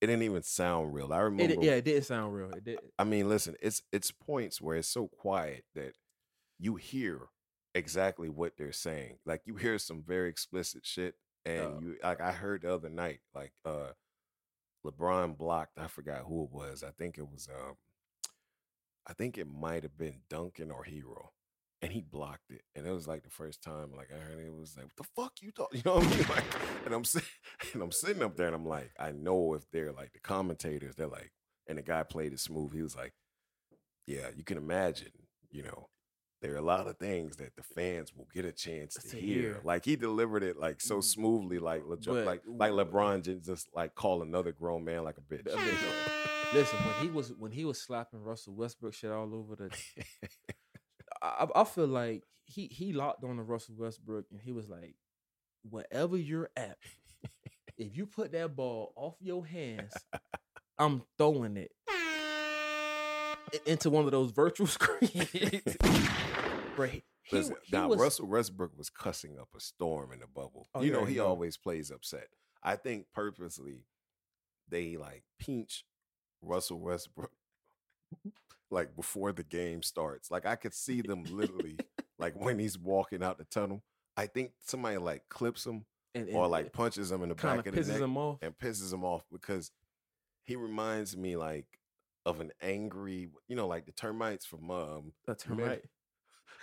it 0.00 0.06
didn't 0.06 0.22
even 0.22 0.44
sound 0.44 0.94
real. 0.94 1.12
I 1.12 1.18
remember. 1.18 1.54
It, 1.54 1.62
yeah, 1.64 1.72
it 1.72 1.84
did 1.84 2.04
sound 2.04 2.32
real. 2.36 2.50
It 2.50 2.62
did. 2.62 2.78
I 3.00 3.02
mean, 3.02 3.28
listen, 3.28 3.56
it's 3.60 3.82
it's 3.90 4.12
points 4.12 4.60
where 4.60 4.76
it's 4.76 4.86
so 4.86 5.08
quiet 5.08 5.64
that 5.74 5.94
you 6.56 6.76
hear 6.76 7.22
exactly 7.74 8.28
what 8.28 8.52
they're 8.56 8.70
saying. 8.70 9.16
Like 9.26 9.42
you 9.44 9.56
hear 9.56 9.76
some 9.76 10.04
very 10.06 10.28
explicit 10.28 10.86
shit, 10.86 11.16
and 11.58 11.74
Oh. 11.76 11.80
you 11.82 11.96
like 12.02 12.20
I 12.20 12.32
heard 12.32 12.62
the 12.62 12.72
other 12.74 12.88
night, 12.88 13.20
like 13.34 13.52
uh 13.64 13.92
LeBron 14.86 15.36
blocked. 15.36 15.78
I 15.78 15.88
forgot 15.88 16.24
who 16.26 16.44
it 16.44 16.50
was. 16.52 16.82
I 16.82 16.90
think 16.90 17.18
it 17.18 17.28
was 17.28 17.48
um, 17.48 17.74
I 19.06 19.12
think 19.12 19.36
it 19.38 19.46
might 19.46 19.82
have 19.82 19.96
been 19.98 20.20
Duncan 20.28 20.70
or 20.70 20.84
Herro. 20.84 21.28
And 21.82 21.90
he 21.92 22.02
blocked 22.02 22.50
it, 22.50 22.60
and 22.76 22.86
it 22.86 22.92
was 22.92 23.08
like 23.08 23.22
the 23.22 23.30
first 23.30 23.62
time, 23.62 23.92
like 23.96 24.10
I 24.14 24.18
heard 24.20 24.38
it, 24.38 24.48
it 24.48 24.54
was 24.54 24.76
like, 24.76 24.84
"What 24.84 24.96
the 24.96 25.04
fuck 25.22 25.32
you 25.40 25.50
talk?" 25.50 25.70
You 25.74 25.80
know 25.86 25.94
what 25.96 26.06
I 26.06 26.10
mean? 26.10 26.26
Like, 26.28 26.44
and 26.84 26.94
I'm 26.94 27.04
sitting, 27.04 27.28
and 27.72 27.82
I'm 27.82 27.90
sitting 27.92 28.22
up 28.22 28.36
there, 28.36 28.48
and 28.48 28.54
I'm 28.54 28.66
like, 28.66 28.90
I 28.98 29.12
know 29.12 29.54
if 29.54 29.62
they're 29.70 29.90
like 29.92 30.12
the 30.12 30.20
commentators, 30.20 30.94
they're 30.96 31.06
like, 31.06 31.32
and 31.66 31.78
the 31.78 31.82
guy 31.82 32.02
played 32.02 32.34
it 32.34 32.40
smooth. 32.40 32.74
He 32.74 32.82
was 32.82 32.94
like, 32.96 33.14
"Yeah, 34.06 34.28
you 34.36 34.44
can 34.44 34.58
imagine, 34.58 35.12
you 35.50 35.62
know, 35.62 35.88
there 36.40 36.54
are 36.54 36.58
a 36.58 36.62
lot 36.62 36.86
of 36.86 36.96
things 36.98 37.36
that 37.36 37.54
the 37.56 37.62
fans 37.62 38.12
will 38.16 38.26
get 38.32 38.44
a 38.46 38.52
chance 38.52 38.94
to, 38.94 39.08
To 39.10 39.16
hear. 39.16 39.40
hear. 39.42 39.60
Like 39.64 39.84
he 39.84 39.96
delivered 39.96 40.42
it 40.42 40.56
like 40.58 40.80
so 40.80 40.98
Mm. 40.98 41.04
smoothly, 41.04 41.58
like 41.58 41.84
Le- 41.86 41.96
But- 41.98 42.24
like 42.26 42.42
like 42.46 42.72
LeBron 42.72 43.44
just, 43.44 43.68
like 43.74 43.94
call 43.94 44.22
another 44.22 44.52
grown 44.52 44.84
man 44.84 45.04
like 45.04 45.18
a 45.18 45.20
bitch. 45.20 45.46
Listen, 46.52 46.78
when 46.80 46.94
he 47.02 47.08
was 47.10 47.32
when 47.34 47.52
he 47.52 47.64
was 47.64 47.80
slapping 47.80 48.22
Russell 48.22 48.54
Westbrook 48.54 48.94
shit 48.94 49.10
all 49.12 49.34
over 49.34 49.54
the, 49.54 49.70
I, 51.22 51.46
I 51.54 51.64
feel 51.64 51.86
like 51.86 52.24
he 52.46 52.66
he 52.66 52.92
locked 52.92 53.22
on 53.24 53.36
to 53.36 53.42
Russell 53.42 53.74
Westbrook 53.78 54.24
and 54.30 54.40
he 54.40 54.52
was 54.52 54.68
like, 54.68 54.94
wherever 55.68 56.16
you're 56.16 56.50
at, 56.56 56.78
if 57.76 57.96
you 57.96 58.06
put 58.06 58.32
that 58.32 58.56
ball 58.56 58.92
off 58.96 59.14
your 59.20 59.44
hands, 59.46 59.92
I'm 60.78 61.02
throwing 61.18 61.56
it 61.56 61.70
into 63.66 63.90
one 63.90 64.04
of 64.04 64.10
those 64.10 64.30
virtual 64.30 64.66
screens. 64.68 65.76
Bro, 66.76 66.86
he, 66.86 67.02
he, 67.24 67.42
now 67.72 67.88
was, 67.88 68.00
Russell 68.00 68.26
Westbrook 68.26 68.76
was 68.76 68.90
cussing 68.90 69.38
up 69.38 69.48
a 69.56 69.60
storm 69.60 70.12
in 70.12 70.20
the 70.20 70.26
bubble. 70.26 70.68
Oh, 70.74 70.80
you 70.80 70.88
you 70.88 70.92
know, 70.92 71.04
he 71.04 71.16
know. 71.16 71.26
always 71.26 71.56
plays 71.56 71.90
upset. 71.90 72.28
I 72.62 72.76
think 72.76 73.06
purposely 73.14 73.84
they 74.68 74.96
like 74.96 75.24
pinch 75.38 75.84
Russell 76.42 76.80
Westbrook 76.80 77.32
like 78.70 78.94
before 78.96 79.32
the 79.32 79.42
game 79.42 79.82
starts. 79.82 80.30
Like 80.30 80.46
I 80.46 80.56
could 80.56 80.74
see 80.74 81.00
them 81.02 81.24
literally 81.24 81.76
like 82.18 82.34
when 82.34 82.58
he's 82.58 82.78
walking 82.78 83.22
out 83.22 83.38
the 83.38 83.44
tunnel. 83.44 83.82
I 84.16 84.26
think 84.26 84.52
somebody 84.60 84.98
like 84.98 85.22
clips 85.28 85.64
him 85.64 85.84
and, 86.14 86.28
or 86.32 86.46
like 86.48 86.72
punches 86.72 87.10
him 87.10 87.22
in 87.22 87.30
the 87.30 87.34
back 87.34 87.66
of 87.66 87.74
the 87.74 87.80
pisses 87.80 87.88
neck 87.88 88.00
him 88.00 88.16
off. 88.16 88.38
and 88.42 88.56
pisses 88.58 88.92
him 88.92 89.04
off 89.04 89.24
because 89.32 89.70
he 90.44 90.56
reminds 90.56 91.16
me 91.16 91.36
like 91.36 91.66
of 92.26 92.40
an 92.40 92.50
angry, 92.60 93.28
you 93.48 93.56
know, 93.56 93.66
like 93.66 93.86
the 93.86 93.92
termites 93.92 94.44
from 94.46 94.70
um 94.70 95.12
Men- 95.48 95.58
right. 95.58 95.82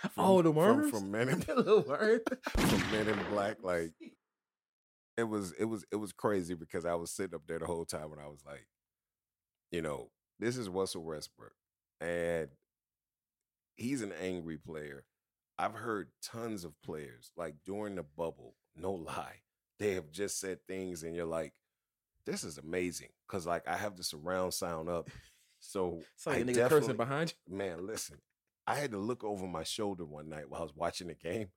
from, 0.00 0.12
Oh, 0.16 0.42
the 0.42 0.50
from, 0.50 0.56
worms? 0.56 0.90
from 0.90 1.10
Men 1.10 1.28
in 1.28 1.40
from 1.42 2.90
Men 2.92 3.08
in 3.08 3.18
Black. 3.30 3.56
Like 3.62 3.92
it 5.16 5.24
was 5.24 5.52
it 5.58 5.64
was 5.64 5.84
it 5.90 5.96
was 5.96 6.12
crazy 6.12 6.54
because 6.54 6.84
I 6.84 6.94
was 6.94 7.10
sitting 7.10 7.34
up 7.34 7.42
there 7.46 7.58
the 7.58 7.66
whole 7.66 7.84
time 7.84 8.12
and 8.12 8.20
I 8.20 8.28
was 8.28 8.42
like, 8.46 8.66
you 9.70 9.82
know, 9.82 10.10
this 10.38 10.56
is 10.56 10.68
Russell 10.68 11.02
Westbrook. 11.04 11.52
And 12.00 12.48
he's 13.76 14.02
an 14.02 14.12
angry 14.22 14.58
player. 14.58 15.04
I've 15.58 15.74
heard 15.74 16.10
tons 16.22 16.64
of 16.64 16.80
players, 16.82 17.32
like 17.36 17.56
during 17.66 17.96
the 17.96 18.04
bubble, 18.04 18.54
no 18.76 18.92
lie, 18.92 19.40
they 19.80 19.94
have 19.94 20.10
just 20.12 20.38
said 20.38 20.58
things 20.68 21.02
and 21.02 21.16
you're 21.16 21.24
like, 21.24 21.52
this 22.26 22.44
is 22.44 22.58
amazing. 22.58 23.08
Cause 23.26 23.46
like 23.46 23.66
I 23.66 23.76
have 23.76 23.96
the 23.96 24.04
surround 24.04 24.54
sound 24.54 24.88
up. 24.88 25.10
So 25.60 26.00
So 26.16 26.30
I 26.30 26.36
a 26.36 26.44
nigga 26.44 26.68
cursing 26.68 26.96
behind 26.96 27.34
you. 27.48 27.56
man, 27.56 27.86
listen, 27.86 28.18
I 28.66 28.76
had 28.76 28.90
to 28.92 28.98
look 28.98 29.24
over 29.24 29.46
my 29.46 29.64
shoulder 29.64 30.04
one 30.04 30.28
night 30.28 30.48
while 30.48 30.60
I 30.60 30.64
was 30.64 30.74
watching 30.74 31.08
the 31.08 31.14
game. 31.14 31.48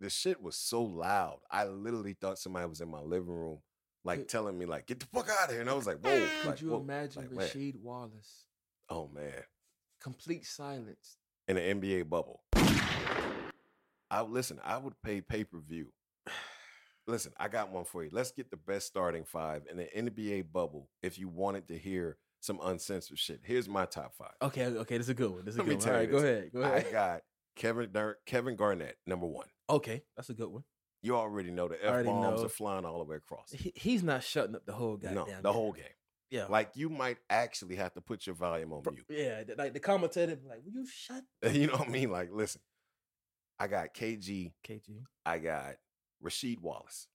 The 0.00 0.10
shit 0.10 0.42
was 0.42 0.56
so 0.56 0.82
loud. 0.82 1.38
I 1.50 1.64
literally 1.64 2.14
thought 2.20 2.38
somebody 2.38 2.66
was 2.66 2.80
in 2.82 2.90
my 2.90 3.00
living 3.00 3.28
room, 3.34 3.60
like 4.04 4.20
Could- 4.20 4.28
telling 4.28 4.58
me, 4.58 4.66
like, 4.66 4.86
get 4.86 5.00
the 5.00 5.06
fuck 5.06 5.28
out 5.30 5.46
of 5.48 5.52
here. 5.52 5.60
And 5.62 5.70
I 5.70 5.74
was 5.74 5.86
like, 5.86 5.98
whoa. 6.04 6.26
Could 6.42 6.48
like, 6.48 6.60
you 6.60 6.70
whoa. 6.70 6.80
imagine 6.80 7.22
like, 7.22 7.32
man. 7.32 7.46
Rasheed 7.48 7.76
Wallace? 7.80 8.44
Oh 8.90 9.08
man. 9.14 9.42
Complete 10.02 10.44
silence. 10.46 11.16
In 11.48 11.56
the 11.56 11.62
NBA 11.62 12.08
bubble. 12.08 12.42
I 14.10 14.22
listen, 14.22 14.60
I 14.64 14.78
would 14.78 14.94
pay 15.02 15.20
pay-per-view. 15.20 15.92
Listen, 17.08 17.32
I 17.38 17.48
got 17.48 17.70
one 17.70 17.84
for 17.84 18.02
you. 18.04 18.10
Let's 18.12 18.32
get 18.32 18.50
the 18.50 18.56
best 18.56 18.86
starting 18.86 19.24
five 19.24 19.62
in 19.70 19.76
the 19.76 19.88
NBA 19.96 20.52
bubble 20.52 20.88
if 21.02 21.18
you 21.18 21.28
wanted 21.28 21.68
to 21.68 21.78
hear 21.78 22.16
some 22.46 22.60
uncensored 22.62 23.18
shit. 23.18 23.40
Here's 23.42 23.68
my 23.68 23.84
top 23.84 24.14
five. 24.14 24.32
Okay, 24.40 24.64
okay, 24.66 24.96
this 24.96 25.06
is 25.06 25.10
a 25.10 25.14
good 25.14 25.30
one. 25.30 25.44
This 25.44 25.54
is 25.54 25.58
a 25.58 25.62
Let 25.62 25.68
me 25.68 25.74
good 25.74 25.84
one. 25.84 25.92
All 25.92 25.98
right, 26.00 26.10
go 26.10 26.16
ahead. 26.18 26.50
Go 26.52 26.60
ahead. 26.62 26.86
I 26.88 26.90
got 26.92 27.20
Kevin 27.56 27.90
Dar- 27.92 28.18
Kevin 28.26 28.56
Garnett, 28.56 28.96
number 29.06 29.26
one. 29.26 29.48
Okay, 29.68 30.02
that's 30.16 30.30
a 30.30 30.34
good 30.34 30.48
one. 30.48 30.64
You 31.02 31.16
already 31.16 31.50
know 31.50 31.68
the 31.68 31.74
I 31.86 32.00
F 32.00 32.06
bombs 32.06 32.40
know. 32.40 32.46
are 32.46 32.48
flying 32.48 32.84
all 32.84 32.98
the 33.00 33.04
way 33.04 33.16
across. 33.16 33.50
He, 33.52 33.72
he's 33.74 34.02
not 34.02 34.22
shutting 34.22 34.54
up 34.54 34.64
the 34.64 34.72
whole 34.72 34.96
goddamn. 34.96 35.14
no, 35.14 35.26
the 35.42 35.52
whole 35.52 35.72
game. 35.72 35.84
Yeah. 36.30 36.46
Like 36.48 36.70
you 36.74 36.88
might 36.88 37.18
actually 37.30 37.76
have 37.76 37.92
to 37.94 38.00
put 38.00 38.26
your 38.26 38.34
volume 38.34 38.72
on 38.72 38.82
mute. 38.90 39.04
yeah, 39.08 39.42
like 39.58 39.72
the 39.74 39.80
commentator, 39.80 40.36
like, 40.48 40.60
"Will 40.64 40.72
you 40.72 40.86
shut?" 40.86 41.22
You 41.52 41.66
know 41.68 41.74
what 41.74 41.88
I 41.88 41.90
mean? 41.90 42.10
Like, 42.10 42.30
listen, 42.32 42.60
I 43.58 43.68
got 43.68 43.94
KG, 43.94 44.52
KG. 44.66 45.02
I 45.24 45.38
got 45.38 45.74
Rasheed 46.24 46.60
Wallace, 46.60 47.06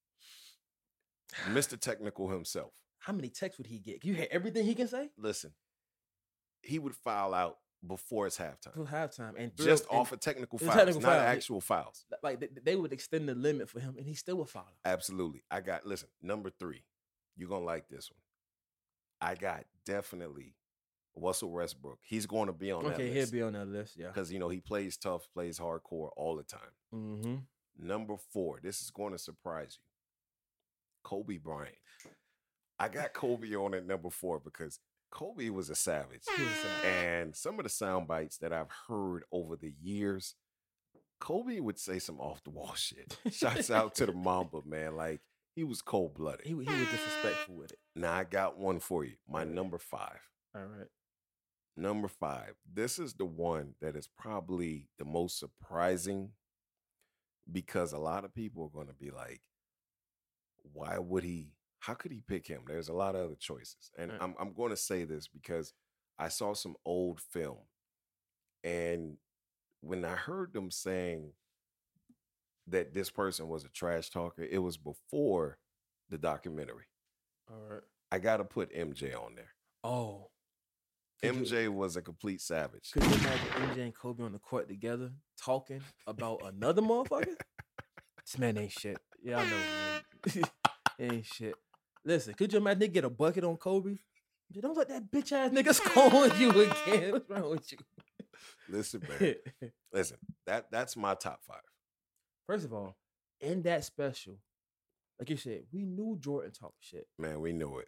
Mr. 1.50 1.78
Technical 1.80 2.30
himself. 2.30 2.74
How 3.02 3.14
many 3.14 3.30
texts 3.30 3.58
would 3.58 3.68
he 3.68 3.80
get? 3.80 4.04
You 4.06 4.14
hear 4.14 4.28
everything 4.32 4.66
he 4.66 4.76
can 4.76 4.88
say 4.88 5.10
Listen, 5.18 5.52
he 6.62 6.80
would 6.80 6.96
foul 6.96 7.34
out 7.34 7.58
before 7.86 8.28
it's 8.28 8.38
halftime, 8.38 8.74
for 8.76 8.86
halftime, 8.86 9.34
and 9.38 9.52
just 9.58 9.88
thrill- 9.88 10.02
off 10.02 10.12
of 10.12 10.20
technical 10.20 10.60
fouls, 10.60 10.76
technical 10.76 11.02
not 11.02 11.10
foul, 11.14 11.20
actual 11.20 11.62
fouls. 11.62 12.06
like 12.22 12.40
th- 12.40 12.52
they 12.64 12.76
would 12.76 12.94
extend 12.94 13.28
the 13.28 13.34
limit 13.36 13.70
for 13.70 13.80
him, 13.80 13.96
and 13.98 14.06
he 14.06 14.14
still 14.14 14.36
would 14.38 14.50
follow. 14.50 14.68
Absolutely. 14.86 15.44
I 15.50 15.62
got 15.62 15.86
listen, 15.86 16.10
number 16.22 16.50
three. 16.52 16.84
You're 17.36 17.50
gonna 17.50 17.66
like 17.66 17.90
this 17.90 18.12
one. 18.12 18.20
I 19.20 19.36
got 19.36 19.66
definitely 19.86 20.56
Russell 21.16 21.52
Westbrook. 21.52 22.00
He's 22.04 22.26
going 22.28 22.48
to 22.48 22.54
be 22.54 22.72
on 22.72 22.84
that 22.84 22.94
Okay, 22.94 23.08
he'll 23.10 23.22
list 23.22 23.34
be 23.34 23.42
on 23.42 23.54
that 23.54 23.68
list. 23.68 23.96
Yeah. 23.98 24.08
because 24.08 24.32
you 24.32 24.40
know 24.40 24.50
he 24.50 24.60
plays 24.60 24.98
tough, 24.98 25.28
plays 25.34 25.60
hardcore 25.60 26.10
all 26.16 26.36
the 26.36 26.44
time. 26.44 26.60
Mm-hmm. 26.94 27.36
Number 27.88 28.16
four. 28.32 28.60
This 28.62 28.82
is 28.82 28.92
going 28.92 29.12
to 29.14 29.18
surprise 29.20 29.78
you. 29.80 29.84
Kobe 31.04 31.38
Bryant. 31.38 31.76
I 32.82 32.88
got 32.88 33.14
Kobe 33.14 33.54
on 33.56 33.76
at 33.76 33.86
number 33.86 34.10
four 34.10 34.40
because 34.44 34.80
Kobe 35.12 35.50
was 35.50 35.70
a 35.70 35.76
savage. 35.76 36.24
Was 36.28 36.40
a 36.40 36.52
savage. 36.52 36.86
And 36.86 37.36
some 37.36 37.60
of 37.60 37.64
the 37.64 37.70
sound 37.70 38.08
bites 38.08 38.40
that 38.40 38.52
I've 38.52 38.72
heard 38.88 39.24
over 39.32 39.56
the 39.56 39.72
years, 39.80 40.34
Kobe 41.20 41.60
would 41.60 41.78
say 41.78 42.00
some 42.00 42.20
off 42.20 42.44
the 42.44 42.50
wall 42.50 42.74
shit. 42.74 43.20
Shouts 43.32 43.70
out 43.70 43.94
to 43.96 44.08
the 44.08 44.14
Mamba, 44.14 44.62
man. 44.66 44.96
Like 44.96 45.22
he 45.56 45.64
was 45.64 45.84
cold 45.84 46.16
blooded. 46.16 46.48
He, 46.48 46.54
he 46.54 46.56
was 46.56 46.66
disrespectful 46.66 47.56
with 47.56 47.72
it. 47.72 47.78
Now 47.96 48.14
I 48.14 48.24
got 48.24 48.58
one 48.58 48.80
for 48.80 49.06
you. 49.06 49.14
My 49.30 49.44
number 49.44 49.78
five. 49.78 50.20
All 50.56 50.64
right. 50.64 50.88
Number 51.78 52.08
five. 52.08 52.56
This 52.74 52.98
is 52.98 53.14
the 53.14 53.26
one 53.26 53.76
that 53.80 53.96
is 53.96 54.10
probably 54.18 54.88
the 54.98 55.06
most 55.06 55.38
surprising 55.38 56.32
because 57.52 57.94
a 57.94 58.00
lot 58.00 58.26
of 58.26 58.34
people 58.34 58.64
are 58.64 58.76
going 58.76 58.88
to 58.88 58.94
be 58.94 59.12
like, 59.12 59.42
why 60.74 60.98
would 60.98 61.24
he? 61.24 61.54
How 61.82 61.94
could 61.96 62.12
he 62.12 62.22
pick 62.22 62.48
him? 62.48 62.62
There's 62.68 62.90
a 62.90 62.94
lot 62.94 63.16
of 63.16 63.26
other 63.26 63.36
choices. 63.40 63.92
And 63.98 64.12
Right. 64.12 64.22
I'm, 64.22 64.36
I'm 64.40 64.54
going 64.54 64.70
to 64.72 64.78
say 64.78 65.04
this 65.04 65.28
because 65.28 65.74
I 66.18 66.30
saw 66.30 66.54
some 66.54 66.76
old 66.86 67.20
film 67.20 67.58
and 68.64 69.18
when 69.82 70.06
I 70.06 70.14
heard 70.16 70.54
them 70.54 70.70
saying 70.70 71.34
that 72.68 72.94
this 72.94 73.10
person 73.10 73.48
was 73.48 73.66
a 73.66 73.70
trash 73.70 74.12
talker, 74.12 74.44
it 74.44 74.60
was 74.60 74.78
before 74.78 75.58
the 76.10 76.18
documentary. 76.20 76.86
All 77.50 77.58
right. 77.68 77.82
I 78.12 78.20
got 78.20 78.38
to 78.38 78.44
put 78.44 78.72
MJ 78.76 79.16
on 79.16 79.34
there. 79.36 79.54
Oh. 79.84 80.30
Could 81.24 81.36
you- 81.36 81.42
MJ 81.42 81.70
was 81.74 81.96
a 81.98 82.02
complete 82.04 82.42
savage. 82.42 82.92
Could 82.92 83.04
you 83.06 83.14
imagine 83.14 83.48
MJ 83.70 83.78
and 83.86 83.96
Kobe 83.96 84.24
on 84.24 84.34
the 84.34 84.40
court 84.40 84.68
together 84.68 85.12
talking 85.44 85.82
about 86.06 86.42
another 86.46 86.84
motherfucker? 86.84 87.36
this 88.24 88.38
man 88.38 88.58
ain't 88.60 88.72
shit. 88.72 89.00
Yeah, 89.24 89.40
I 89.40 89.46
know, 89.50 89.58
man. 90.36 90.44
ain't 91.00 91.26
shit. 91.26 91.56
Listen, 92.04 92.34
could 92.34 92.52
you 92.52 92.60
imagine 92.60 92.80
they 92.80 92.88
get 92.88 93.06
a 93.06 93.10
bucket 93.10 93.44
on 93.44 93.58
Kobe? 93.58 93.98
Don't 94.60 94.76
let 94.76 94.90
that 94.90 95.10
bitch 95.12 95.32
ass 95.32 95.52
nigga 95.52 95.74
score 95.74 96.14
on 96.14 96.40
you 96.40 96.50
again. 96.86 97.12
What's 97.14 97.30
wrong 97.30 97.52
with 97.52 97.72
you? 97.72 97.78
Listen, 98.68 99.02
man. 99.20 99.36
Listen, 99.94 100.18
that 100.46 100.72
that's 100.72 100.98
my 100.98 101.14
top 101.14 101.42
five. 101.44 101.62
First 102.48 102.66
of 102.66 102.74
all, 102.74 102.96
in 103.40 103.62
that 103.64 103.86
special, 103.86 104.38
like 105.20 105.30
you 105.30 105.38
said, 105.38 105.64
we 105.72 105.86
knew 105.86 106.18
Jordan 106.20 106.52
talk 106.52 106.74
shit. 106.80 107.08
Man, 107.18 107.40
we 107.40 107.54
knew 107.54 107.78
it. 107.78 107.88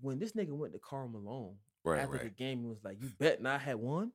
When 0.00 0.18
this 0.18 0.32
nigga 0.32 0.50
went 0.50 0.72
to 0.72 0.78
Karl 0.78 1.08
Malone 1.08 1.56
Right, 1.84 2.00
after 2.00 2.18
the 2.18 2.30
game, 2.30 2.62
he 2.62 2.68
was 2.68 2.82
like, 2.84 3.00
"You 3.00 3.10
bet 3.18 3.42
not 3.42 3.60
had 3.60 3.76
one." 3.76 4.12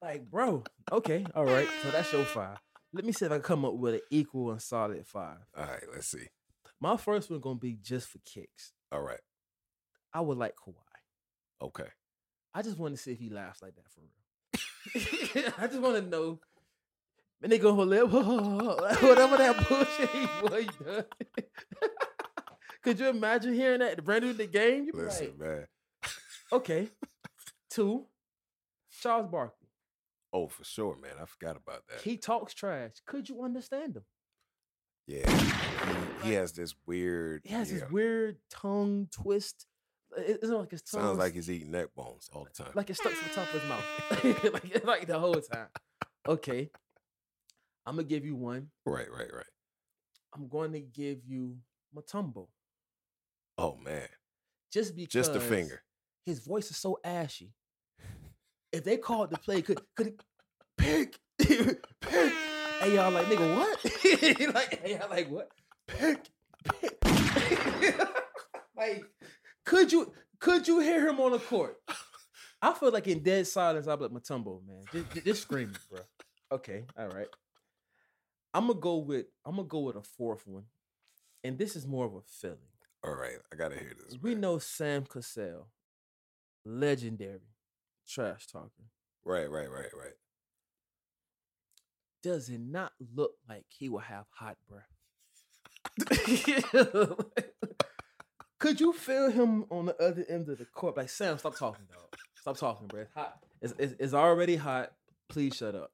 Like, 0.00 0.30
bro, 0.30 0.64
okay, 0.92 1.24
all 1.34 1.44
right. 1.46 1.68
So 1.82 1.90
that's 1.90 2.12
your 2.12 2.24
five. 2.24 2.58
Let 2.92 3.04
me 3.04 3.12
see 3.12 3.26
if 3.26 3.32
I 3.32 3.36
can 3.36 3.42
come 3.42 3.64
up 3.64 3.74
with 3.74 3.94
an 3.94 4.00
equal 4.10 4.50
and 4.50 4.60
solid 4.60 5.06
five. 5.06 5.38
All 5.56 5.64
right, 5.64 5.82
let's 5.92 6.08
see. 6.08 6.28
My 6.80 6.96
first 6.96 7.30
one 7.30 7.40
gonna 7.40 7.58
be 7.58 7.78
just 7.80 8.08
for 8.08 8.18
kicks. 8.24 8.72
All 8.92 9.02
right. 9.02 9.20
I 10.12 10.20
would 10.20 10.38
like 10.38 10.54
Kawhi. 10.56 10.74
Okay. 11.62 11.88
I 12.52 12.62
just 12.62 12.78
want 12.78 12.94
to 12.94 13.02
see 13.02 13.12
if 13.12 13.18
he 13.18 13.30
laughs 13.30 13.62
like 13.62 13.74
that 13.74 13.90
for 13.90 14.00
real. 14.00 15.52
I 15.58 15.66
just 15.66 15.80
want 15.80 15.96
to 15.96 16.02
know. 16.02 16.40
And 17.42 17.50
they 17.50 17.58
go 17.58 17.72
lip, 17.72 18.10
whatever 18.10 19.36
that 19.36 19.68
bullshit 19.68 20.10
he 20.10 20.26
was 20.42 20.66
done. 20.84 21.04
Could 22.82 23.00
you 23.00 23.08
imagine 23.08 23.54
hearing 23.54 23.80
that 23.80 24.02
brand 24.04 24.24
new 24.24 24.32
the 24.34 24.46
game? 24.46 24.84
You 24.86 24.92
Listen, 24.94 25.34
like, 25.38 25.38
man. 25.38 25.66
okay. 26.52 26.88
Two, 27.70 28.06
Charles 29.00 29.26
Barkley. 29.30 29.68
Oh, 30.32 30.48
for 30.48 30.64
sure, 30.64 30.96
man. 31.00 31.12
I 31.20 31.24
forgot 31.26 31.56
about 31.56 31.82
that. 31.88 32.02
He 32.02 32.16
talks 32.16 32.54
trash. 32.54 32.92
Could 33.06 33.28
you 33.28 33.42
understand 33.42 33.96
him? 33.96 34.04
Yeah. 35.06 35.30
He, 36.22 36.28
he 36.28 36.34
has 36.34 36.52
this 36.52 36.74
weird. 36.86 37.42
He 37.44 37.52
has 37.54 37.70
yeah, 37.72 37.80
this 37.80 37.90
weird 37.90 38.36
tongue 38.50 39.08
twist. 39.10 39.66
It- 40.16 40.38
It's 40.42 40.48
not 40.50 40.60
like 40.60 40.70
his 40.70 40.82
tongue. 40.82 41.00
Sounds 41.02 41.18
like 41.18 41.34
he's 41.34 41.50
eating 41.50 41.70
neck 41.72 41.88
bones 41.94 42.28
all 42.32 42.44
the 42.44 42.64
time. 42.64 42.72
like 42.74 42.88
it's 42.90 43.00
stuck 43.00 43.12
to 43.12 43.24
the 43.28 43.34
top 43.34 43.52
of 43.52 43.60
his 43.60 43.68
mouth, 43.68 44.52
like, 44.54 44.84
like 44.84 45.06
the 45.06 45.18
whole 45.18 45.34
time. 45.34 45.66
Okay, 46.26 46.70
I'm 47.84 47.96
gonna 47.96 48.08
give 48.08 48.24
you 48.24 48.34
one. 48.34 48.68
right, 48.86 49.10
right, 49.10 49.32
right. 49.32 49.46
I'm 50.34 50.48
going 50.48 50.72
to 50.72 50.80
give 50.80 51.18
you 51.26 51.58
Mutombo. 51.94 52.48
Oh 53.58 53.76
man. 53.76 54.08
Just 54.72 54.96
because 54.96 55.12
Just 55.12 55.36
a 55.36 55.40
finger. 55.40 55.82
His 56.26 56.40
voice 56.40 56.70
is 56.70 56.76
so 56.76 56.98
ashy. 57.04 57.52
If 58.72 58.82
they 58.82 58.96
called 58.96 59.30
the 59.30 59.38
play, 59.38 59.62
could 59.62 59.80
could 59.94 60.08
it, 60.08 60.20
pick 60.76 61.18
pick? 62.00 62.32
Hey 62.80 62.94
y'all 62.94 63.10
like 63.10 63.26
nigga 63.26 63.56
what? 63.56 64.54
like 64.54 64.80
hey 64.82 64.98
y'all 64.98 65.08
like 65.10 65.30
what? 65.30 65.50
Pick 65.86 66.18
pick. 66.80 67.00
like 68.76 69.04
could 69.64 69.92
you 69.92 70.12
could 70.38 70.66
you 70.68 70.80
hear 70.80 71.08
him 71.08 71.20
on 71.20 71.32
the 71.32 71.38
court? 71.38 71.76
I 72.60 72.72
feel 72.74 72.90
like 72.90 73.06
in 73.06 73.22
dead 73.22 73.46
silence, 73.46 73.86
I'm 73.86 74.00
like 74.00 74.10
Mutombo, 74.10 74.60
man. 74.66 74.82
Just, 74.92 75.24
just- 75.24 75.42
screaming, 75.42 75.76
bro. 75.90 76.00
Okay, 76.52 76.84
all 76.98 77.08
right. 77.08 77.26
I'm 78.52 78.68
gonna 78.68 78.78
go 78.78 78.98
with 78.98 79.26
I'm 79.44 79.56
gonna 79.56 79.68
go 79.68 79.80
with 79.80 79.96
a 79.96 80.02
fourth 80.02 80.46
one, 80.46 80.64
and 81.42 81.58
this 81.58 81.76
is 81.76 81.86
more 81.86 82.06
of 82.06 82.14
a 82.14 82.20
feeling. 82.22 82.58
All 83.02 83.14
right. 83.14 83.36
I 83.52 83.56
gotta 83.56 83.74
hear 83.76 83.92
this. 84.02 84.18
We 84.22 84.32
man. 84.32 84.40
know 84.42 84.58
Sam 84.58 85.04
Cassell, 85.04 85.68
legendary 86.64 87.40
trash 88.08 88.46
talker. 88.46 88.70
Right, 89.24 89.50
right, 89.50 89.70
right, 89.70 89.90
right. 89.98 90.12
Does 92.24 92.48
it 92.48 92.58
not 92.60 92.92
look 93.14 93.32
like 93.48 93.66
he 93.68 93.88
will 93.88 93.98
have 94.00 94.24
hot 94.30 94.56
breath? 94.68 94.88
Could 98.58 98.80
you 98.80 98.92
feel 98.94 99.30
him 99.30 99.66
on 99.70 99.86
the 99.86 100.02
other 100.02 100.24
end 100.28 100.48
of 100.48 100.58
the 100.58 100.64
court? 100.64 100.96
Like 100.96 101.10
Sam, 101.10 101.36
stop 101.38 101.56
talking, 101.56 101.84
dog. 101.92 102.16
Stop 102.40 102.56
talking, 102.56 102.86
bro. 102.86 103.02
It's 103.02 103.12
hot. 103.14 103.38
It's, 103.60 103.74
it's, 103.78 103.94
it's 103.98 104.14
already 104.14 104.56
hot. 104.56 104.92
Please 105.28 105.54
shut 105.56 105.74
up. 105.74 105.90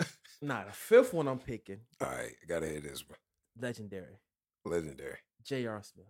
Nah, 0.42 0.64
the 0.64 0.72
fifth 0.72 1.14
one 1.14 1.26
I'm 1.26 1.38
picking, 1.38 1.78
All 2.02 2.08
right. 2.08 2.32
I 2.42 2.46
gotta 2.46 2.66
hear 2.68 2.80
this. 2.80 3.00
bro. 3.02 3.16
legendary, 3.58 4.18
Legendary. 4.66 5.16
J.R. 5.42 5.80
Smith. 5.82 6.04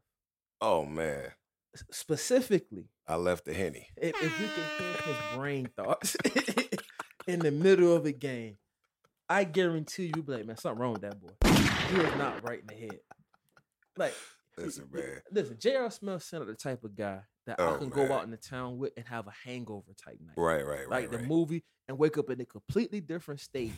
Oh 0.60 0.84
man. 0.84 1.26
S- 1.72 1.84
Specifically, 1.92 2.88
I 3.06 3.14
left 3.14 3.44
the 3.44 3.54
henny. 3.54 3.86
if, 3.96 4.16
if 4.20 4.40
we 4.40 4.46
can 4.48 4.64
hear 4.78 4.92
his 5.04 5.36
brain 5.36 5.68
thoughts 5.76 6.16
in 7.28 7.38
the 7.40 7.52
middle 7.52 7.94
of 7.94 8.06
a 8.06 8.12
game, 8.12 8.56
I 9.28 9.44
guarantee 9.44 10.12
you, 10.14 10.22
be 10.22 10.32
like, 10.32 10.46
man, 10.46 10.56
something 10.56 10.80
wrong 10.80 10.92
with 10.92 11.02
that 11.02 11.20
boy. 11.20 11.30
He 11.90 11.96
is 12.00 12.16
not 12.18 12.42
right 12.48 12.60
in 12.60 12.66
the 12.66 12.74
head. 12.74 13.00
Like, 13.96 14.14
Listen, 14.56 14.86
man. 14.92 15.20
Listen, 15.32 15.56
J.R. 15.58 15.90
Smith 15.90 16.22
sounded 16.22 16.46
the 16.48 16.54
type 16.54 16.84
of 16.84 16.94
guy 16.94 17.20
that 17.46 17.60
I 17.60 17.64
Oh, 17.64 17.76
can 17.76 17.88
go 17.88 18.12
out 18.12 18.22
in 18.24 18.30
the 18.30 18.36
town 18.36 18.78
with 18.78 18.92
and 18.96 19.04
have 19.08 19.26
a 19.26 19.32
hangover 19.44 19.92
type 20.02 20.18
night. 20.24 20.34
Right, 20.36 20.64
right, 20.64 20.88
right. 20.88 21.10
Like 21.10 21.10
the 21.10 21.26
movie 21.26 21.64
and 21.88 21.98
wake 21.98 22.16
up 22.18 22.30
in 22.30 22.40
a 22.40 22.44
completely 22.44 23.00
different 23.00 23.40
state. 23.40 23.72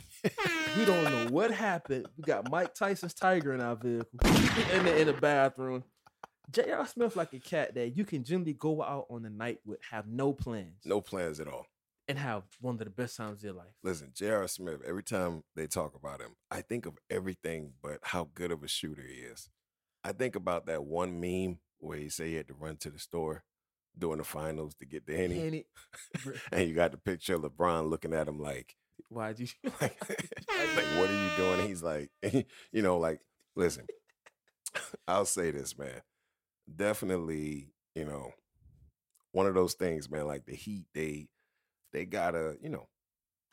we 0.77 0.85
don't 0.85 1.05
know 1.05 1.27
what 1.31 1.51
happened. 1.51 2.07
We 2.17 2.25
got 2.25 2.51
Mike 2.51 2.75
Tyson's 2.75 3.15
tiger 3.15 3.55
in 3.55 3.61
our 3.63 3.75
vehicle 3.75 4.21
in 4.73 4.85
the 4.85 5.01
in 5.01 5.07
the 5.07 5.15
bathroom. 5.15 5.83
J.R. 6.51 6.87
Smith 6.87 7.17
like 7.17 7.33
a 7.33 7.41
cat 7.41 7.75
that 7.75 7.97
you 7.97 8.05
can 8.05 8.23
generally 8.23 8.53
go 8.53 8.83
out 8.83 9.07
on 9.11 9.23
the 9.23 9.31
night 9.31 9.59
with, 9.65 9.81
have 9.91 10.07
no 10.07 10.33
plans, 10.35 10.77
no 10.85 11.01
plans 11.01 11.41
at 11.41 11.49
all. 11.49 11.67
And 12.09 12.19
have 12.19 12.45
one 12.61 12.75
of 12.75 12.79
the 12.81 12.91
best 12.91 13.17
times 13.17 13.39
of 13.39 13.45
your 13.45 13.53
life. 13.55 13.75
Listen, 13.83 14.11
J.R. 14.15 14.47
Smith, 14.49 14.81
every 14.87 15.03
time 15.03 15.43
they 15.55 15.67
talk 15.67 15.95
about 15.95 16.21
him, 16.21 16.37
I 16.51 16.61
think 16.61 16.87
of 16.87 16.99
everything 17.11 17.73
but 17.83 17.99
how 18.03 18.29
good 18.35 18.53
of 18.53 18.63
a 18.63 18.69
shooter 18.69 19.03
he 19.03 19.21
is. 19.21 19.51
I 20.05 20.13
think 20.13 20.37
about 20.37 20.67
that 20.67 20.85
one 20.85 21.21
meme 21.21 21.59
where 21.79 21.99
he 21.99 22.09
said 22.09 22.29
he 22.29 22.35
had 22.35 22.49
to 22.49 22.55
run 22.55 22.77
to 22.79 22.91
the 22.91 22.99
store 22.99 23.43
during 23.99 24.19
the 24.19 24.25
finals 24.25 24.75
to 24.77 24.87
get 24.87 25.07
the 25.07 25.17
henny. 25.17 25.39
Henny, 25.39 25.65
And 26.53 26.69
you 26.69 26.75
got 26.75 26.93
the 26.93 26.99
picture 26.99 27.35
of 27.35 27.43
LeBron 27.43 27.91
looking 27.91 28.15
at 28.15 28.29
him 28.29 28.39
like, 28.39 28.77
why'd 29.09 29.41
you? 29.41 29.49
like, 29.81 30.01
like, 30.09 30.87
what 30.97 31.11
are 31.11 31.25
you 31.25 31.31
doing? 31.37 31.67
He's 31.67 31.83
like, 31.83 32.11
you 32.23 32.83
know, 32.83 32.99
like, 32.99 33.21
listen, 33.57 33.87
I'll 35.09 35.25
say 35.27 35.51
this, 35.51 35.77
man. 35.77 36.03
Definitely, 36.75 37.73
you 37.95 38.05
know, 38.05 38.33
one 39.33 39.47
of 39.47 39.55
those 39.55 39.75
things, 39.75 40.11
man, 40.11 40.27
like 40.27 40.47
the 40.47 40.55
Heat, 40.55 40.87
they 40.95 41.29
they 41.93 42.05
gotta, 42.05 42.57
you 42.61 42.69
know, 42.69 42.89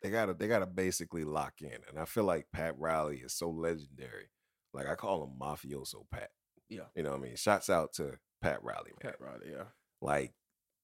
they 0.02 0.10
gotta 0.10 0.34
they 0.34 0.48
gotta 0.48 0.66
basically 0.66 1.24
lock 1.24 1.54
in. 1.60 1.78
And 1.88 1.98
I 1.98 2.04
feel 2.04 2.24
like 2.24 2.46
Pat 2.52 2.78
Riley 2.78 3.18
is 3.18 3.32
so 3.32 3.50
legendary. 3.50 4.30
Like 4.72 4.86
I 4.88 4.94
call 4.94 5.24
him 5.24 5.38
mafioso 5.40 6.04
Pat. 6.10 6.30
Yeah. 6.68 6.84
You 6.94 7.02
know 7.02 7.10
what 7.10 7.20
I 7.20 7.22
mean? 7.22 7.36
Shouts 7.36 7.70
out 7.70 7.92
to 7.94 8.18
Pat 8.42 8.62
Riley, 8.62 8.90
man. 9.02 9.12
Pat 9.12 9.20
Riley, 9.20 9.50
yeah. 9.52 9.64
Like 10.02 10.32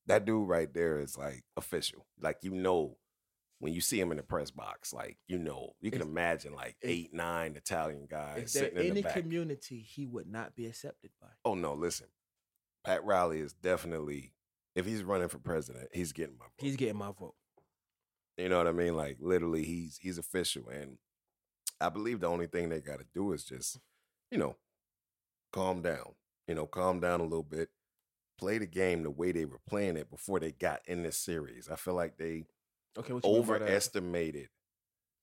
that 0.07 0.25
dude 0.25 0.49
right 0.49 0.73
there 0.73 1.01
is 1.01 1.19
like 1.19 1.43
official. 1.57 2.07
Like 2.21 2.39
you 2.43 2.53
know 2.53 2.97
when 3.59 3.75
you 3.75 3.83
see 3.83 4.01
him 4.01 4.11
in 4.11 4.17
the 4.17 4.23
press 4.23 4.51
box, 4.51 4.93
like 4.95 5.19
you 5.29 5.39
know, 5.39 5.73
you 5.81 5.91
can 5.91 6.01
imagine 6.01 6.55
like 6.55 6.77
eight, 6.83 7.13
nine 7.13 7.57
Italian 7.57 8.07
guys 8.11 8.57
If 8.57 8.63
there 8.63 8.71
in 8.71 8.79
any 8.79 8.91
the 8.91 9.03
back. 9.03 9.13
community 9.15 9.81
he 9.81 10.07
would 10.07 10.27
not 10.27 10.55
be 10.57 10.65
accepted 10.67 11.11
by. 11.21 11.27
oh 11.45 11.55
no, 11.55 11.75
listen, 11.75 12.07
Pat 12.85 13.05
Riley 13.05 13.41
is 13.41 13.53
definitely 13.53 14.33
if 14.75 14.87
he's 14.87 15.03
running 15.03 15.29
for 15.29 15.39
president, 15.39 15.89
he's 15.93 16.13
getting 16.13 16.39
my 16.39 16.45
vote. 16.47 16.53
He's 16.59 16.77
getting 16.77 16.97
my 16.97 17.11
vote. 17.13 17.35
You 18.41 18.49
know 18.49 18.59
what 18.59 18.67
I 18.67 18.73
mean? 18.73 18.97
Like 18.97 19.19
literally, 19.21 19.65
he's 19.65 19.99
he's 20.01 20.19
official, 20.19 20.69
and 20.69 20.99
I 21.81 21.89
believe 21.89 22.21
the 22.21 22.27
only 22.29 22.47
thing 22.47 22.69
they 22.69 22.81
got 22.81 22.99
to 22.99 23.07
do 23.15 23.33
is 23.33 23.45
just, 23.45 23.79
you 24.31 24.39
know, 24.39 24.57
calm 25.53 25.83
down. 25.83 26.15
You 26.49 26.55
know, 26.55 26.67
calm 26.67 27.01
down 27.01 27.21
a 27.21 27.25
little 27.25 27.43
bit. 27.45 27.69
Play 28.39 28.59
the 28.59 28.67
game 28.67 29.03
the 29.03 29.11
way 29.11 29.33
they 29.33 29.45
were 29.45 29.61
playing 29.69 29.97
it 29.97 30.11
before 30.11 30.41
they 30.41 30.53
got 30.53 30.81
in 30.87 31.03
this 31.03 31.17
series. 31.19 31.69
I 31.71 31.77
feel 31.77 31.95
like 31.95 32.17
they 32.17 32.45
Okay, 32.99 33.13
what 33.13 33.25
you 33.25 33.31
mean 33.33 33.43
by 33.43 33.59
that? 33.59 33.65
overestimated 33.65 34.49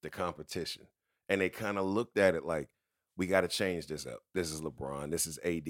the 0.03 0.09
competition. 0.09 0.83
And 1.27 1.41
they 1.41 1.49
kind 1.49 1.77
of 1.77 1.85
looked 1.85 2.17
at 2.17 2.35
it 2.35 2.45
like, 2.45 2.69
we 3.17 3.25
got 3.27 3.41
to 3.41 3.47
change 3.47 3.87
this 3.87 4.05
up. 4.05 4.19
This 4.35 4.51
is 4.51 4.61
LeBron. 4.61 5.09
This 5.11 5.25
is 5.25 5.39
AD. 5.43 5.67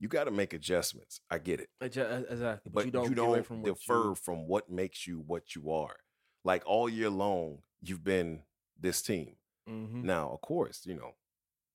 You 0.00 0.08
got 0.08 0.24
to 0.24 0.30
make 0.32 0.52
adjustments. 0.52 1.20
I 1.30 1.38
get 1.38 1.60
it. 1.60 1.68
Exa- 1.82 2.30
Exactly, 2.30 2.70
But, 2.74 2.84
you 2.86 2.90
don't, 2.90 3.08
you 3.08 3.14
don't 3.14 3.46
from 3.46 3.62
defer 3.62 4.08
you- 4.08 4.14
from 4.16 4.48
what 4.48 4.68
makes 4.68 5.06
you 5.06 5.20
what 5.24 5.54
you 5.54 5.70
are. 5.70 5.96
Like 6.48 6.62
all 6.64 6.88
year 6.88 7.10
long, 7.10 7.58
you've 7.82 8.02
been 8.02 8.40
this 8.80 9.02
team. 9.02 9.36
Mhm. 9.68 10.02
Now, 10.04 10.30
of 10.30 10.40
course, 10.40 10.86
you 10.86 10.94
know, 10.94 11.12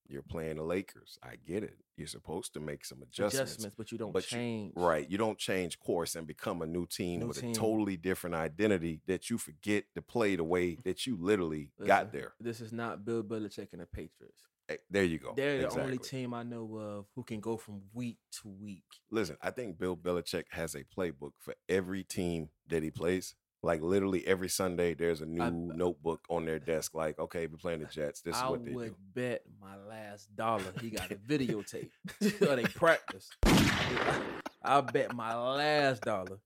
You're 0.06 0.22
playing 0.22 0.58
the 0.58 0.64
Lakers. 0.64 1.18
I 1.24 1.38
get 1.38 1.64
it. 1.64 1.78
You're 1.96 2.08
supposed 2.08 2.54
to 2.56 2.60
make 2.60 2.84
some 2.86 3.02
adjustments. 3.02 3.36
adjustments, 3.54 3.76
but 3.78 3.92
you 3.92 3.98
don't 3.98 4.12
but 4.12 4.24
you- 4.30 4.38
change. 4.38 4.74
Right. 4.76 5.10
You 5.10 5.18
don't 5.18 5.40
change 5.40 5.80
course 5.80 6.16
and 6.16 6.28
become 6.28 6.62
a 6.62 6.66
new 6.68 6.86
team 6.86 7.22
New 7.22 7.28
with 7.30 7.40
team. 7.40 7.52
a 7.52 7.54
totally 7.56 7.96
different 7.98 8.36
identity 8.36 9.02
that 9.06 9.30
you 9.30 9.38
forget 9.38 9.86
to 9.96 10.02
play 10.02 10.36
the 10.36 10.44
way 10.44 10.76
that 10.84 11.08
you 11.08 11.16
literally 11.16 11.72
got 11.86 12.12
there. 12.12 12.34
This 12.40 12.60
is 12.60 12.74
not 12.74 13.06
Bill 13.06 13.24
Belichick 13.24 13.72
and 13.72 13.82
the 13.82 13.86
Patriots. 13.86 14.42
Eh, 14.70 14.78
There 14.90 15.06
you 15.06 15.20
go. 15.20 15.34
They're 15.36 15.62
the 15.70 15.82
only 15.82 15.98
team 16.00 16.34
I 16.34 16.44
know 16.44 16.76
of 16.78 17.08
who 17.16 17.24
can 17.24 17.40
go 17.40 17.56
from 17.58 17.84
week 17.94 18.18
to 18.42 18.50
week. 18.50 18.84
Listen, 19.10 19.38
I 19.42 19.52
think 19.52 19.78
Bill 19.80 19.96
Belichick 19.96 20.46
has 20.52 20.76
a 20.76 20.84
playbook 20.84 21.34
for 21.40 21.56
every 21.70 22.04
team 22.04 22.50
that 22.68 22.84
he 22.84 22.92
plays. 22.92 23.36
Like 23.66 23.82
literally 23.82 24.28
every 24.28 24.50
Sunday, 24.50 24.94
there's 24.94 25.22
a 25.22 25.26
new 25.26 25.42
I- 25.42 25.50
notebook 25.50 26.26
on 26.30 26.46
their 26.46 26.60
desk. 26.60 26.94
Like, 26.94 27.18
okay, 27.18 27.48
we're 27.48 27.58
playing 27.58 27.80
the 27.80 27.86
Jets. 27.86 28.22
This 28.22 28.36
is 28.36 28.42
what 28.44 28.66
they 28.66 28.72
do. 28.72 28.78
I 28.78 28.82
would 28.82 28.90
do. 28.90 28.96
bet 29.16 29.44
my 29.62 29.78
last 29.78 30.36
dollar 30.36 30.66
he 30.82 30.90
got 30.90 31.12
a 31.12 31.16
videotape 31.16 31.92
or 32.42 32.58
they 32.58 32.64
practice. 32.64 33.30
I, 33.46 34.22
I 34.62 34.82
bet 34.82 35.16
my 35.16 35.36
last 35.36 36.02
dollar 36.04 36.40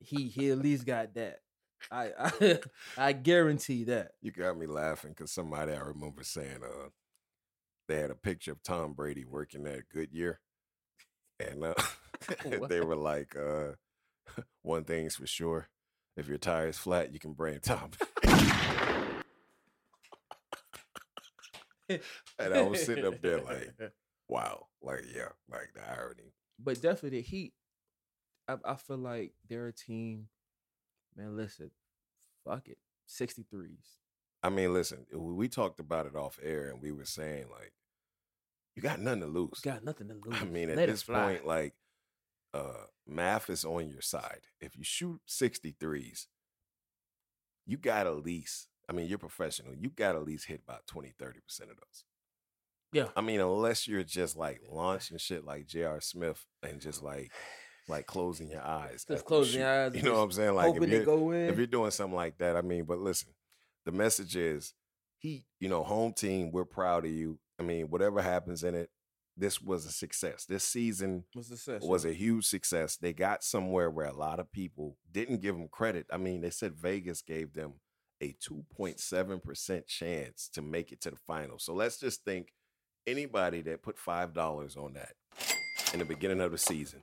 he 0.00 0.24
he 0.24 0.50
at 0.50 0.58
least 0.58 0.84
got 0.84 1.14
that. 1.14 1.38
I 1.92 2.10
I, 2.18 2.58
I 2.98 3.12
guarantee 3.12 3.84
that. 3.84 4.12
You 4.20 4.32
got 4.32 4.58
me 4.58 4.66
laughing 4.66 5.10
because 5.10 5.30
somebody 5.30 5.72
I 5.72 5.78
remember 5.78 6.24
saying 6.24 6.58
uh 6.64 6.88
they 7.86 8.00
had 8.00 8.10
a 8.10 8.16
picture 8.16 8.50
of 8.52 8.62
Tom 8.64 8.94
Brady 8.94 9.24
working 9.24 9.66
at 9.66 9.88
Goodyear. 9.88 10.40
And 11.38 11.64
uh 11.64 11.74
they 12.68 12.80
were 12.80 12.96
like, 12.96 13.36
uh 13.36 13.74
one 14.62 14.82
thing's 14.82 15.14
for 15.14 15.26
sure. 15.26 15.68
If 16.16 16.28
your 16.28 16.38
tire's 16.38 16.78
flat, 16.78 17.12
you 17.12 17.18
can 17.18 17.32
blame 17.32 17.60
Tom. 17.60 17.90
and 21.88 22.00
I 22.38 22.62
was 22.62 22.84
sitting 22.84 23.04
up 23.04 23.20
there 23.20 23.40
like, 23.40 23.72
wow. 24.28 24.66
Like, 24.82 25.04
yeah, 25.14 25.28
like 25.50 25.72
the 25.74 25.80
irony. 25.90 26.32
but 26.58 26.80
definitely 26.80 27.18
the 27.18 27.22
Heat. 27.22 27.52
I, 28.46 28.56
I 28.64 28.74
feel 28.76 28.98
like 28.98 29.32
they're 29.48 29.68
a 29.68 29.72
team. 29.72 30.28
Man, 31.16 31.36
listen, 31.36 31.70
fuck 32.44 32.68
it, 32.68 32.78
sixty 33.06 33.44
threes. 33.50 33.98
I 34.42 34.50
mean, 34.50 34.74
listen, 34.74 35.06
we 35.12 35.48
talked 35.48 35.80
about 35.80 36.06
it 36.06 36.14
off 36.14 36.38
air 36.42 36.68
and 36.68 36.82
we 36.82 36.92
were 36.92 37.06
saying 37.06 37.46
like 37.50 37.72
you 38.76 38.82
got 38.82 39.00
nothing 39.00 39.20
to 39.20 39.26
lose. 39.26 39.60
Got 39.60 39.84
nothing 39.84 40.08
to 40.08 40.14
lose. 40.14 40.40
I 40.40 40.44
mean, 40.44 40.70
at 40.70 40.76
Let 40.76 40.88
this 40.88 41.04
point, 41.04 41.46
like, 41.46 41.74
uh, 42.54 42.86
math 43.06 43.50
is 43.50 43.64
on 43.64 43.90
your 43.90 44.00
side. 44.00 44.42
If 44.60 44.76
you 44.76 44.84
shoot 44.84 45.20
63s, 45.28 46.26
you 47.66 47.76
got 47.76 48.06
at 48.06 48.24
least, 48.24 48.68
I 48.88 48.92
mean, 48.92 49.06
you're 49.06 49.18
professional. 49.18 49.74
You 49.74 49.90
got 49.90 50.14
at 50.14 50.24
least 50.24 50.46
hit 50.46 50.62
about 50.66 50.86
20, 50.86 51.12
30% 51.20 51.30
of 51.62 51.68
those. 51.68 52.04
Yeah. 52.92 53.08
I 53.16 53.22
mean, 53.22 53.40
unless 53.40 53.88
you're 53.88 54.04
just 54.04 54.36
like 54.36 54.60
launching 54.70 55.18
shit 55.18 55.44
like 55.44 55.66
J.R. 55.66 56.00
Smith 56.00 56.44
and 56.62 56.80
just 56.80 57.02
like, 57.02 57.32
like 57.88 58.06
closing 58.06 58.48
your 58.48 58.64
eyes. 58.64 59.04
Just 59.06 59.24
you 59.24 59.26
closing 59.26 59.60
your 59.60 59.68
eyes 59.68 59.94
You 59.94 60.02
know 60.02 60.14
what 60.14 60.22
I'm 60.22 60.32
saying? 60.32 60.54
Like, 60.54 60.76
if 60.76 60.88
you're, 60.88 60.98
they 61.00 61.04
go 61.04 61.32
in. 61.32 61.50
if 61.50 61.58
you're 61.58 61.66
doing 61.66 61.90
something 61.90 62.16
like 62.16 62.38
that, 62.38 62.56
I 62.56 62.62
mean, 62.62 62.84
but 62.84 62.98
listen, 62.98 63.34
the 63.84 63.92
message 63.92 64.36
is 64.36 64.72
he, 65.18 65.44
you 65.58 65.68
know, 65.68 65.82
home 65.82 66.12
team, 66.12 66.50
we're 66.52 66.64
proud 66.64 67.04
of 67.04 67.10
you. 67.10 67.38
I 67.58 67.62
mean, 67.62 67.90
whatever 67.90 68.22
happens 68.22 68.64
in 68.64 68.74
it, 68.74 68.90
this 69.36 69.60
was 69.60 69.84
a 69.86 69.90
success. 69.92 70.44
This 70.44 70.64
season 70.64 71.24
was 71.34 71.48
session. 71.60 71.88
was 71.88 72.04
a 72.04 72.12
huge 72.12 72.46
success. 72.46 72.96
They 72.96 73.12
got 73.12 73.42
somewhere 73.42 73.90
where 73.90 74.06
a 74.06 74.12
lot 74.16 74.38
of 74.38 74.52
people 74.52 74.96
didn't 75.10 75.40
give 75.42 75.56
them 75.56 75.68
credit. 75.68 76.06
I 76.12 76.18
mean, 76.18 76.40
they 76.40 76.50
said 76.50 76.74
Vegas 76.74 77.20
gave 77.22 77.52
them 77.54 77.74
a 78.20 78.34
2.7% 78.48 79.86
chance 79.86 80.48
to 80.54 80.62
make 80.62 80.92
it 80.92 81.00
to 81.02 81.10
the 81.10 81.16
final. 81.16 81.58
So 81.58 81.74
let's 81.74 81.98
just 81.98 82.24
think 82.24 82.52
anybody 83.06 83.60
that 83.62 83.82
put 83.82 83.96
$5 83.98 84.76
on 84.76 84.94
that 84.94 85.12
in 85.92 85.98
the 85.98 86.04
beginning 86.04 86.40
of 86.40 86.52
the 86.52 86.58
season, 86.58 87.02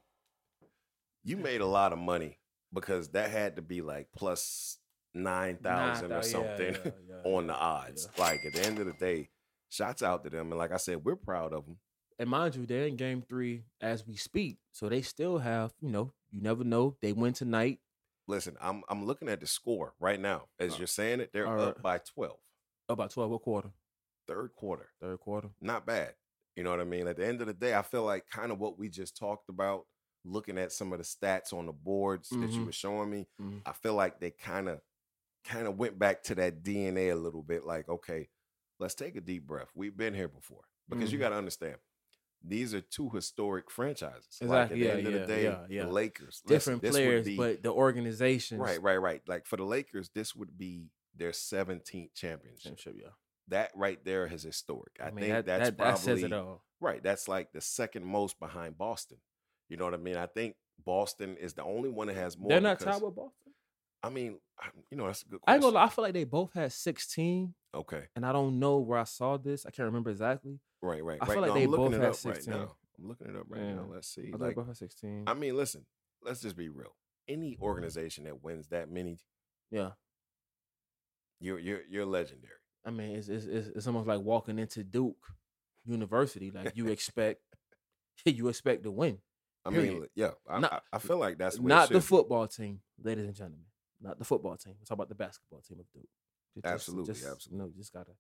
you 1.24 1.38
made 1.38 1.62
a 1.62 1.66
lot 1.66 1.94
of 1.94 2.00
money 2.00 2.40
because 2.74 3.10
that 3.10 3.30
had 3.30 3.58
to 3.58 3.62
be 3.62 3.82
like 3.82 4.08
plus 4.16 4.78
9,000 5.14 6.10
Nah, 6.10 6.18
or 6.18 6.24
something 6.24 6.76
yeah, 6.86 6.92
yeah, 7.10 7.16
on 7.26 7.48
the 7.48 7.56
odds. 7.56 8.08
yeah. 8.18 8.24
Like 8.24 8.40
at 8.46 8.54
the 8.54 8.66
end 8.66 8.80
of 8.80 8.86
the 8.86 8.94
day, 8.94 9.30
shouts 9.70 10.02
out 10.02 10.24
to 10.24 10.30
them. 10.30 10.52
And 10.52 10.58
like 10.58 10.72
I 10.72 10.78
said, 10.78 11.04
we're 11.04 11.16
proud 11.18 11.54
of 11.54 11.66
them. 11.66 11.78
And 12.22 12.30
mind 12.30 12.56
you, 12.56 12.68
they're 12.68 12.86
in 12.86 12.98
game 12.98 13.24
three 13.28 13.64
as 13.82 14.06
we 14.06 14.16
speak. 14.16 14.60
So 14.74 14.88
they 14.88 15.02
still 15.02 15.40
have, 15.40 15.74
you 15.82 15.90
know, 15.90 16.14
you 16.30 16.40
never 16.40 16.64
know. 16.64 16.96
They 17.02 17.14
win 17.14 17.34
tonight. 17.34 17.80
Listen, 18.28 18.56
I'm 18.62 18.84
I'm 18.90 19.06
looking 19.08 19.28
at 19.28 19.40
the 19.40 19.48
score 19.48 19.96
right 20.00 20.20
now. 20.20 20.44
As 20.60 20.74
Uh, 20.74 20.78
you're 20.78 20.88
saying 20.88 21.22
it, 21.22 21.32
they're 21.34 21.48
all 21.48 21.60
up 21.60 21.82
by 21.82 21.98
12. 21.98 22.38
Up 22.90 22.98
by 23.00 23.08
12. 23.08 23.32
What 23.32 23.42
quarter? 23.42 23.72
Third 24.28 24.54
quarter. 24.54 24.92
Third 25.02 25.20
quarter. 25.20 25.50
Not 25.62 25.88
bad. 25.88 26.14
You 26.56 26.62
know 26.64 26.70
what 26.70 26.80
I 26.80 26.84
mean? 26.84 27.08
At 27.08 27.18
the 27.18 27.26
end 27.26 27.42
of 27.42 27.48
the 27.48 27.56
day, 27.56 27.74
I 27.74 27.82
feel 27.82 28.04
like 28.04 28.28
kind 28.28 28.52
of 28.52 28.60
what 28.60 28.78
we 28.78 28.88
just 28.88 29.18
talked 29.18 29.50
about, 29.50 29.88
looking 30.24 30.60
at 30.60 30.72
some 30.72 30.94
of 30.94 31.00
the 31.00 31.04
stats 31.04 31.52
on 31.54 31.66
the 31.66 31.74
boards 31.74 32.30
that 32.30 32.52
you 32.52 32.62
Mhm. 32.62 32.66
were 32.68 32.72
showing 32.72 33.10
me, 33.10 33.28
Mhm. 33.40 33.64
I 33.66 33.74
feel 33.74 33.96
like 33.96 34.20
they 34.20 34.30
kind 34.30 34.70
of 34.70 34.80
kind 35.44 35.66
of 35.66 35.76
went 35.76 35.98
back 35.98 36.22
to 36.22 36.36
that 36.36 36.62
DNA 36.62 37.10
a 37.10 37.16
little 37.16 37.42
bit 37.42 37.64
like, 37.66 37.90
okay, 37.90 38.30
let's 38.78 38.94
take 38.94 39.16
a 39.16 39.22
deep 39.22 39.48
breath. 39.48 39.72
We've 39.74 39.98
been 39.98 40.14
here 40.14 40.28
before. 40.28 40.66
Because 40.88 41.12
you 41.12 41.18
Mhm. 41.18 41.22
got 41.22 41.30
to 41.30 41.36
understand, 41.38 41.78
these 42.44 42.74
are 42.74 42.82
two 42.82 43.10
historic 43.10 43.70
franchises. 43.70 44.38
Like 44.42 44.72
at 44.72 44.72
Exactly. 44.72 44.80
the 44.80 44.86
Yeah, 44.86 44.92
end 44.94 45.08
of 45.08 45.14
yeah, 45.14 45.20
the 45.20 45.26
day, 45.28 45.44
yeah, 45.44 45.60
yeah. 45.70 45.84
the 45.86 45.92
Lakers. 45.92 46.42
Different 46.48 46.82
players, 46.82 47.26
be- 47.26 47.38
but 47.38 47.62
the 47.64 47.72
organization. 47.72 48.58
Right, 48.60 48.82
right, 48.82 48.98
right. 48.98 49.22
Like 49.28 49.46
for 49.46 49.58
the 49.58 49.64
Lakers, 49.64 50.10
this 50.10 50.36
would 50.36 50.58
be 50.58 50.90
their 51.16 51.32
17th 51.32 52.14
championship. 52.16 52.60
Championship, 52.64 52.96
yeah. 52.98 53.10
That 53.50 53.72
right 53.76 54.04
there 54.06 54.26
is 54.28 54.44
historic. 54.44 54.94
I, 55.00 55.08
I, 55.08 55.12
mean, 55.12 55.20
think 55.26 55.34
that, 55.34 55.46
that's 55.46 55.70
that, 55.70 55.78
that 55.78 55.84
probably 55.84 56.02
says 56.02 56.24
it 56.24 56.34
all. 56.34 56.64
right. 56.80 57.04
That's 57.04 57.28
like 57.28 57.52
the 57.52 57.62
second 57.62 58.06
most 58.06 58.40
behind 58.40 58.78
Boston. 58.78 59.18
You 59.70 59.78
know 59.78 59.86
what 59.86 59.94
I 59.94 59.98
mean? 59.98 60.16
I 60.16 60.26
think 60.28 60.56
Boston 60.86 61.38
is 61.38 61.54
the 61.54 61.64
only 61.64 61.90
one 61.90 62.08
that 62.08 62.16
has 62.16 62.38
more. 62.38 62.50
They're 62.50 62.62
not 62.62 62.80
because- 62.80 62.96
tied 62.96 63.04
with 63.06 63.16
Boston. 63.16 63.54
I 64.04 64.10
mean, 64.10 64.40
you 64.90 64.98
know, 64.98 65.06
that's 65.06 65.22
a 65.22 65.26
good 65.26 65.40
I 65.46 65.54
ain't 65.54 65.62
question. 65.62 65.74
gonna 65.74 65.76
lie. 65.76 65.84
I 65.86 65.90
feel 65.90 66.04
like 66.04 66.14
they 66.16 66.24
both 66.24 66.54
had 66.54 66.72
16, 66.74 67.54
Okay, 67.76 68.06
and 68.16 68.26
I 68.26 68.32
don't 68.32 68.58
know 68.58 68.78
where 68.80 68.98
I 68.98 69.04
saw 69.04 69.38
this. 69.38 69.64
I 69.66 69.70
can't 69.70 69.86
remember 69.86 70.10
exactly. 70.10 70.60
Right, 70.82 71.04
right. 71.04 71.18
I 71.22 71.26
right. 71.26 71.34
feel 71.34 71.42
like 71.42 71.50
No, 71.50 71.54
they 71.56 71.64
I'm 71.64 71.70
looking 71.72 71.86
both 71.86 71.94
it 71.94 72.02
had 72.02 72.10
up 72.10 72.16
16. 72.16 72.54
right 72.54 72.60
now. 72.62 72.76
I'm 73.00 73.08
looking 73.08 73.28
it 73.28 73.36
up 73.36 73.46
right 73.50 73.62
now. 73.62 73.86
Let's 73.92 74.08
see. 74.08 74.28
I 74.28 74.32
thought 74.32 74.42
Like, 74.42 74.56
both 74.56 74.68
had 74.68 74.78
16. 74.78 75.24
I 75.28 75.34
mean, 75.34 75.56
listen. 75.56 75.86
Let's 76.24 76.42
just 76.42 76.56
be 76.56 76.70
real. 76.70 76.96
Any 77.28 77.58
organization 77.62 78.26
that 78.26 78.44
wins 78.44 78.68
that 78.70 78.90
many, 78.92 79.20
yeah. 79.72 79.92
you're 81.40 81.60
you're 81.60 81.82
you're 81.90 82.06
legendary. 82.06 82.54
I 82.86 82.90
mean, 82.92 83.16
it's, 83.16 83.28
it's 83.30 83.46
it's 83.46 83.68
it's 83.70 83.88
almost 83.88 84.08
like 84.08 84.20
walking 84.22 84.60
into 84.60 84.84
Duke 84.84 85.18
University. 85.86 86.52
Like 86.52 86.74
you 86.76 86.88
expect, 86.88 87.42
you 88.26 88.48
expect 88.50 88.84
to 88.84 88.92
win. 88.92 89.20
I 89.66 89.70
Period. 89.70 89.94
mean, 89.94 90.06
yeah. 90.16 90.32
I, 90.50 90.60
Not- 90.60 90.74
I, 90.74 90.80
I 90.96 91.00
feel 91.00 91.18
like 91.18 91.38
that's 91.38 91.56
the 91.58 91.62
way 91.62 91.68
it 91.68 91.70
Not 91.70 91.90
the 91.90 91.96
should 91.96 92.02
be. 92.02 92.08
football 92.08 92.48
team, 92.48 92.82
ladies 93.04 93.26
and 93.26 93.36
gentlemen. 93.36 93.66
Not 94.02 94.18
the 94.18 94.26
football 94.26 94.58
team. 94.58 94.74
Let's 94.80 94.90
talk 94.90 94.96
about 94.96 95.10
the 95.10 95.16
basketball 95.16 95.62
team 95.62 95.80
of 95.80 95.86
Duke. 95.94 96.10
Ju- 96.56 96.62
Absolutely, 96.66 97.12
absolutely. 97.14 97.74
You 97.76 97.82
just 97.82 97.94
gotta 97.94 98.12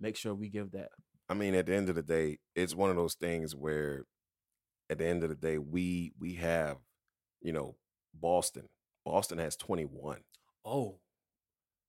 make 0.00 0.16
sure 0.16 0.34
we 0.34 0.48
give 0.48 0.72
that. 0.72 0.90
I 1.32 1.34
mean, 1.34 1.54
at 1.54 1.64
the 1.66 1.74
end 1.74 1.88
of 1.88 1.94
the 1.94 2.02
day, 2.02 2.38
it's 2.54 2.74
one 2.74 2.90
of 2.90 2.96
those 2.96 3.14
things 3.14 3.56
where, 3.56 4.04
at 4.90 4.98
the 4.98 5.06
end 5.06 5.22
of 5.22 5.30
the 5.30 5.34
day, 5.34 5.56
we 5.56 6.12
we 6.18 6.34
have, 6.34 6.76
you 7.40 7.52
know, 7.54 7.76
Boston. 8.12 8.68
Boston 9.06 9.38
has 9.38 9.56
twenty 9.56 9.84
one. 9.84 10.20
Oh, 10.64 11.00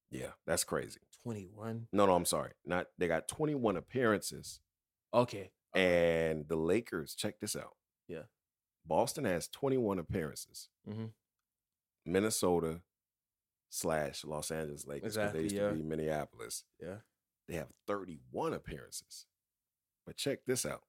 Yeah, 0.10 0.32
that's 0.48 0.64
crazy. 0.64 1.00
21. 1.24 1.88
No, 1.91 2.06
no, 2.06 2.16
I'm 2.16 2.26
sorry. 2.26 2.52
Not 2.66 2.88
they 2.98 3.08
got 3.10 3.28
twenty 3.28 3.54
one 3.56 3.76
appearances, 3.76 4.62
Okay. 5.14 5.52
and 5.76 6.48
the 6.48 6.56
Lakers. 6.56 7.14
Check 7.14 7.39
this 7.41 7.56
out. 7.58 7.76
Yeah. 8.08 8.24
Boston 8.86 9.26
has 9.26 9.50
twenty 9.50 9.78
one 9.78 10.00
appearances. 10.00 10.70
Mhm. 10.88 11.12
Minnesota 12.06 12.82
slash 13.70 14.24
Los 14.24 14.52
Angeles 14.52 14.88
Lakers. 14.88 15.08
Exactly, 15.18 15.39
They 15.39 15.44
used 15.44 15.56
yeah. 15.56 15.70
to 15.70 15.76
be 15.76 15.84
Minneapolis. 15.84 16.64
Yeah. 16.82 16.98
They 17.48 17.56
have 17.56 17.70
31 17.88 18.54
appearances. 18.54 19.26
But 20.06 20.18
check 20.18 20.39
this 20.45 20.66
out 20.66 20.84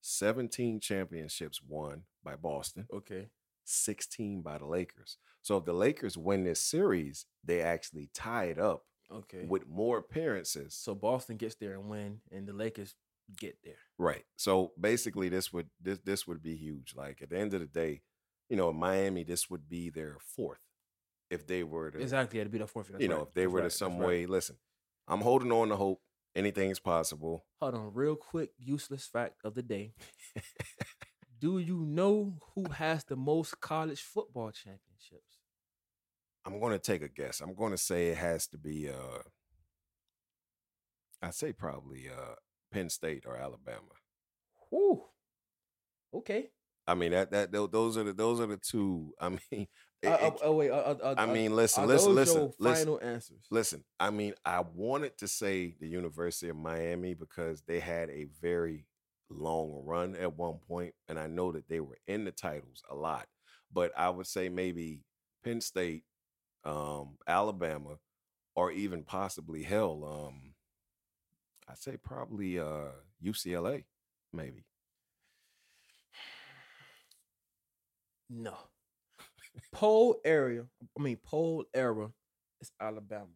17 0.00 0.80
championships 0.80 1.60
won 1.62 2.02
by 2.22 2.36
Boston, 2.36 2.86
Okay. 2.92 3.28
16 3.64 4.42
by 4.42 4.58
the 4.58 4.66
Lakers. 4.66 5.18
So 5.42 5.56
if 5.56 5.64
the 5.64 5.72
Lakers 5.72 6.16
win 6.16 6.44
this 6.44 6.62
series, 6.62 7.26
they 7.44 7.60
actually 7.62 8.08
tie 8.14 8.44
it 8.44 8.58
up 8.58 8.84
Okay. 9.10 9.44
with 9.46 9.66
more 9.68 9.98
appearances. 9.98 10.74
so 10.74 10.94
Boston 10.94 11.36
gets 11.36 11.54
there 11.56 11.74
and 11.74 11.88
win, 11.88 12.20
and 12.32 12.46
the 12.46 12.52
Lakers 12.52 12.94
get 13.36 13.56
there. 13.64 13.78
Right. 13.98 14.24
So 14.36 14.72
basically 14.80 15.28
this 15.28 15.52
would 15.52 15.68
this 15.80 15.98
this 16.04 16.26
would 16.26 16.42
be 16.42 16.56
huge. 16.56 16.94
Like 16.96 17.22
at 17.22 17.30
the 17.30 17.38
end 17.38 17.54
of 17.54 17.60
the 17.60 17.66
day, 17.66 18.02
you 18.48 18.56
know, 18.56 18.70
in 18.70 18.76
Miami, 18.76 19.24
this 19.24 19.50
would 19.50 19.68
be 19.68 19.90
their 19.90 20.16
fourth. 20.20 20.60
If 21.30 21.46
they 21.46 21.64
were 21.64 21.90
to 21.90 21.98
Exactly. 22.00 22.38
It'd 22.38 22.52
be 22.52 22.58
the 22.58 22.66
fourth. 22.68 22.90
you 23.00 23.08
know, 23.08 23.22
if 23.22 23.34
they 23.34 23.48
were 23.48 23.62
to 23.62 23.70
some 23.70 23.98
way, 23.98 24.26
listen, 24.26 24.56
I'm 25.08 25.20
holding 25.20 25.50
on 25.50 25.68
to 25.70 25.76
hope 25.76 26.00
anything's 26.36 26.78
possible. 26.80 27.44
Hold 27.60 27.74
on, 27.74 27.92
real 27.94 28.16
quick, 28.16 28.50
useless 28.58 29.06
fact 29.06 29.36
of 29.44 29.54
the 29.54 29.62
day. 29.62 29.94
Do 31.38 31.58
you 31.58 31.84
know 31.86 32.38
who 32.54 32.70
has 32.70 33.04
the 33.04 33.16
most 33.16 33.60
college 33.60 34.02
football 34.02 34.50
championships? 34.50 35.38
I'm 36.46 36.60
going 36.60 36.72
to 36.72 36.78
take 36.78 37.02
a 37.02 37.08
guess. 37.08 37.40
I'm 37.40 37.54
going 37.54 37.72
to 37.72 37.78
say 37.78 38.08
it 38.08 38.18
has 38.18 38.46
to 38.48 38.58
be. 38.58 38.88
uh 38.88 39.22
I'd 41.22 41.34
say 41.34 41.52
probably 41.52 42.08
uh 42.08 42.34
Penn 42.72 42.90
State 42.90 43.24
or 43.26 43.36
Alabama. 43.36 43.94
Whew. 44.70 45.04
Okay. 46.14 46.50
I 46.86 46.94
mean 46.94 47.12
that 47.12 47.30
that 47.32 47.52
those 47.52 47.96
are 47.96 48.04
the 48.04 48.12
those 48.12 48.40
are 48.40 48.46
the 48.46 48.56
two. 48.58 49.12
I 49.20 49.28
mean, 49.50 49.66
it- 50.02 50.08
Uh, 50.08 50.18
it- 50.26 50.38
oh 50.42 50.56
wait. 50.56 50.70
Uh, 50.70 50.74
uh, 50.74 51.14
I 51.18 51.26
mean, 51.26 51.54
listen, 51.56 51.86
listen, 51.86 52.14
listen, 52.14 52.52
listen. 52.58 52.86
Final 52.86 53.00
answers. 53.02 53.46
Listen, 53.50 53.84
I 53.98 54.10
mean, 54.10 54.34
I 54.44 54.60
wanted 54.60 55.16
to 55.18 55.28
say 55.28 55.74
the 55.80 55.88
University 55.88 56.48
of 56.48 56.56
Miami 56.56 57.14
because 57.14 57.62
they 57.62 57.80
had 57.80 58.10
a 58.10 58.24
very 58.40 58.86
long 59.30 59.82
run 59.84 60.14
at 60.16 60.36
one 60.36 60.58
point, 60.68 60.94
and 61.08 61.18
I 61.18 61.26
know 61.26 61.50
that 61.52 61.68
they 61.68 61.80
were 61.80 61.98
in 62.06 62.24
the 62.24 62.32
titles 62.32 62.82
a 62.90 62.94
lot. 62.94 63.26
But 63.72 63.92
I 63.96 64.10
would 64.10 64.26
say 64.26 64.48
maybe 64.48 65.02
Penn 65.42 65.60
State, 65.60 66.04
um, 66.64 67.16
Alabama, 67.26 67.98
or 68.54 68.70
even 68.70 69.02
possibly 69.02 69.62
hell, 69.64 70.04
um, 70.04 70.54
I'd 71.68 71.78
say 71.78 71.96
probably 71.96 72.60
uh, 72.60 72.90
UCLA, 73.22 73.84
maybe. 74.32 74.64
No. 78.30 78.56
Poll 79.72 80.16
area. 80.24 80.64
I 80.98 81.02
mean, 81.02 81.18
poll 81.22 81.64
era 81.74 82.10
is 82.60 82.70
Alabama. 82.80 83.26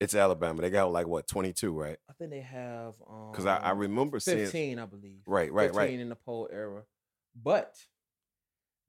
It's 0.00 0.14
Alabama. 0.14 0.62
They 0.62 0.70
got 0.70 0.90
like 0.92 1.06
what 1.06 1.28
twenty 1.28 1.52
two, 1.52 1.72
right? 1.72 1.96
I 2.10 2.12
think 2.14 2.30
they 2.30 2.40
have 2.40 2.94
um 3.08 3.30
Because 3.30 3.46
I, 3.46 3.56
I 3.58 3.70
remember 3.70 4.18
seeing 4.20 4.38
15, 4.38 4.78
I 4.78 4.86
believe. 4.86 5.20
right, 5.26 5.52
right, 5.52 5.68
15 5.68 5.78
right. 5.78 6.00
in 6.00 6.08
the 6.08 6.16
poll 6.16 6.48
era. 6.52 6.82
But 7.40 7.76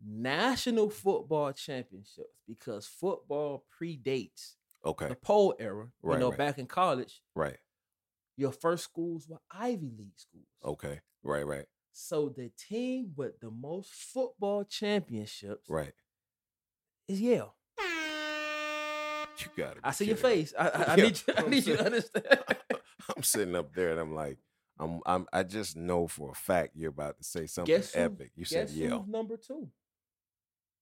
national 0.06 0.90
football 0.90 1.52
championships, 1.54 2.34
because 2.48 2.86
football 2.88 3.64
predates 3.80 4.56
Okay, 4.86 5.08
the 5.08 5.16
poll 5.16 5.56
era. 5.60 5.88
Right, 6.02 6.16
you 6.16 6.20
know, 6.20 6.30
right. 6.30 6.38
back 6.38 6.58
in 6.58 6.66
college, 6.66 7.22
right. 7.36 7.56
your 8.36 8.52
first 8.52 8.84
schools 8.84 9.28
were 9.30 9.40
Ivy 9.50 9.92
League 9.98 10.18
schools. 10.18 10.48
Okay, 10.66 11.00
right, 11.24 11.46
right, 11.48 11.66
So 11.94 12.28
the 12.36 12.50
team 12.58 13.14
with 13.16 13.40
the 13.40 13.50
most 13.50 13.94
football 13.94 14.66
championships 14.66 15.70
right. 15.70 15.94
Is 17.08 17.20
Yale. 17.22 17.54
You 19.39 19.47
got 19.58 19.72
it. 19.74 19.80
I 19.84 19.91
see 19.91 20.06
your 20.06 20.16
kidding 20.16 20.30
me. 20.32 20.36
face. 20.45 20.54
I, 20.58 20.68
I, 20.70 20.84
I 20.84 20.95
Yeah, 20.95 21.04
need 21.04 21.22
you. 21.28 21.34
I 21.38 21.41
need 21.49 21.66
you 21.68 21.78
to 21.78 21.86
understand. 21.86 22.26
I'm 23.18 23.24
sitting 23.24 23.56
up 23.56 23.74
there 23.74 23.91
and 23.91 23.99
I'm 23.99 24.14
like, 24.16 24.38
I'm, 24.80 25.01
I'm, 25.06 25.26
I 25.34 25.43
just 25.43 25.76
know 25.76 26.08
for 26.08 26.32
a 26.32 26.36
fact 26.36 26.72
you're 26.76 26.89
about 26.91 27.18
to 27.18 27.24
say 27.24 27.45
something 27.47 27.74
Guess 27.76 27.93
who- 27.93 27.99
epic. 28.01 28.32
You 28.36 28.45
said 28.45 28.70
Yale. 28.70 29.06
number 29.10 29.36
two? 29.38 29.68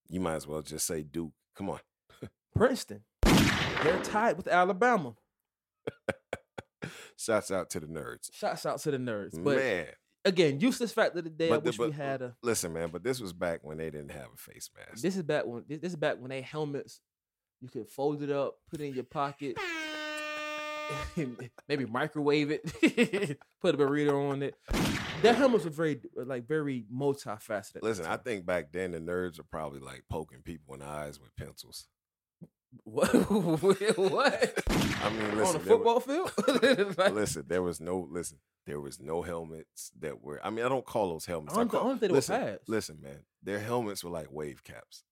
You 0.09 0.19
might 0.19 0.35
as 0.35 0.45
well 0.47 0.61
just 0.61 0.85
say 0.85 1.01
Duke. 1.03 1.31
Come 1.55 1.69
on. 1.69 1.79
Princeton. 2.55 3.01
They're 3.83 4.01
tied 4.03 4.37
with 4.37 4.47
Alabama. 4.47 5.15
Shouts 7.17 7.51
out 7.51 7.69
to 7.71 7.79
the 7.79 7.87
nerds. 7.87 8.29
Shouts 8.33 8.65
out 8.65 8.79
to 8.79 8.91
the 8.91 8.97
nerds. 8.97 9.41
But 9.41 9.57
man, 9.57 9.85
again, 10.25 10.59
useless 10.59 10.91
fact 10.91 11.15
of 11.15 11.23
the 11.23 11.29
day. 11.29 11.47
I 11.47 11.49
But 11.51 11.63
the- 11.63 11.69
wish 11.69 11.79
we 11.79 11.91
had 11.91 12.21
a. 12.21 12.35
listen, 12.43 12.73
man. 12.73 12.89
But 12.91 13.03
this 13.03 13.19
was 13.19 13.33
back 13.33 13.59
when 13.63 13.77
they 13.77 13.89
didn't 13.89 14.11
have 14.11 14.27
a 14.33 14.37
face 14.37 14.69
mask. 14.75 15.01
This 15.01 15.15
is 15.15 15.23
back 15.23 15.45
when 15.45 15.63
this, 15.67 15.79
this 15.79 15.91
is 15.93 15.95
back 15.97 16.17
when 16.19 16.29
they 16.29 16.41
helmets. 16.41 16.99
You 17.61 17.69
could 17.69 17.89
fold 17.89 18.23
it 18.23 18.31
up, 18.31 18.55
put 18.69 18.81
it 18.81 18.85
in 18.85 18.93
your 18.95 19.03
pocket, 19.03 19.55
maybe 21.67 21.85
microwave 21.85 22.51
it, 22.51 22.63
put 23.61 23.75
a 23.75 23.77
burrito 23.77 24.31
on 24.31 24.41
it. 24.43 24.55
Their 25.21 25.33
helmets 25.33 25.65
were 25.65 25.69
very 25.69 26.01
like 26.15 26.47
very 26.47 26.85
multifaceted. 26.93 27.83
Listen, 27.83 28.05
I 28.07 28.17
think 28.17 28.45
back 28.45 28.71
then 28.71 28.91
the 28.91 28.99
nerds 28.99 29.39
are 29.39 29.43
probably 29.43 29.79
like 29.79 30.03
poking 30.09 30.41
people 30.41 30.73
in 30.73 30.79
the 30.79 30.87
eyes 30.87 31.19
with 31.19 31.35
pencils. 31.35 31.87
What? 32.83 33.13
what? 33.97 34.63
I 35.03 35.09
mean, 35.09 35.39
on 35.39 35.55
a 35.55 35.59
football 35.59 35.99
field? 35.99 36.31
Like, 36.97 37.13
listen, 37.13 37.45
there 37.47 37.61
was 37.61 37.79
no 37.79 38.07
listen. 38.09 38.39
There 38.65 38.79
was 38.79 38.99
no 38.99 39.21
helmets 39.21 39.91
that 39.99 40.21
were. 40.21 40.39
I 40.43 40.49
mean, 40.49 40.65
I 40.65 40.69
don't 40.69 40.85
call 40.85 41.09
those 41.09 41.25
helmets. 41.25 41.53
I 41.53 41.57
don't, 41.57 41.69
call, 41.69 41.81
I 41.81 41.83
don't 41.83 41.99
think 41.99 42.11
they 42.11 42.15
listen, 42.15 42.39
were 42.39 42.47
pads. 42.47 42.63
listen, 42.67 43.01
man. 43.01 43.19
Their 43.43 43.59
helmets 43.59 44.03
were 44.03 44.11
like 44.11 44.31
wave 44.31 44.63
caps. 44.63 45.03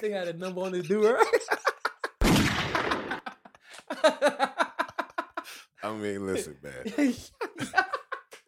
They 0.00 0.10
had 0.10 0.28
a 0.28 0.32
number 0.32 0.60
on 0.60 0.72
the 0.72 0.82
do 0.82 1.16
I 5.82 5.92
mean, 5.92 6.26
listen, 6.26 6.56
man. 6.62 6.84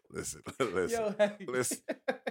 Listen, 0.09 0.41
listen, 0.59 0.89
Yo, 1.03 1.15
hey. 1.19 1.45
listen, 1.47 1.77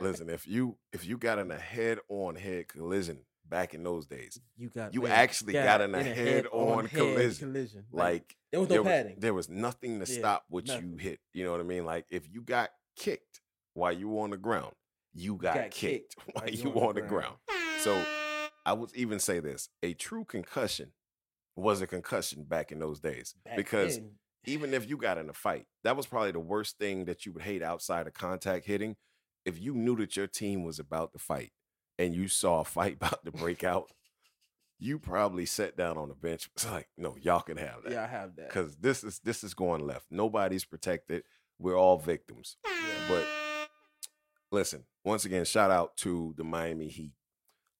listen. 0.00 0.30
If 0.30 0.48
you 0.48 0.76
if 0.92 1.06
you 1.06 1.18
got 1.18 1.38
in 1.38 1.50
a 1.52 1.58
head 1.58 1.98
on 2.08 2.34
head 2.34 2.66
collision 2.68 3.18
back 3.48 3.74
in 3.74 3.82
those 3.82 4.06
days, 4.06 4.40
You 4.56 4.68
got 4.70 4.92
You 4.94 5.02
man, 5.02 5.12
actually 5.12 5.52
got 5.54 5.80
in 5.80 5.94
a 5.94 6.02
head-on 6.02 6.16
head-on 6.26 6.88
collision. 6.88 7.52
collision. 7.52 7.84
like 7.92 8.36
there 8.50 8.60
was 8.60 8.68
no 8.68 8.72
there 8.74 8.82
was, 8.82 8.90
padding. 8.90 9.16
there 9.18 9.34
was 9.34 9.48
nothing 9.48 10.00
to 10.04 10.12
Yeah, 10.12 10.18
stop 10.18 10.44
what 10.48 10.66
nothing. 10.66 10.90
you 10.92 10.96
hit. 10.96 11.20
You 11.32 11.44
know 11.44 11.52
what 11.52 11.60
I 11.60 11.64
mean? 11.64 11.84
Like 11.84 12.06
if 12.10 12.28
you 12.30 12.42
got 12.42 12.70
kicked 12.96 13.40
while 13.74 13.92
you 13.92 14.08
were 14.08 14.22
on 14.24 14.30
the 14.30 14.36
ground, 14.36 14.72
you 15.12 15.36
got, 15.36 15.54
got 15.54 15.70
kicked, 15.70 16.16
kicked 16.16 16.16
while 16.34 16.50
you 16.50 16.70
were 16.70 16.86
on 16.88 16.94
the 16.94 17.02
ground. 17.02 17.36
So 17.80 18.02
I 18.64 18.72
would 18.72 18.94
even 18.94 19.18
say 19.18 19.40
this: 19.40 19.68
a 19.82 19.94
true 19.94 20.24
concussion 20.24 20.92
was 21.54 21.80
a 21.80 21.86
concussion 21.86 22.44
back 22.44 22.70
in 22.70 22.78
those 22.78 23.00
days 23.00 23.34
Back 23.44 23.56
because 23.56 23.96
then, 23.96 24.10
even 24.44 24.74
if 24.74 24.88
you 24.88 24.96
got 24.96 25.18
in 25.18 25.28
a 25.30 25.32
fight, 25.32 25.66
that 25.84 25.96
was 25.96 26.06
probably 26.06 26.32
the 26.32 26.40
worst 26.40 26.78
thing 26.78 27.06
that 27.06 27.24
you 27.26 27.32
would 27.32 27.42
hate 27.42 27.62
outside 27.62 28.06
of 28.06 28.12
contact 28.14 28.66
hitting. 28.66 28.96
If 29.44 29.60
you 29.60 29.74
knew 29.74 29.96
that 29.96 30.16
your 30.16 30.26
team 30.26 30.64
was 30.64 30.78
about 30.78 31.12
to 31.12 31.18
fight 31.18 31.52
and 31.98 32.14
you 32.14 32.28
saw 32.28 32.60
a 32.60 32.64
fight 32.64 32.94
about 33.00 33.24
to 33.24 33.32
break 33.32 33.64
out, 33.64 33.90
you 34.78 34.98
probably 34.98 35.46
sat 35.46 35.76
down 35.76 35.96
on 35.96 36.08
the 36.08 36.14
bench. 36.14 36.48
It's 36.54 36.66
like, 36.70 36.88
no, 36.96 37.16
y'all 37.20 37.40
can 37.40 37.56
have 37.56 37.82
that 37.84 37.92
yeah, 37.92 38.04
I 38.04 38.06
have 38.06 38.36
that. 38.36 38.48
because 38.48 38.76
this 38.76 39.02
is 39.04 39.20
this 39.20 39.42
is 39.44 39.54
going 39.54 39.86
left. 39.86 40.06
Nobody's 40.10 40.64
protected. 40.64 41.24
We're 41.58 41.78
all 41.78 41.98
victims. 41.98 42.56
But 43.08 43.26
listen, 44.52 44.84
once 45.04 45.24
again, 45.24 45.44
shout 45.44 45.70
out 45.70 45.96
to 45.98 46.34
the 46.36 46.44
Miami 46.44 46.88
Heat. 46.88 47.12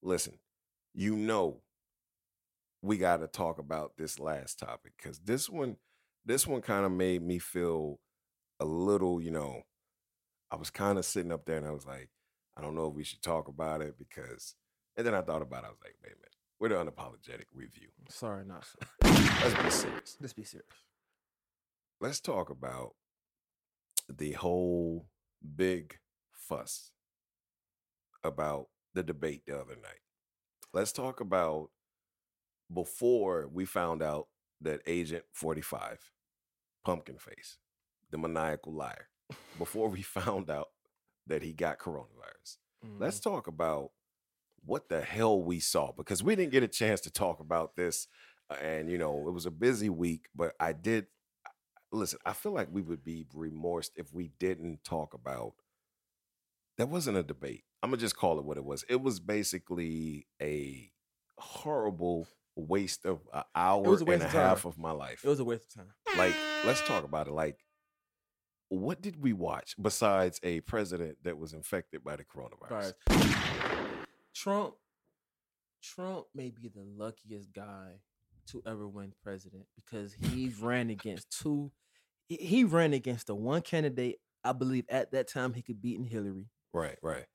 Listen, 0.01 0.39
you 0.93 1.15
know, 1.15 1.61
we 2.81 2.97
got 2.97 3.17
to 3.17 3.27
talk 3.27 3.59
about 3.59 3.93
this 3.97 4.19
last 4.19 4.59
topic 4.59 4.93
because 4.97 5.19
this 5.19 5.49
one, 5.49 5.77
this 6.25 6.47
one 6.47 6.61
kind 6.61 6.85
of 6.85 6.91
made 6.91 7.21
me 7.21 7.37
feel 7.37 7.99
a 8.59 8.65
little, 8.65 9.21
you 9.21 9.31
know, 9.31 9.63
I 10.49 10.55
was 10.55 10.69
kind 10.69 10.97
of 10.97 11.05
sitting 11.05 11.31
up 11.31 11.45
there 11.45 11.57
and 11.57 11.67
I 11.67 11.71
was 11.71 11.85
like, 11.85 12.09
I 12.57 12.61
don't 12.61 12.75
know 12.75 12.87
if 12.87 12.93
we 12.95 13.03
should 13.03 13.21
talk 13.21 13.47
about 13.47 13.81
it 13.81 13.95
because, 13.99 14.55
and 14.97 15.05
then 15.05 15.13
I 15.13 15.21
thought 15.21 15.41
about 15.43 15.63
it. 15.63 15.67
I 15.67 15.69
was 15.69 15.79
like, 15.83 15.95
wait 16.03 16.13
a 16.13 16.17
minute, 16.17 16.35
we're 16.59 16.69
the 16.69 16.91
unapologetic 16.91 17.45
review. 17.53 17.89
Sorry, 18.09 18.43
not 18.45 18.65
sorry. 18.65 19.13
Let's 19.43 19.63
be 19.63 19.69
serious 19.69 20.17
Let's 20.19 20.33
be 20.33 20.43
serious. 20.43 20.67
let's 22.01 22.19
talk 22.19 22.49
about 22.49 22.95
the 24.09 24.31
whole 24.33 25.07
big 25.55 25.99
fuss 26.33 26.91
about 28.23 28.67
the 28.93 29.03
debate 29.03 29.43
the 29.45 29.53
other 29.55 29.75
night. 29.75 30.01
Let's 30.73 30.91
talk 30.91 31.19
about 31.19 31.69
before 32.73 33.47
we 33.51 33.65
found 33.65 34.01
out 34.01 34.27
that 34.61 34.81
Agent 34.87 35.23
45, 35.33 36.11
Pumpkin 36.83 37.17
Face, 37.17 37.57
the 38.09 38.17
maniacal 38.17 38.73
liar, 38.73 39.09
before 39.57 39.89
we 39.89 40.01
found 40.01 40.49
out 40.49 40.69
that 41.27 41.41
he 41.43 41.53
got 41.53 41.79
coronavirus. 41.79 42.57
Let's 42.99 43.19
Mm-hmm. 43.19 43.29
talk 43.29 43.47
about 43.47 43.91
what 44.65 44.89
the 44.89 45.01
hell 45.01 45.41
we 45.41 45.59
saw 45.59 45.91
because 45.91 46.23
we 46.23 46.35
didn't 46.35 46.51
get 46.51 46.63
a 46.63 46.67
chance 46.67 47.01
to 47.01 47.11
talk 47.11 47.39
about 47.39 47.75
this. 47.75 48.07
uh, 48.49 48.55
And, 48.55 48.89
you 48.89 48.97
know, 48.97 49.27
it 49.27 49.31
was 49.31 49.45
a 49.45 49.51
busy 49.51 49.89
week, 49.89 50.27
but 50.35 50.53
I 50.59 50.73
did 50.73 51.07
listen. 51.91 52.19
I 52.25 52.33
feel 52.33 52.51
like 52.53 52.67
we 52.71 52.81
would 52.81 53.03
be 53.03 53.25
remorsed 53.33 53.93
if 53.95 54.13
we 54.13 54.31
didn't 54.39 54.83
talk 54.83 55.13
about 55.13 55.53
that 56.77 56.89
wasn't 56.89 57.17
a 57.17 57.23
debate. 57.23 57.63
I'm 57.81 57.89
going 57.89 57.99
to 57.99 58.05
just 58.05 58.17
call 58.17 58.39
it 58.39 58.45
what 58.45 58.57
it 58.57 58.63
was. 58.65 58.83
It 58.89 59.01
was 59.01 59.19
basically 59.19 60.27
a 60.41 60.91
horrible 61.37 62.27
waste 62.55 63.05
of 63.05 63.19
an 63.33 63.43
hour 63.55 63.97
and 63.99 64.21
a 64.21 64.27
half 64.27 64.63
time. 64.63 64.69
of 64.69 64.77
my 64.77 64.91
life. 64.91 65.21
It 65.23 65.29
was 65.29 65.39
a 65.39 65.45
waste 65.45 65.65
of 65.65 65.73
time. 65.75 65.93
like, 66.17 66.33
let's 66.65 66.81
talk 66.87 67.03
about 67.03 67.27
it. 67.27 67.33
Like, 67.33 67.57
what 68.69 69.01
did 69.01 69.21
we 69.21 69.33
watch 69.33 69.75
besides 69.81 70.39
a 70.43 70.59
president 70.61 71.17
that 71.23 71.37
was 71.37 71.53
infected 71.53 72.03
by 72.03 72.15
the 72.17 72.23
coronavirus? 72.25 72.93
Trump, 74.33 74.75
Trump 75.81 76.25
may 76.35 76.49
be 76.49 76.67
the 76.67 76.83
luckiest 76.83 77.51
guy 77.53 77.93
to 78.47 78.61
ever 78.65 78.87
win 78.87 79.13
president 79.23 79.65
because 79.75 80.13
he 80.13 80.53
ran 80.61 80.89
against 80.89 81.29
two. 81.41 81.71
he- 82.27 82.37
He 82.37 82.63
ran 82.63 82.93
against 82.93 83.27
the 83.27 83.35
one 83.35 83.61
candidate 83.61 84.19
I 84.43 84.53
believe 84.53 84.85
at 84.89 85.11
that 85.11 85.27
time 85.27 85.53
he 85.53 85.61
could 85.61 85.81
beat 85.81 85.97
in 85.99 86.05
Hillary, 86.05 86.49
Right, 86.73 86.97
right. 87.01 87.25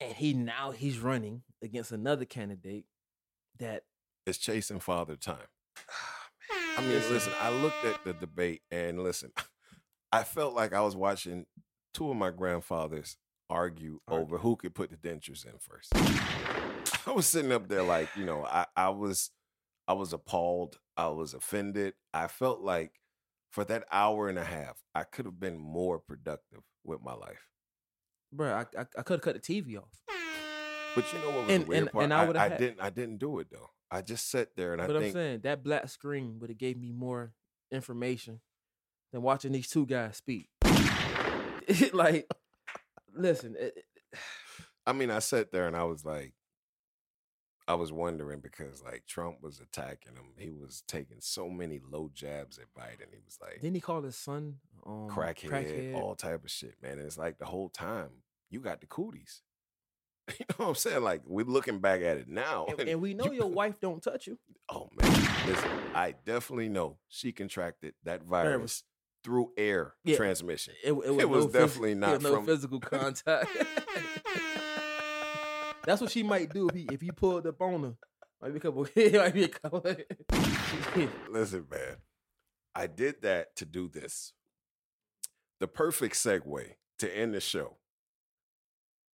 and 0.00 0.12
he 0.14 0.32
now 0.32 0.72
he's 0.72 0.98
running 0.98 1.42
against 1.62 1.92
another 1.92 2.24
candidate 2.24 2.86
that 3.58 3.84
is 4.24 4.38
chasing 4.38 4.80
father 4.80 5.14
time. 5.16 5.46
I 6.78 6.80
mean, 6.82 6.90
listen, 7.10 7.32
I 7.40 7.50
looked 7.50 7.84
at 7.84 8.02
the 8.04 8.12
debate 8.14 8.62
and 8.70 9.02
listen, 9.02 9.32
I 10.12 10.22
felt 10.22 10.54
like 10.54 10.72
I 10.72 10.80
was 10.80 10.96
watching 10.96 11.46
two 11.94 12.10
of 12.10 12.16
my 12.16 12.30
grandfathers 12.30 13.16
argue 13.48 14.00
over 14.08 14.38
who 14.38 14.56
could 14.56 14.74
put 14.74 14.90
the 14.90 14.96
dentures 14.96 15.44
in 15.44 15.52
first. 15.60 15.92
I 17.06 17.12
was 17.12 17.26
sitting 17.26 17.52
up 17.52 17.68
there 17.68 17.82
like, 17.82 18.08
you 18.16 18.24
know, 18.24 18.44
I, 18.44 18.66
I 18.76 18.88
was 18.90 19.30
I 19.88 19.92
was 19.92 20.12
appalled. 20.12 20.78
I 20.96 21.08
was 21.08 21.34
offended. 21.34 21.94
I 22.12 22.26
felt 22.26 22.60
like 22.60 22.92
for 23.52 23.64
that 23.64 23.84
hour 23.92 24.28
and 24.28 24.38
a 24.38 24.44
half, 24.44 24.82
I 24.94 25.04
could 25.04 25.24
have 25.26 25.38
been 25.38 25.58
more 25.58 25.98
productive 25.98 26.60
with 26.84 27.00
my 27.02 27.14
life. 27.14 27.48
Bro, 28.32 28.52
I 28.52 28.60
I, 28.80 28.86
I 28.98 29.02
could 29.02 29.14
have 29.14 29.22
cut 29.22 29.34
the 29.34 29.62
TV 29.62 29.76
off. 29.78 30.00
But 30.94 31.12
you 31.12 31.18
know 31.20 31.26
what 31.30 31.46
was 31.46 31.50
And- 31.50 31.64
the 31.64 31.68
weird 31.68 31.82
and- 31.82 31.92
part? 31.92 32.04
and 32.04 32.14
I 32.14 32.24
I, 32.24 32.44
I 32.46 32.48
had- 32.48 32.58
didn't 32.58 32.80
I 32.80 32.90
didn't 32.90 33.18
do 33.18 33.38
it 33.38 33.48
though. 33.50 33.70
I 33.90 34.02
just 34.02 34.28
sat 34.30 34.48
there 34.56 34.72
and 34.72 34.82
I 34.82 34.86
But 34.88 34.96
I'm 34.96 35.02
think 35.02 35.14
saying 35.14 35.40
that 35.42 35.62
black 35.62 35.88
screen 35.88 36.38
would 36.40 36.50
have 36.50 36.58
gave 36.58 36.76
me 36.76 36.90
more 36.90 37.32
information 37.70 38.40
than 39.16 39.22
watching 39.22 39.52
these 39.52 39.68
two 39.68 39.86
guys 39.86 40.18
speak. 40.18 40.50
like, 41.94 42.30
listen, 43.14 43.56
it, 43.58 43.74
it- 43.76 43.84
I 44.88 44.92
mean, 44.92 45.10
I 45.10 45.18
sat 45.18 45.50
there 45.50 45.66
and 45.66 45.74
I 45.74 45.82
was 45.82 46.04
like, 46.04 46.32
I 47.66 47.74
was 47.74 47.90
wondering 47.92 48.38
because 48.40 48.84
like 48.84 49.02
Trump 49.08 49.38
was 49.42 49.58
attacking 49.58 50.12
him. 50.14 50.26
He 50.38 50.50
was 50.50 50.84
taking 50.86 51.16
so 51.18 51.48
many 51.48 51.80
low 51.90 52.08
jabs 52.14 52.58
at 52.58 52.66
Biden. 52.80 53.08
He 53.10 53.18
was 53.24 53.36
like 53.42 53.60
didn't 53.60 53.74
he 53.74 53.80
call 53.80 54.02
his 54.02 54.16
son 54.16 54.56
um, 54.86 55.08
crackhead, 55.10 55.94
all 55.96 56.14
type 56.14 56.44
of 56.44 56.50
shit, 56.50 56.74
man. 56.80 56.98
And 56.98 57.06
it's 57.06 57.18
like 57.18 57.38
the 57.38 57.46
whole 57.46 57.68
time 57.68 58.10
you 58.50 58.60
got 58.60 58.80
the 58.80 58.86
cooties. 58.86 59.42
You 60.38 60.44
know 60.50 60.66
what 60.66 60.68
I'm 60.70 60.74
saying? 60.76 61.02
Like 61.02 61.22
we're 61.26 61.44
looking 61.46 61.80
back 61.80 62.02
at 62.02 62.18
it 62.18 62.28
now. 62.28 62.66
and, 62.78 62.88
and 62.88 63.00
we 63.00 63.14
know 63.14 63.24
you- 63.26 63.32
your 63.40 63.48
wife 63.50 63.80
don't 63.80 64.00
touch 64.02 64.28
you. 64.28 64.38
Oh 64.68 64.88
man, 65.00 65.10
listen, 65.48 65.70
I 65.94 66.14
definitely 66.24 66.68
know 66.68 66.98
she 67.08 67.32
contracted 67.32 67.94
that 68.04 68.22
virus 68.22 68.84
through 69.26 69.50
air 69.56 69.94
Yeah. 70.04 70.16
transmission. 70.16 70.72
It, 70.84 70.90
it 70.92 70.96
was, 70.96 71.18
It 71.18 71.28
was 71.28 71.46
no 71.46 71.50
definitely 71.50 71.92
it 71.92 71.98
not 71.98 72.22
no 72.22 72.36
from- 72.36 72.46
physical 72.46 72.78
contact. 72.78 73.50
That's 75.84 76.00
what 76.00 76.12
she 76.12 76.22
might 76.22 76.52
do 76.54 76.68
if 76.68 76.74
he 76.76 76.88
if 76.92 77.02
you 77.02 77.12
pulled 77.12 77.44
up 77.46 77.60
on 77.60 77.82
her. 77.82 77.94
Might 78.40 78.50
be 78.52 78.58
a 78.58 78.60
couple. 78.60 78.82
might 78.96 79.34
be 79.34 79.44
a 79.44 79.48
couple. 79.48 79.84
Listen, 81.30 81.66
man, 81.70 81.96
I 82.74 82.86
did 82.86 83.22
that 83.22 83.56
to 83.56 83.64
do 83.64 83.88
this. 83.88 84.32
The 85.58 85.66
perfect 85.66 86.14
segue 86.14 86.74
to 86.98 87.16
end 87.16 87.34
the 87.34 87.40
show. 87.40 87.76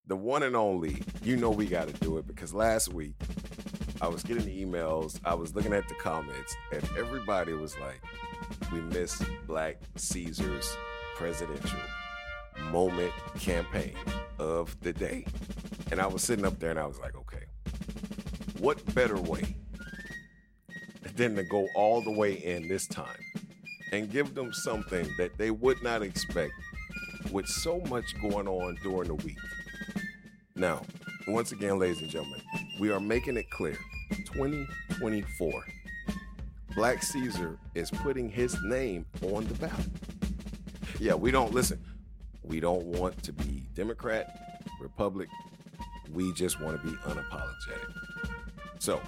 The 0.06 0.16
one 0.16 0.42
and 0.42 0.56
only, 0.56 1.02
you 1.22 1.36
know, 1.36 1.50
we 1.50 1.66
got 1.66 1.86
to 1.88 1.94
do 1.94 2.18
it 2.18 2.26
because 2.26 2.52
last 2.52 2.92
week 2.92 3.14
I 4.02 4.08
was 4.08 4.24
getting 4.24 4.44
the 4.44 4.64
emails, 4.66 5.20
I 5.24 5.32
was 5.32 5.54
looking 5.54 5.72
at 5.72 5.88
the 5.88 5.94
comments, 5.94 6.56
and 6.72 6.82
everybody 6.98 7.52
was 7.52 7.78
like, 7.78 8.02
we 8.72 8.80
miss 8.80 9.22
Black 9.46 9.76
Caesar's 9.94 10.76
presidential 11.14 11.78
moment 12.72 13.12
campaign 13.38 13.94
of 14.40 14.76
the 14.80 14.92
day. 14.92 15.24
And 15.92 16.00
I 16.00 16.08
was 16.08 16.24
sitting 16.24 16.44
up 16.44 16.58
there 16.58 16.70
and 16.70 16.80
I 16.80 16.86
was 16.86 16.98
like, 16.98 17.14
okay, 17.14 17.44
what 18.58 18.84
better 18.92 19.20
way 19.20 19.54
than 21.14 21.36
to 21.36 21.44
go 21.44 21.68
all 21.76 22.02
the 22.02 22.10
way 22.10 22.32
in 22.32 22.66
this 22.66 22.88
time 22.88 23.20
and 23.92 24.10
give 24.10 24.34
them 24.34 24.52
something 24.52 25.08
that 25.16 25.38
they 25.38 25.52
would 25.52 25.80
not 25.80 26.02
expect 26.02 26.54
with 27.30 27.46
so 27.46 27.80
much 27.88 28.20
going 28.20 28.48
on 28.48 28.76
during 28.82 29.06
the 29.08 29.14
week. 29.14 29.38
Now, 30.56 30.82
once 31.28 31.52
again, 31.52 31.78
ladies 31.78 32.00
and 32.00 32.10
gentlemen, 32.10 32.40
we 32.80 32.90
are 32.90 33.00
making 33.00 33.36
it 33.36 33.48
clear 33.50 33.78
2024. 34.32 35.64
Black 36.74 37.02
Caesar 37.02 37.58
is 37.74 37.90
putting 37.90 38.28
his 38.30 38.56
name 38.62 39.04
on 39.22 39.44
the 39.44 39.54
ballot. 39.54 39.86
Yeah, 40.98 41.14
we 41.14 41.30
don't 41.30 41.52
listen. 41.52 41.82
We 42.42 42.60
don't 42.60 42.84
want 42.84 43.22
to 43.24 43.32
be 43.32 43.62
Democrat, 43.74 44.60
Republic. 44.80 45.28
We 46.12 46.32
just 46.32 46.60
want 46.60 46.80
to 46.80 46.86
be 46.86 46.96
unapologetic. 46.98 47.92
So, 48.78 49.00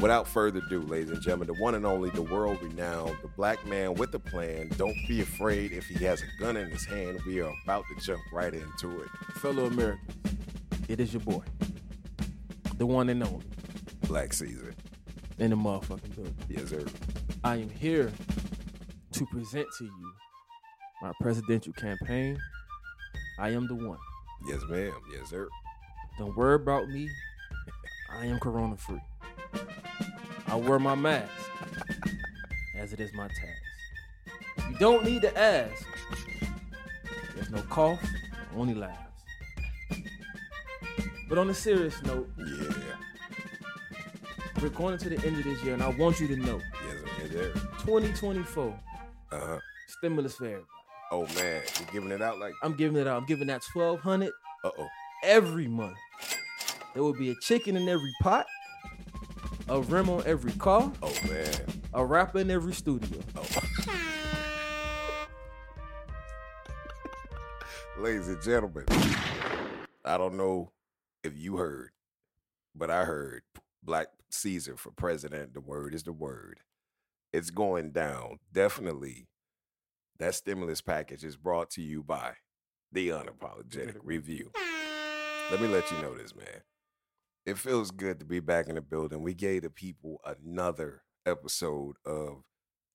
without 0.00 0.26
further 0.26 0.60
ado, 0.66 0.80
ladies 0.80 1.10
and 1.10 1.22
gentlemen, 1.22 1.46
the 1.46 1.62
one 1.62 1.76
and 1.76 1.86
only, 1.86 2.10
the 2.10 2.22
world 2.22 2.60
renowned, 2.62 3.16
the 3.22 3.28
black 3.28 3.64
man 3.64 3.94
with 3.94 4.12
a 4.14 4.18
plan. 4.18 4.70
Don't 4.76 4.96
be 5.06 5.20
afraid 5.20 5.72
if 5.72 5.86
he 5.86 6.04
has 6.04 6.22
a 6.22 6.42
gun 6.42 6.56
in 6.56 6.68
his 6.68 6.84
hand. 6.84 7.20
We 7.26 7.40
are 7.40 7.52
about 7.64 7.84
to 7.94 8.04
jump 8.04 8.20
right 8.32 8.52
into 8.52 9.02
it. 9.02 9.08
Fellow 9.34 9.66
Americans, 9.66 10.16
it 10.90 10.98
is 10.98 11.12
your 11.12 11.20
boy, 11.20 11.42
the 12.76 12.84
one 12.84 13.08
and 13.10 13.22
only, 13.22 13.44
Black 14.08 14.32
Caesar. 14.32 14.74
in 15.38 15.50
the 15.50 15.56
motherfucking 15.56 16.16
building. 16.16 16.34
Yes, 16.48 16.68
sir. 16.70 16.84
I 17.44 17.56
am 17.56 17.70
here 17.70 18.12
to 19.12 19.26
present 19.26 19.66
to 19.78 19.84
you 19.84 20.12
my 21.00 21.12
presidential 21.20 21.72
campaign. 21.74 22.36
I 23.38 23.50
am 23.50 23.68
the 23.68 23.74
one. 23.76 23.98
Yes, 24.48 24.60
ma'am. 24.68 24.92
Yes, 25.14 25.30
sir. 25.30 25.48
Don't 26.18 26.36
worry 26.36 26.56
about 26.56 26.88
me. 26.88 27.08
I 28.12 28.26
am 28.26 28.40
corona 28.40 28.76
free. 28.76 29.00
I 30.48 30.56
wear 30.56 30.80
my 30.80 30.96
mask 30.96 31.30
as 32.76 32.92
it 32.92 32.98
is 33.00 33.14
my 33.14 33.28
task. 33.28 34.68
You 34.68 34.76
don't 34.78 35.04
need 35.04 35.22
to 35.22 35.38
ask. 35.38 35.86
There's 37.36 37.50
no 37.50 37.62
cough, 37.62 38.02
only 38.56 38.74
laughs. 38.74 39.09
But 41.30 41.38
on 41.38 41.48
a 41.48 41.54
serious 41.54 42.02
note, 42.02 42.28
Yeah. 42.36 42.96
we're 44.60 44.68
going 44.70 44.94
into 44.94 45.08
the 45.08 45.24
end 45.26 45.38
of 45.38 45.44
this 45.44 45.62
year, 45.62 45.72
and 45.74 45.82
I 45.82 45.88
want 45.90 46.18
you 46.20 46.26
to 46.28 46.36
know 46.36 46.60
Yes, 46.86 46.96
yes, 47.22 47.30
sir. 47.32 47.52
2024 47.84 48.78
Uh 49.32 49.38
huh. 49.38 49.58
stimulus 49.86 50.34
for 50.34 50.44
everybody. 50.46 50.66
Oh 51.12 51.26
man, 51.36 51.62
you 51.78 51.86
giving 51.92 52.10
it 52.10 52.20
out 52.20 52.38
like? 52.40 52.52
I'm 52.62 52.74
giving 52.74 52.96
it 53.00 53.06
out. 53.06 53.16
I'm 53.22 53.26
giving 53.26 53.46
that 53.46 53.62
1200 53.72 54.30
Uh 54.64 54.70
oh. 54.78 54.88
every 55.24 55.68
month. 55.68 55.96
There 56.94 57.02
will 57.04 57.14
be 57.14 57.30
a 57.30 57.34
chicken 57.36 57.76
in 57.76 57.88
every 57.88 58.12
pot, 58.20 58.46
a 59.68 59.80
rim 59.80 60.10
on 60.10 60.24
every 60.26 60.52
car, 60.52 60.92
Oh 61.00 61.14
man. 61.28 61.48
a 61.94 62.04
rapper 62.04 62.40
in 62.40 62.50
every 62.50 62.72
studio. 62.72 63.20
Oh. 63.36 63.46
Ladies 68.00 68.26
and 68.28 68.42
gentlemen, 68.42 68.84
I 70.04 70.16
don't 70.18 70.34
know 70.36 70.70
if 71.22 71.36
you 71.36 71.56
heard, 71.56 71.90
but 72.74 72.90
I 72.90 73.04
heard 73.04 73.42
Black 73.82 74.08
Caesar 74.30 74.76
for 74.76 74.90
president. 74.90 75.54
The 75.54 75.60
word 75.60 75.94
is 75.94 76.04
the 76.04 76.12
word. 76.12 76.60
It's 77.32 77.50
going 77.50 77.92
down. 77.92 78.38
Definitely. 78.52 79.28
That 80.18 80.34
stimulus 80.34 80.80
package 80.80 81.24
is 81.24 81.36
brought 81.36 81.70
to 81.70 81.82
you 81.82 82.02
by 82.02 82.34
the 82.92 83.08
Unapologetic 83.08 83.96
Review. 84.02 84.50
Let 85.50 85.60
me 85.60 85.68
let 85.68 85.90
you 85.90 85.98
know 85.98 86.16
this, 86.16 86.34
man. 86.34 86.62
It 87.46 87.58
feels 87.58 87.90
good 87.90 88.18
to 88.18 88.24
be 88.24 88.40
back 88.40 88.68
in 88.68 88.74
the 88.74 88.80
building. 88.80 89.22
We 89.22 89.34
gave 89.34 89.62
the 89.62 89.70
people 89.70 90.20
another 90.24 91.02
episode 91.26 91.96
of 92.04 92.42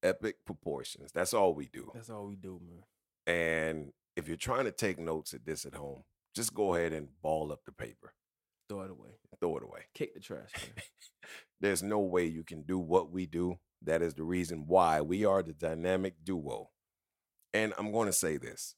epic 0.04 0.38
proportions. 0.46 1.12
That's 1.14 1.34
all 1.34 1.54
we 1.54 1.68
do. 1.68 1.92
That's 1.94 2.10
all 2.10 2.28
we 2.28 2.36
do, 2.36 2.62
man. 2.64 2.84
And 3.26 3.92
if 4.16 4.28
you're 4.28 4.38
trying 4.38 4.66
to 4.66 4.72
take 4.72 5.00
notes 5.00 5.34
at 5.34 5.46
this 5.46 5.66
at 5.66 5.74
home, 5.74 6.04
just 6.36 6.54
go 6.54 6.76
ahead 6.76 6.94
and 6.94 7.08
ball 7.22 7.52
up 7.52 7.62
the 7.66 7.72
paper, 7.72 8.14
Throw 8.70 8.82
it 8.82 8.92
away. 8.92 9.12
throw 9.40 9.58
it 9.58 9.64
away. 9.64 9.82
Kick 9.94 10.14
the 10.14 10.20
trash. 10.20 10.50
There's 11.62 11.82
no 11.84 12.00
way 12.00 12.26
you 12.26 12.44
can 12.44 12.64
do 12.64 12.78
what 12.78 13.12
we 13.12 13.26
do. 13.26 13.60
That 13.82 14.02
is 14.02 14.14
the 14.16 14.24
reason 14.24 14.66
why 14.68 15.02
we 15.02 15.26
are 15.26 15.42
the 15.44 15.54
dynamic 15.54 16.16
duo. 16.24 16.70
And 17.54 17.74
I'm 17.78 17.92
going 17.92 18.08
to 18.08 18.14
say 18.14 18.38
this. 18.38 18.76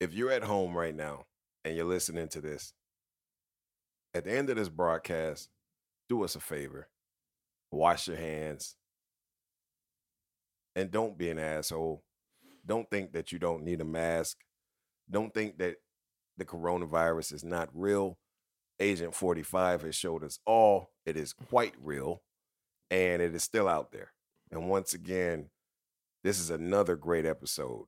If 0.00 0.12
you're 0.14 0.32
at 0.32 0.44
home 0.44 0.76
right 0.76 0.94
now 0.94 1.26
and 1.64 1.76
you're 1.76 1.84
listening 1.86 2.28
to 2.28 2.40
this, 2.40 2.72
at 4.14 4.24
the 4.24 4.32
end 4.36 4.50
of 4.50 4.56
this 4.56 4.68
broadcast, 4.68 5.48
do 6.08 6.24
us 6.24 6.34
a 6.34 6.40
favor. 6.40 6.88
Wash 7.70 8.08
your 8.08 8.16
hands. 8.16 8.76
And 10.74 10.90
don't 10.90 11.16
be 11.18 11.30
an 11.30 11.38
asshole. 11.38 12.02
Don't 12.66 12.90
think 12.90 13.12
that 13.12 13.32
you 13.32 13.38
don't 13.38 13.62
need 13.64 13.80
a 13.80 13.84
mask. 13.84 14.38
Don't 15.10 15.34
think 15.34 15.58
that 15.58 15.76
the 16.36 16.44
coronavirus 16.44 17.32
is 17.32 17.44
not 17.44 17.68
real. 17.74 18.18
Agent 18.78 19.14
45 19.14 19.82
has 19.82 19.94
showed 19.94 20.24
us 20.24 20.38
all 20.46 20.90
it 21.04 21.16
is 21.16 21.34
mm-hmm. 21.34 21.44
quite 21.46 21.74
real 21.82 22.22
and 22.90 23.20
it 23.20 23.34
is 23.34 23.42
still 23.42 23.68
out 23.68 23.92
there. 23.92 24.12
And 24.50 24.68
once 24.68 24.94
again, 24.94 25.50
this 26.24 26.40
is 26.40 26.50
another 26.50 26.96
great 26.96 27.26
episode. 27.26 27.86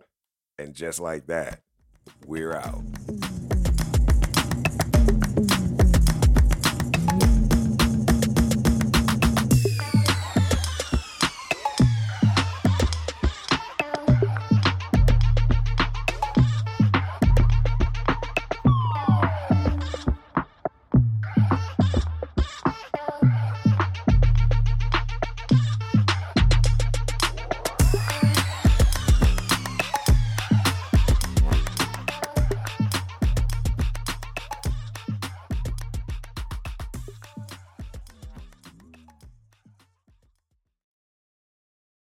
And 0.58 0.74
just 0.74 1.00
like 1.00 1.26
that, 1.26 1.60
we're 2.26 2.54
out. 2.54 2.82